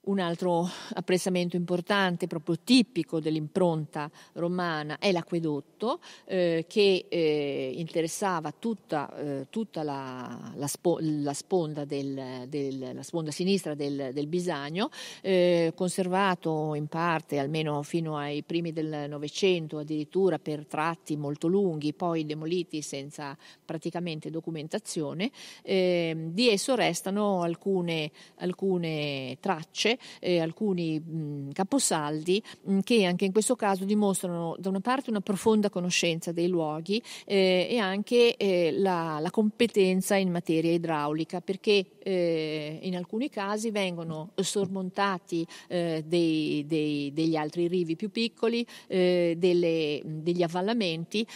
un 0.05 0.19
altro 0.19 0.69
apprezzamento 0.95 1.55
importante, 1.55 2.27
proprio 2.27 2.59
tipico 2.65 3.21
dell'impronta 3.21 4.11
romana, 4.33 4.99
è 4.99 5.13
l'acquedotto 5.13 6.01
eh, 6.25 6.65
che 6.67 7.07
eh, 7.09 7.73
interessava 7.77 8.53
tutta, 8.59 9.15
eh, 9.17 9.47
tutta 9.49 9.85
la, 9.85 10.53
la, 10.57 10.67
spo, 10.67 10.99
la, 11.01 11.33
sponda 11.35 11.85
del, 11.85 12.47
del, 12.49 12.91
la, 12.95 13.03
sponda 13.03 13.31
sinistra 13.31 13.75
del, 13.75 14.11
del 14.13 14.27
Bisagno, 14.27 14.91
eh, 15.21 15.73
conservato 15.77 16.75
in 16.75 16.89
parte 16.89 17.39
almeno 17.39 17.83
fino 17.83 18.17
ai 18.17 18.43
primi 18.43 18.73
del 18.73 19.07
Novecento, 19.09 19.79
addirittura 19.79 20.41
per 20.41 20.67
tratti 20.67 21.17
molto 21.17 21.47
lunghi, 21.47 21.93
poi 21.93 22.27
demoliti 22.27 22.83
senza 22.83 23.37
praticamente 23.65 24.31
documentazione. 24.31 25.31
Ehm, 25.63 26.33
di 26.33 26.49
esso 26.49 26.75
restano 26.75 27.43
alcune, 27.43 28.11
alcune 28.37 29.37
tracce 29.39 29.92
eh, 30.21 30.41
alcuni 30.41 30.99
mh, 30.99 31.53
caposaldi 31.53 32.43
mh, 32.63 32.79
che 32.81 33.05
anche 33.05 33.25
in 33.25 33.33
questo 33.33 33.57
caso 33.57 33.85
dimostrano 33.85 34.57
da 34.59 34.69
una 34.69 34.81
parte 34.81 35.11
una 35.11 35.21
profonda 35.21 35.71
conoscenza 35.71 36.33
dei 36.33 36.49
luoghi 36.49 37.03
eh, 37.25 37.67
e 37.71 37.79
anche 37.79 38.37
eh, 38.37 38.73
la, 38.73 39.19
la, 39.21 39.31
competenza 39.31 40.17
in 40.17 40.31
materia 40.31 40.73
idraulica 40.73 41.41
perché 41.41 41.87
eh, 42.03 42.79
in 42.83 42.97
alcuni 42.97 43.29
casi 43.29 43.71
vengono 43.71 44.31
sormontati 44.35 45.47
eh, 45.69 46.03
dei, 46.07 46.65
dei, 46.67 47.13
degli 47.13 47.37
altri 47.37 47.69
rivi 47.69 47.97
più 47.97 48.11
piccoli, 48.11 48.67
eh, 48.89 49.35
delle, 49.39 50.01
degli 50.05 50.43
avvallamenti, 50.43 51.27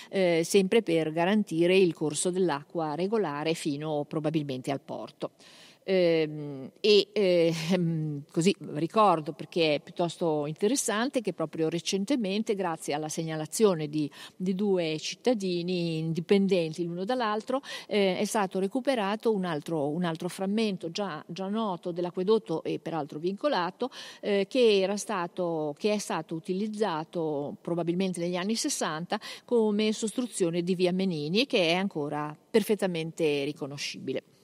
sempre 0.42 0.82
per 0.82 1.12
garantire 1.12 1.76
il 1.76 1.94
corso 1.94 2.30
dell'acqua 2.30 2.94
regolare 2.94 3.54
fino 3.54 4.04
probabilmente 4.08 4.70
al 4.70 4.80
porto. 4.80 5.30
Ehm, 5.88 6.68
e 6.80 7.08
ehm, 7.12 8.24
così 8.32 8.52
ricordo 8.72 9.32
perché 9.32 9.76
è 9.76 9.80
piuttosto 9.80 10.46
interessante 10.46 11.20
che 11.20 11.32
proprio 11.32 11.68
recentemente, 11.68 12.56
grazie 12.56 12.92
alla 12.92 13.08
segnalazione 13.08 13.88
di, 13.88 14.10
di 14.34 14.56
due 14.56 14.98
cittadini 14.98 15.98
indipendenti 15.98 16.84
l'uno 16.84 17.04
dall'altro, 17.04 17.62
eh, 17.86 18.18
è 18.18 18.24
stato 18.24 18.58
recuperato 18.58 19.32
un 19.32 19.44
altro, 19.44 19.88
un 19.88 20.02
altro 20.02 20.28
frammento 20.28 20.90
già, 20.90 21.24
già, 21.28 21.46
noto 21.46 21.92
dell'acquedotto 21.92 22.64
e 22.64 22.80
peraltro 22.80 23.20
vincolato, 23.20 23.90
eh, 24.20 24.46
che, 24.48 24.92
stato, 24.96 25.72
che 25.78 25.92
è 25.92 25.98
stato 25.98 26.34
utilizzato 26.34 27.56
probabilmente 27.60 28.18
negli 28.18 28.36
anni 28.36 28.56
60 28.56 29.20
come 29.44 29.92
sostruzione 29.92 30.62
di 30.62 30.74
via 30.74 30.92
Menini 30.92 31.42
e 31.42 31.46
che 31.46 31.68
è 31.68 31.74
ancora 31.74 32.36
perfettamente 32.50 33.44
riconoscibile. 33.44 34.35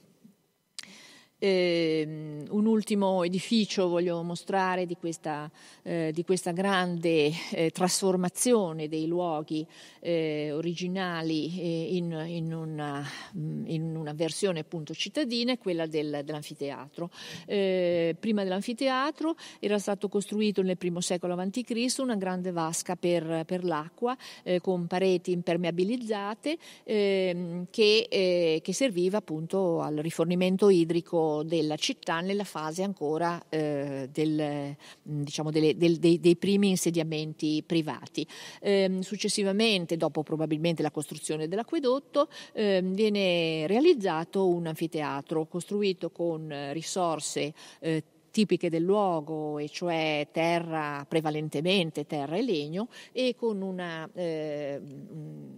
Eh, 1.45 2.07
un 2.51 2.65
ultimo 2.65 3.21
edificio 3.25 3.89
voglio 3.89 4.23
mostrare 4.23 4.85
di 4.85 4.95
questa, 4.95 5.51
eh, 5.81 6.11
di 6.13 6.23
questa 6.23 6.53
grande 6.53 7.33
eh, 7.51 7.69
trasformazione 7.69 8.87
dei 8.87 9.07
luoghi 9.07 9.67
eh, 9.99 10.51
originali 10.53 11.59
eh, 11.59 11.97
in, 11.97 12.23
in, 12.27 12.53
una, 12.53 13.05
mm, 13.37 13.65
in, 13.67 13.93
una, 13.93 14.13
versione 14.13 14.59
appunto 14.59 14.93
cittadina, 14.93 15.57
quella 15.57 15.85
del, 15.85 16.21
dell'anfiteatro. 16.23 17.09
Eh, 17.45 18.15
prima 18.17 18.43
dell'anfiteatro 18.43 19.35
era 19.59 19.79
stato 19.79 20.07
costruito 20.07 20.61
nel 20.61 20.77
primo 20.77 21.01
secolo 21.01 21.33
a.C. 21.33 21.95
una 21.97 22.15
grande 22.15 22.51
vasca 22.51 22.95
per, 22.95 23.43
per 23.45 23.65
l'acqua 23.65 24.15
con 24.61 24.87
pareti 24.87 25.31
impermeabilizzate 25.31 26.57
ehm, 26.85 27.67
che, 27.69 28.61
che 28.63 28.73
serviva 28.73 29.17
appunto 29.17 29.81
al 29.81 29.95
rifornimento 29.95 30.69
idrico 30.69 31.32
della 31.41 31.75
città 31.75 32.21
nella 32.21 32.43
fase 32.43 32.83
ancora 32.83 33.43
eh, 33.49 34.07
del, 34.11 34.75
diciamo 35.01 35.49
delle, 35.49 35.75
del, 35.75 35.97
dei, 35.97 36.19
dei, 36.19 36.35
primi 36.35 36.69
insediamenti 36.69 37.63
privati. 37.65 38.27
Eh, 38.61 38.99
successivamente, 39.01 39.97
dopo 39.97 40.21
probabilmente 40.21 40.83
la 40.83 40.91
costruzione 40.91 41.47
dell'acquedotto, 41.47 42.27
eh, 42.53 42.81
viene 42.83 43.65
realizzato 43.65 44.47
un 44.47 44.67
anfiteatro 44.67 45.47
costruito 45.47 46.11
con 46.11 46.71
risorse 46.73 47.53
eh, 47.79 48.03
tipiche 48.33 48.67
del 48.67 48.81
luogo, 48.81 49.59
e 49.59 49.69
cioè 49.69 50.27
terra 50.31 51.05
prevalentemente 51.07 52.07
terra 52.07 52.35
e 52.35 52.41
legno, 52.41 52.87
e 53.11 53.35
con 53.37 53.61
una, 53.61 54.09
eh, 54.15 54.81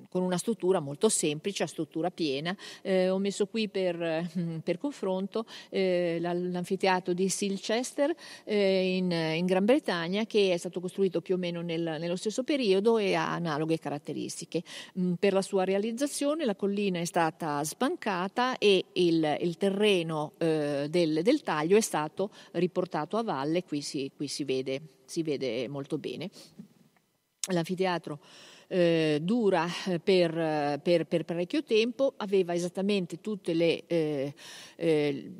con 0.10 0.22
una 0.22 0.38
struttura 0.38 0.82
molto 0.82 1.08
semplice, 1.08 1.64
a 1.64 1.68
struttura 1.68 2.12
piena. 2.12 2.56
Eh, 2.82 3.08
ho 3.08 3.18
messo 3.18 3.48
qui 3.48 3.70
per, 3.70 4.30
per 4.62 4.78
confronto 4.78 5.46
eh, 5.70 6.18
l'anfiteatro 6.20 7.14
di 7.14 7.30
Silchester 7.30 8.14
eh, 8.44 8.98
in, 8.98 9.10
in, 9.10 9.46
Gran 9.46 9.64
Bretagna, 9.64 10.26
che 10.26 10.52
è 10.52 10.58
stato 10.58 10.82
costruito 10.82 11.22
più 11.22 11.36
o 11.36 11.38
meno 11.38 11.62
nel, 11.62 11.96
nello 11.98 12.18
stesso 12.18 12.44
periodo 12.44 12.98
e 12.98 13.16
ha 13.16 13.32
analoghe 13.32 13.80
caratteristiche. 13.80 14.64
Mm, 15.00 15.14
per 15.14 15.32
la 15.32 15.42
sua 15.42 15.64
realizzazione 15.64 16.44
la 16.44 16.56
collina 16.56 17.00
è 17.00 17.06
stata 17.06 17.64
sbancata 17.64 18.58
e 18.58 18.84
il, 18.92 19.38
il 19.40 19.56
terreno 19.56 20.34
eh, 20.40 20.88
del, 20.90 21.22
del 21.22 21.42
taglio 21.42 21.78
è 21.78 21.82
stato 21.82 22.32
riportato 22.66 23.18
a 23.18 23.24
valle, 23.24 23.64
qui 23.64 23.82
si, 23.82 24.12
qui 24.16 24.28
si, 24.28 24.44
vede, 24.44 24.82
si 25.06 25.24
vede 25.24 25.68
molto 25.68 25.98
bene. 25.98 26.30
l'anfiteatro 27.52 28.20
eh, 28.68 29.20
dura 29.22 29.68
eh, 29.88 30.00
per, 30.00 30.80
per, 30.82 31.06
per, 31.06 31.26
parecchio 31.26 31.64
tempo, 31.64 32.14
aveva 32.18 32.54
esattamente 32.54 33.22
tutti 33.22 33.52
eh, 33.52 34.34
eh, 34.76 35.34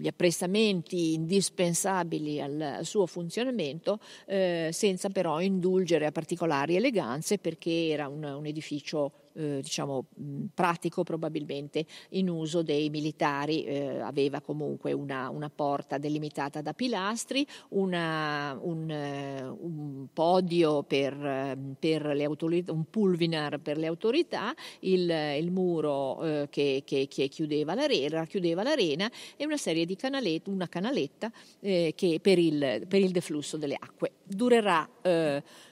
gli 0.00 0.06
apprestamenti 0.06 1.14
indispensabili 1.14 2.40
al, 2.40 2.80
suo 2.82 3.06
funzionamento, 3.06 4.00
eh, 4.26 4.70
senza 4.72 5.10
però 5.10 5.40
indulgere 5.40 6.06
a 6.06 6.12
particolari 6.12 6.76
eleganze 6.76 7.38
perché 7.38 7.88
era 7.88 8.08
un, 8.08 8.22
un 8.24 8.46
edificio 8.46 9.12
eh, 9.34 9.60
diciamo, 9.62 10.06
pratico 10.54 11.02
probabilmente 11.02 11.86
in 12.10 12.28
uso 12.28 12.62
dei 12.62 12.90
militari, 12.90 13.64
eh, 13.64 14.00
aveva 14.00 14.40
comunque 14.40 14.92
una, 14.92 15.28
una, 15.28 15.50
porta 15.50 15.98
delimitata 15.98 16.60
da 16.60 16.72
pilastri, 16.72 17.46
una, 17.70 18.58
un, 18.60 18.90
eh, 18.90 19.42
un, 19.46 20.06
podio 20.12 20.82
per, 20.82 21.56
per, 21.78 22.06
le 22.06 22.24
autorità, 22.24 22.72
un 22.72 22.84
pulvinar 22.88 23.58
per 23.58 23.78
le 23.78 23.86
autorità, 23.86 24.54
il, 24.80 25.10
il 25.10 25.50
muro 25.50 26.22
eh, 26.22 26.46
che, 26.50 26.82
che, 26.84 27.06
che, 27.08 27.28
chiudeva 27.28 27.74
l'arena, 27.74 28.26
chiudeva 28.26 28.62
l'arena 28.62 29.10
e 29.36 29.44
una 29.44 29.56
serie 29.56 29.84
di 29.84 29.96
canalette, 29.96 30.50
una 30.50 30.68
canaletta 30.68 31.30
eh, 31.60 31.92
che 31.94 32.18
per 32.20 32.38
il, 32.38 32.84
per 32.88 33.00
il 33.00 33.10
deflusso 33.10 33.56
delle 33.56 33.76
acque. 33.78 34.12
Durerà 34.24 34.88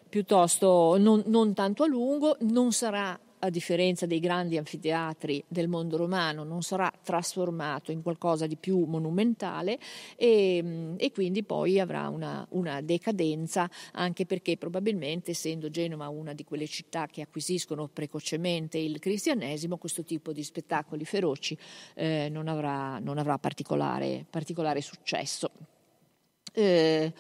piuttosto 0.09 0.97
non, 0.99 1.23
non, 1.27 1.55
tanto 1.55 1.83
a 1.85 1.87
lungo, 1.87 2.37
non 2.41 2.73
sarà 2.73 3.19
a 3.41 3.51
differenza 3.51 4.07
dei 4.07 4.21
grandi 4.21 4.57
anfiteatri 4.57 5.45
del 5.49 5.69
mondo 5.69 5.97
romano, 5.97 6.45
non 6.45 6.63
sarà 6.63 6.93
trasformato 7.03 7.93
in 7.93 8.03
qualcosa 8.03 8.47
di 8.47 8.57
più 8.57 8.85
monumentale 8.85 9.79
e, 10.17 10.61
mm, 10.63 10.95
e 10.99 11.13
quindi 11.13 11.43
poi 11.43 11.81
avrà 11.81 12.09
una, 12.09 12.47
una, 12.51 12.81
decadenza, 12.81 13.69
anche 13.93 14.27
perché 14.27 14.57
probabilmente, 14.57 15.33
essendo 15.33 15.71
Genova 15.71 16.09
una 16.09 16.33
di 16.33 16.45
quelle 16.45 16.67
città 16.67 17.07
che 17.07 17.23
acquisiscono 17.23 17.89
precocemente 17.89 18.79
il 18.79 18.99
cristianesimo, 18.99 19.77
questo 19.77 20.05
tipo 20.05 20.33
di 20.33 20.43
spettacoli 20.43 21.05
feroci 21.05 21.57
eh, 21.95 22.29
non, 22.31 22.49
avrà, 22.49 22.99
non, 22.99 23.19
avrà, 23.19 23.39
particolare, 23.39 24.25
particolare 24.29 24.81
successo. 24.81 25.51
Eh, 26.53 27.13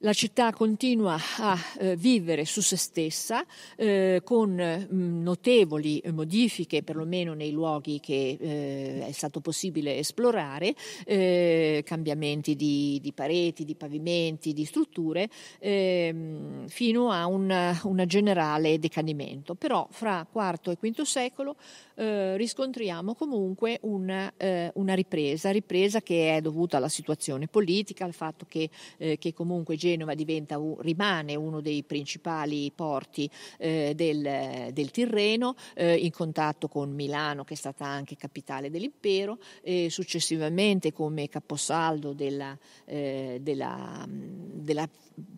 la 0.00 0.12
città 0.12 0.52
continua 0.52 1.16
a 1.38 1.58
eh, 1.78 1.96
vivere 1.96 2.44
su 2.44 2.60
se 2.60 2.76
stessa 2.76 3.44
eh, 3.76 4.20
con 4.22 4.50
mm, 4.52 5.22
notevoli 5.22 6.02
modifiche, 6.12 6.82
perlomeno 6.82 7.32
nei 7.32 7.50
luoghi 7.50 7.98
che 7.98 8.36
eh, 8.38 9.06
è 9.06 9.12
stato 9.12 9.40
possibile 9.40 9.96
esplorare, 9.96 10.74
eh, 11.06 11.82
cambiamenti 11.84 12.56
di, 12.56 12.98
di, 13.00 13.12
pareti, 13.12 13.64
di 13.64 13.74
pavimenti, 13.74 14.52
di 14.52 14.66
strutture, 14.66 15.30
ehm, 15.60 16.68
fino 16.68 17.10
a 17.10 17.26
un 17.26 18.04
generale 18.06 18.78
decadimento. 18.78 19.54
Però 19.54 19.88
fra 19.90 20.26
IV 20.30 20.76
e 20.78 20.90
V 20.90 21.00
secolo 21.02 21.56
eh, 21.94 22.36
riscontriamo 22.36 23.14
comunque 23.14 23.78
una, 23.82 24.30
eh, 24.36 24.70
una, 24.74 24.92
ripresa, 24.92 25.50
ripresa 25.50 26.02
che 26.02 26.36
è 26.36 26.40
dovuta 26.42 26.76
alla 26.76 26.90
situazione 26.90 27.48
politica, 27.48 28.04
al 28.04 28.12
fatto 28.12 28.44
che, 28.46 28.68
che 28.96 29.32
comunque 29.32 29.76
Genova 29.86 30.14
diventa, 30.14 30.60
rimane 30.78 31.36
uno 31.36 31.60
dei 31.60 31.84
principali 31.84 32.72
porti 32.74 33.30
eh, 33.58 33.92
del, 33.94 34.72
del, 34.72 34.90
Tirreno, 34.90 35.54
eh, 35.74 35.94
in 35.94 36.10
contatto 36.10 36.66
con 36.66 36.90
Milano, 36.90 37.44
che 37.44 37.54
è 37.54 37.56
stata 37.56 37.86
anche 37.86 38.16
capitale 38.16 38.68
dell'impero, 38.68 39.38
e 39.62 39.88
successivamente 39.88 40.92
come 40.92 41.28
caposaldo 41.28 42.12
della, 42.12 42.58
eh, 42.84 43.38
della, 43.40 44.04
della 44.08 44.88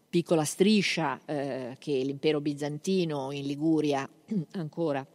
piccola 0.09 0.45
striscia 0.45 1.21
eh, 1.27 1.77
che 1.79 1.93
l'impero 1.93 2.41
bizantino 2.41 3.31
in 3.33 3.47
Liguria 3.47 4.09
ancora 4.53 5.07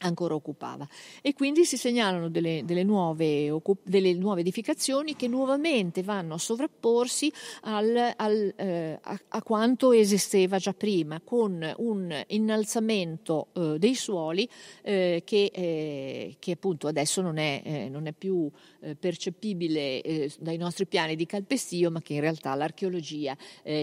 ancora 0.00 0.34
occupava. 0.34 0.86
E 1.22 1.32
quindi 1.32 1.64
si 1.64 1.76
segnalano 1.76 2.28
delle, 2.28 2.62
delle, 2.64 2.82
nuove, 2.82 3.60
delle, 3.82 4.12
nuove, 4.14 4.40
edificazioni 4.40 5.16
che 5.16 5.28
nuovamente 5.28 6.02
vanno 6.02 6.34
a 6.34 6.38
sovrapporsi 6.38 7.32
al, 7.62 8.12
al, 8.16 8.54
eh, 8.56 8.98
a, 9.00 9.20
a, 9.28 9.42
quanto 9.42 9.92
esisteva 9.92 10.58
già 10.58 10.74
prima 10.74 11.20
con 11.24 11.74
un 11.78 12.24
innalzamento 12.28 13.48
eh, 13.52 13.76
dei 13.78 13.94
suoli 13.94 14.48
eh, 14.82 15.22
che, 15.24 15.50
eh, 15.52 16.36
che, 16.38 16.52
appunto 16.52 16.88
adesso 16.88 17.22
non 17.22 17.38
è, 17.38 17.62
eh, 17.64 17.88
non 17.88 18.06
è 18.06 18.12
più 18.12 18.50
percepibile 18.98 20.30
dai 20.38 20.56
nostri 20.56 20.86
piani 20.86 21.16
di 21.16 21.26
calpestio 21.26 21.90
ma 21.90 22.00
che 22.00 22.14
in 22.14 22.20
realtà 22.20 22.54
l'archeologia 22.54 23.36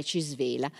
ci 0.03 0.19
svela 0.21 0.71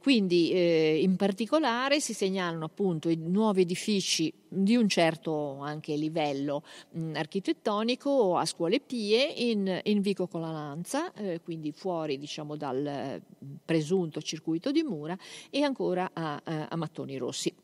quindi 0.00 1.02
in 1.02 1.16
particolare 1.16 2.00
si 2.00 2.14
segnalano 2.14 2.64
appunto 2.64 3.08
i 3.08 3.16
nuovi 3.16 3.62
edifici 3.62 4.32
di 4.48 4.76
un 4.76 4.88
certo 4.88 5.58
anche 5.60 5.94
livello 5.94 6.62
mh, 6.92 7.12
architettonico 7.14 8.36
a 8.36 8.44
scuole 8.44 8.80
pie 8.80 9.24
in, 9.24 9.80
in 9.84 10.00
Vico 10.00 10.26
Colananza, 10.26 11.12
eh, 11.12 11.40
quindi 11.42 11.72
fuori 11.72 12.18
diciamo, 12.18 12.56
dal 12.56 13.20
presunto 13.64 14.22
circuito 14.22 14.70
di 14.70 14.82
mura 14.82 15.16
e 15.50 15.62
ancora 15.62 16.10
a, 16.12 16.40
a 16.68 16.76
Mattoni 16.76 17.16
Rossi. 17.16 17.54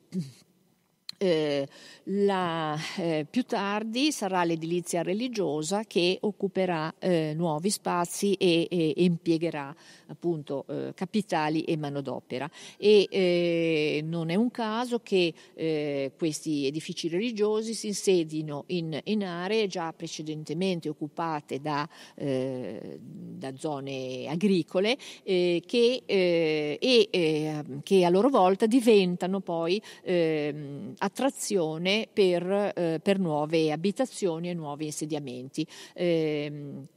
Eh, 1.19 1.67
la, 2.05 2.77
eh, 2.99 3.27
più 3.29 3.45
tardi 3.45 4.13
sarà 4.13 4.45
l'edilizia 4.45 5.03
religiosa 5.03 5.85
che 5.85 6.19
occuperà 6.21 6.93
eh, 6.99 7.33
nuovi 7.35 7.71
spazi 7.71 8.35
e, 8.35 8.67
e, 8.71 8.95
e 8.97 9.05
impiegherà 9.05 9.75
appunto 10.09 10.65
eh, 10.69 10.93
capitali 10.95 11.63
e 11.63 11.77
manodopera. 11.77 12.51
E 12.77 13.07
eh, 13.11 14.05
non 14.05 14.31
è 14.31 14.35
un 14.35 14.51
caso 14.51 15.01
che 15.01 15.33
eh, 15.55 16.13
questi 16.17 16.67
edifici 16.67 17.09
religiosi 17.09 17.75
si 17.75 17.87
insedino 17.89 18.65
in, 18.69 18.99
in 19.05 19.25
aree 19.25 19.67
già 19.67 19.93
precedentemente 19.93 20.89
occupate 20.89 21.61
da, 21.61 21.89
da 22.17 23.57
zone 23.57 24.27
agricole 24.29 24.97
che, 25.23 26.03
e 26.07 27.61
che 27.83 28.05
a 28.05 28.09
loro 28.09 28.29
volta 28.29 28.67
diventano 28.67 29.41
poi 29.41 29.81
ehm, 30.03 30.95
attrazione 31.05 32.09
per, 32.11 32.73
eh, 32.75 33.01
per 33.03 33.19
nuove 33.19 33.71
abitazioni 33.71 34.49
e 34.49 34.55
nuovi 34.55 34.87
insediamenti. 34.87 35.67
Eh, 35.93 36.51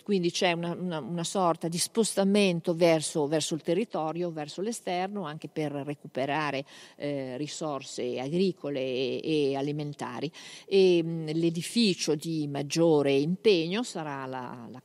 quindi 0.04 0.32
c'è 0.32 0.54
una, 0.54 0.74
una, 0.74 1.00
una, 1.00 1.24
sorta 1.24 1.68
di 1.68 1.78
spostamento 1.78 2.74
verso, 2.74 3.28
verso, 3.28 3.54
il 3.54 3.62
territorio, 3.62 4.32
verso 4.32 4.62
l'esterno, 4.62 5.26
anche 5.26 5.50
per 5.50 5.72
recuperare 5.72 6.64
eh, 6.96 7.36
risorse 7.38 8.20
agricole 8.20 8.80
e, 8.80 9.22
e 9.24 9.56
alimentari. 9.56 10.32
E, 10.66 11.04
mh, 11.04 11.32
l'edificio 11.34 12.16
di 12.16 12.48
maggiore 12.48 13.12
impegno 13.12 13.84
sarà 13.84 14.26
la, 14.26 14.68
la 14.72 14.82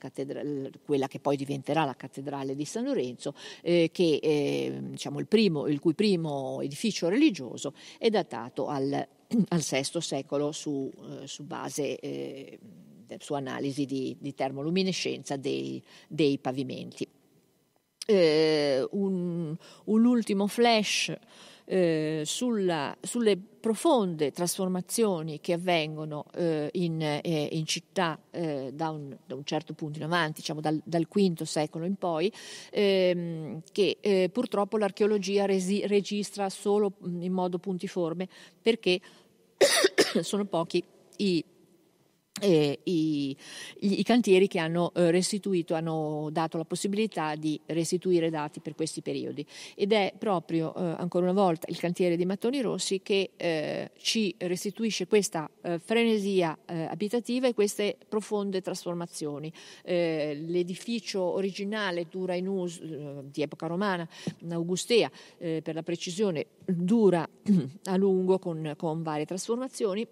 quella 0.84 1.06
che 1.06 1.20
poi 1.20 1.36
diventerà 1.36 1.84
la 1.84 1.94
cattedrale 1.94 2.56
di 2.56 2.64
San 2.64 2.84
Lorenzo, 2.84 3.34
eh, 3.62 3.90
che 3.92 4.18
eh, 4.20 4.80
diciamo 4.80 5.20
il, 5.20 5.28
primo, 5.28 5.68
il 5.68 5.78
cui 5.78 5.94
primo 5.94 6.60
edificio 6.60 7.08
religioso 7.08 7.74
è 7.98 8.10
datato 8.10 8.66
al 8.66 9.06
al 9.48 9.60
VI 9.60 10.00
secolo 10.00 10.52
su, 10.52 10.90
eh, 11.22 11.26
su 11.26 11.44
base, 11.44 11.98
eh, 11.98 12.58
su 13.18 13.34
analisi 13.34 13.84
di, 13.84 14.16
di 14.18 14.34
termoluminescenza 14.34 15.36
dei, 15.36 15.82
dei 16.08 16.38
pavimenti. 16.38 17.06
Eh, 18.04 18.84
un, 18.90 19.56
un, 19.84 20.04
ultimo 20.04 20.48
flash 20.48 21.14
eh, 21.64 22.22
sulla, 22.24 22.96
sulle 23.00 23.38
profonde 23.38 24.32
trasformazioni 24.32 25.40
che 25.40 25.52
avvengono 25.52 26.26
eh, 26.34 26.68
in, 26.72 27.00
eh, 27.00 27.48
in, 27.52 27.64
città 27.64 28.18
eh, 28.30 28.72
da 28.74 28.90
un, 28.90 29.16
da, 29.24 29.36
un, 29.36 29.44
certo 29.44 29.72
punto 29.72 29.98
in 29.98 30.04
avanti, 30.04 30.40
diciamo 30.40 30.60
dal, 30.60 30.82
dal 30.84 31.06
V 31.08 31.42
secolo 31.44 31.84
in 31.84 31.94
poi, 31.94 32.32
ehm, 32.70 33.62
che 33.70 34.28
purtroppo 34.32 34.76
l'archeologia 34.78 35.46
resi, 35.46 35.86
registra 35.86 36.50
solo 36.50 36.94
in 37.04 37.32
modo 37.32 37.58
puntiforme 37.58 38.28
perché 38.60 39.00
sono 40.22 40.44
pochi 40.44 40.82
i 41.16 41.44
eh, 42.40 42.80
i, 42.84 43.36
i, 43.80 44.02
cantieri 44.02 44.48
che 44.48 44.58
hanno 44.58 44.92
eh, 44.94 45.10
restituito, 45.10 45.74
hanno 45.74 46.28
dato 46.32 46.56
la 46.56 46.64
possibilità 46.64 47.34
di 47.34 47.60
restituire 47.66 48.30
dati 48.30 48.60
per 48.60 48.74
questi 48.74 49.02
periodi 49.02 49.46
ed 49.74 49.92
è 49.92 50.14
proprio 50.18 50.74
eh, 50.74 50.94
ancora 50.98 51.24
una 51.30 51.40
volta 51.40 51.66
il 51.68 51.78
cantiere 51.78 52.16
di 52.16 52.24
Mattoni 52.24 52.60
Rossi 52.60 53.00
che 53.02 53.32
eh, 53.36 53.90
ci 53.98 54.34
restituisce 54.38 55.06
questa 55.06 55.48
eh, 55.60 55.78
frenesia 55.78 56.58
eh, 56.64 56.84
abitativa 56.84 57.46
e 57.46 57.54
queste 57.54 57.96
profonde 58.08 58.60
trasformazioni. 58.60 59.52
l'edificio 59.84 61.20
originale 61.22 62.06
dura 62.08 62.34
in 62.34 62.48
uso 62.48 62.82
di 63.30 63.42
epoca 63.42 63.66
romana, 63.66 64.08
augustea 64.50 65.10
per 65.38 65.74
la 65.74 65.82
precisione, 65.82 66.46
dura 66.64 67.28
a 67.84 67.96
lungo 67.96 68.38
con, 68.38 68.74
con 68.76 69.02
varie 69.02 69.26
trasformazioni 69.26 70.06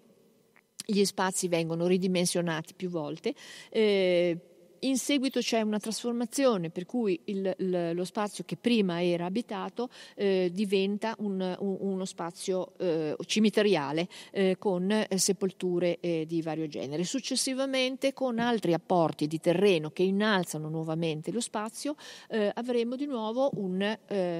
gli 0.85 1.03
spazi 1.05 1.47
vengono 1.47 1.87
ridimensionati 1.87 2.73
più 2.73 2.89
volte. 2.89 3.33
Eh, 3.69 4.37
in 4.81 4.97
seguito 4.97 5.39
c'è 5.39 5.61
una 5.61 5.79
trasformazione 5.79 6.69
per 6.69 6.85
cui 6.85 7.19
il, 7.25 7.53
il, 7.57 7.91
lo 7.93 8.05
spazio 8.05 8.43
che 8.45 8.55
prima 8.55 9.03
era 9.03 9.25
abitato 9.25 9.89
eh, 10.15 10.49
diventa 10.51 11.15
un, 11.19 11.55
un, 11.59 11.77
uno 11.79 12.05
spazio 12.05 12.73
eh, 12.77 13.15
cimiteriale 13.25 14.07
eh, 14.31 14.55
con 14.57 14.89
eh, 14.91 15.07
sepolture 15.17 15.99
eh, 15.99 16.25
di 16.25 16.41
vario 16.41 16.67
genere. 16.67 17.03
Successivamente, 17.03 18.13
con 18.13 18.39
altri 18.39 18.73
apporti 18.73 19.27
di 19.27 19.39
terreno 19.39 19.91
che 19.91 20.03
innalzano 20.03 20.69
nuovamente 20.69 21.31
lo 21.31 21.41
spazio, 21.41 21.95
eh, 22.29 22.51
avremo 22.53 22.95
di 22.95 23.05
nuovo 23.05 23.49
un, 23.55 23.97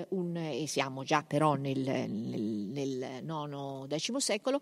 un, 0.09 0.35
e 0.37 0.65
siamo 0.67 1.03
già 1.03 1.23
però 1.23 1.55
nel, 1.55 1.79
nel, 1.79 2.41
nel 2.41 3.23
IX-X 3.23 4.15
secolo, 4.17 4.61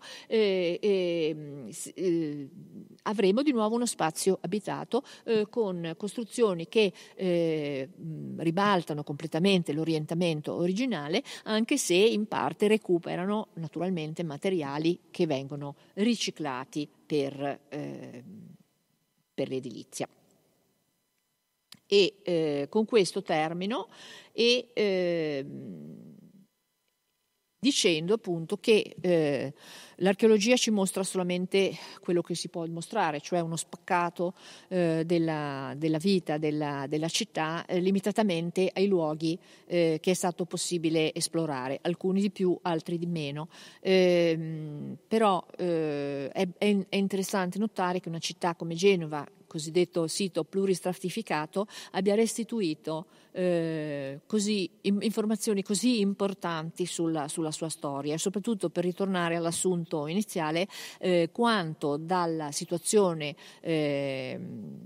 avremo 3.02 3.42
di 3.42 3.52
nuovo 3.52 3.74
uno 3.74 3.86
spazio 3.86 4.38
abitato 4.40 5.02
con 5.48 5.69
costruzioni 5.96 6.68
che 6.68 6.92
ribaltano 8.36 9.02
completamente 9.02 9.72
l'orientamento 9.72 10.54
originale, 10.54 11.22
anche 11.44 11.76
se 11.76 11.94
in 11.94 12.26
parte 12.26 12.68
recuperano 12.68 13.48
naturalmente 13.54 14.22
materiali 14.22 14.98
che 15.10 15.26
vengono 15.26 15.76
riciclati 15.94 16.88
per, 17.06 17.60
eh, 17.68 18.24
per 19.34 19.48
l'edilizia. 19.48 20.08
E 21.86 22.14
eh, 22.22 22.66
con 22.68 22.84
questo 22.84 23.22
termino 23.22 23.88
e 24.32 24.68
eh, 24.72 25.44
dicendo 27.60 28.14
appunto 28.14 28.56
che 28.56 28.96
eh, 29.02 29.52
l'archeologia 29.96 30.56
ci 30.56 30.70
mostra 30.70 31.02
solamente 31.02 31.76
quello 32.00 32.22
che 32.22 32.34
si 32.34 32.48
può 32.48 32.66
mostrare, 32.66 33.20
cioè 33.20 33.40
uno 33.40 33.56
spaccato 33.56 34.32
eh, 34.68 35.02
della, 35.04 35.74
della, 35.76 35.98
vita 35.98 36.38
della, 36.38 36.86
della 36.88 37.08
città 37.08 37.66
eh, 37.66 37.78
limitatamente 37.78 38.70
ai 38.72 38.86
luoghi 38.86 39.38
eh, 39.66 39.98
che 40.00 40.10
è 40.10 40.14
stato 40.14 40.46
possibile 40.46 41.14
esplorare, 41.14 41.78
alcuni 41.82 42.22
di 42.22 42.30
più, 42.30 42.58
altri 42.62 42.96
di 42.96 43.06
meno. 43.06 43.48
Ehm, 43.80 44.96
però 45.06 45.44
eh, 45.58 46.30
è, 46.30 46.48
è 46.56 46.96
interessante 46.96 47.58
notare 47.58 48.00
che 48.00 48.08
una 48.08 48.18
città 48.18 48.54
come 48.54 48.74
Genova, 48.74 49.26
cosiddetto 49.50 50.06
sito 50.06 50.44
pluristratificato, 50.44 51.66
abbia 51.90 52.14
restituito 52.14 53.06
eh, 53.32 54.20
così, 54.26 54.70
informazioni 54.82 55.64
così 55.64 55.98
importanti 55.98 56.86
sulla, 56.86 57.26
sulla, 57.26 57.50
sua 57.50 57.68
storia 57.68 58.14
e 58.14 58.18
soprattutto 58.18 58.70
per 58.70 58.84
ritornare 58.84 59.34
all'assunto 59.34 60.06
iniziale 60.06 60.68
eh, 61.00 61.30
quanto 61.32 61.96
dalla 61.96 62.52
situazione 62.52 63.34
eh, 63.60 64.38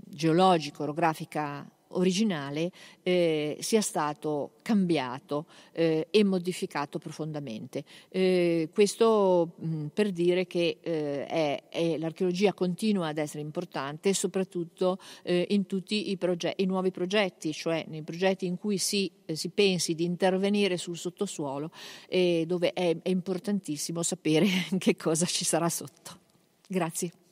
geologico-orografica 0.03 1.69
originale 1.95 2.71
eh, 3.03 3.57
sia 3.59 3.81
stato 3.81 4.51
cambiato 4.61 5.45
eh, 5.71 6.07
e 6.09 6.23
modificato 6.23 6.97
profondamente. 6.99 7.83
Eh, 8.09 8.69
questo 8.73 9.53
mh, 9.55 9.87
per 9.93 10.11
dire 10.11 10.47
che 10.47 10.77
eh, 10.81 11.25
è, 11.25 11.63
è, 11.69 11.97
l'archeologia 11.97 12.53
continua 12.53 13.07
ad 13.07 13.17
essere 13.17 13.41
importante, 13.41 14.13
soprattutto 14.13 14.97
eh, 15.23 15.47
in 15.49 15.65
tutti 15.65 16.09
i, 16.09 16.17
proge- 16.17 16.53
i, 16.57 16.65
nuovi 16.65 16.91
progetti, 16.91 17.53
cioè 17.53 17.85
nei 17.87 18.01
progetti 18.03 18.45
in 18.45 18.57
cui 18.57 18.77
si, 18.77 19.11
eh, 19.25 19.35
si 19.35 19.49
pensi 19.49 19.95
di 19.95 20.03
intervenire 20.03 20.77
sul 20.77 20.97
sottosuolo, 20.97 21.71
dove 22.45 22.73
è, 22.73 22.95
è 23.01 23.09
importantissimo 23.09 24.01
sapere 24.03 24.47
che 24.77 24.95
cosa 24.95 25.25
ci 25.25 25.43
sarà 25.43 25.69
sotto. 25.69 26.19
Grazie. 26.67 27.24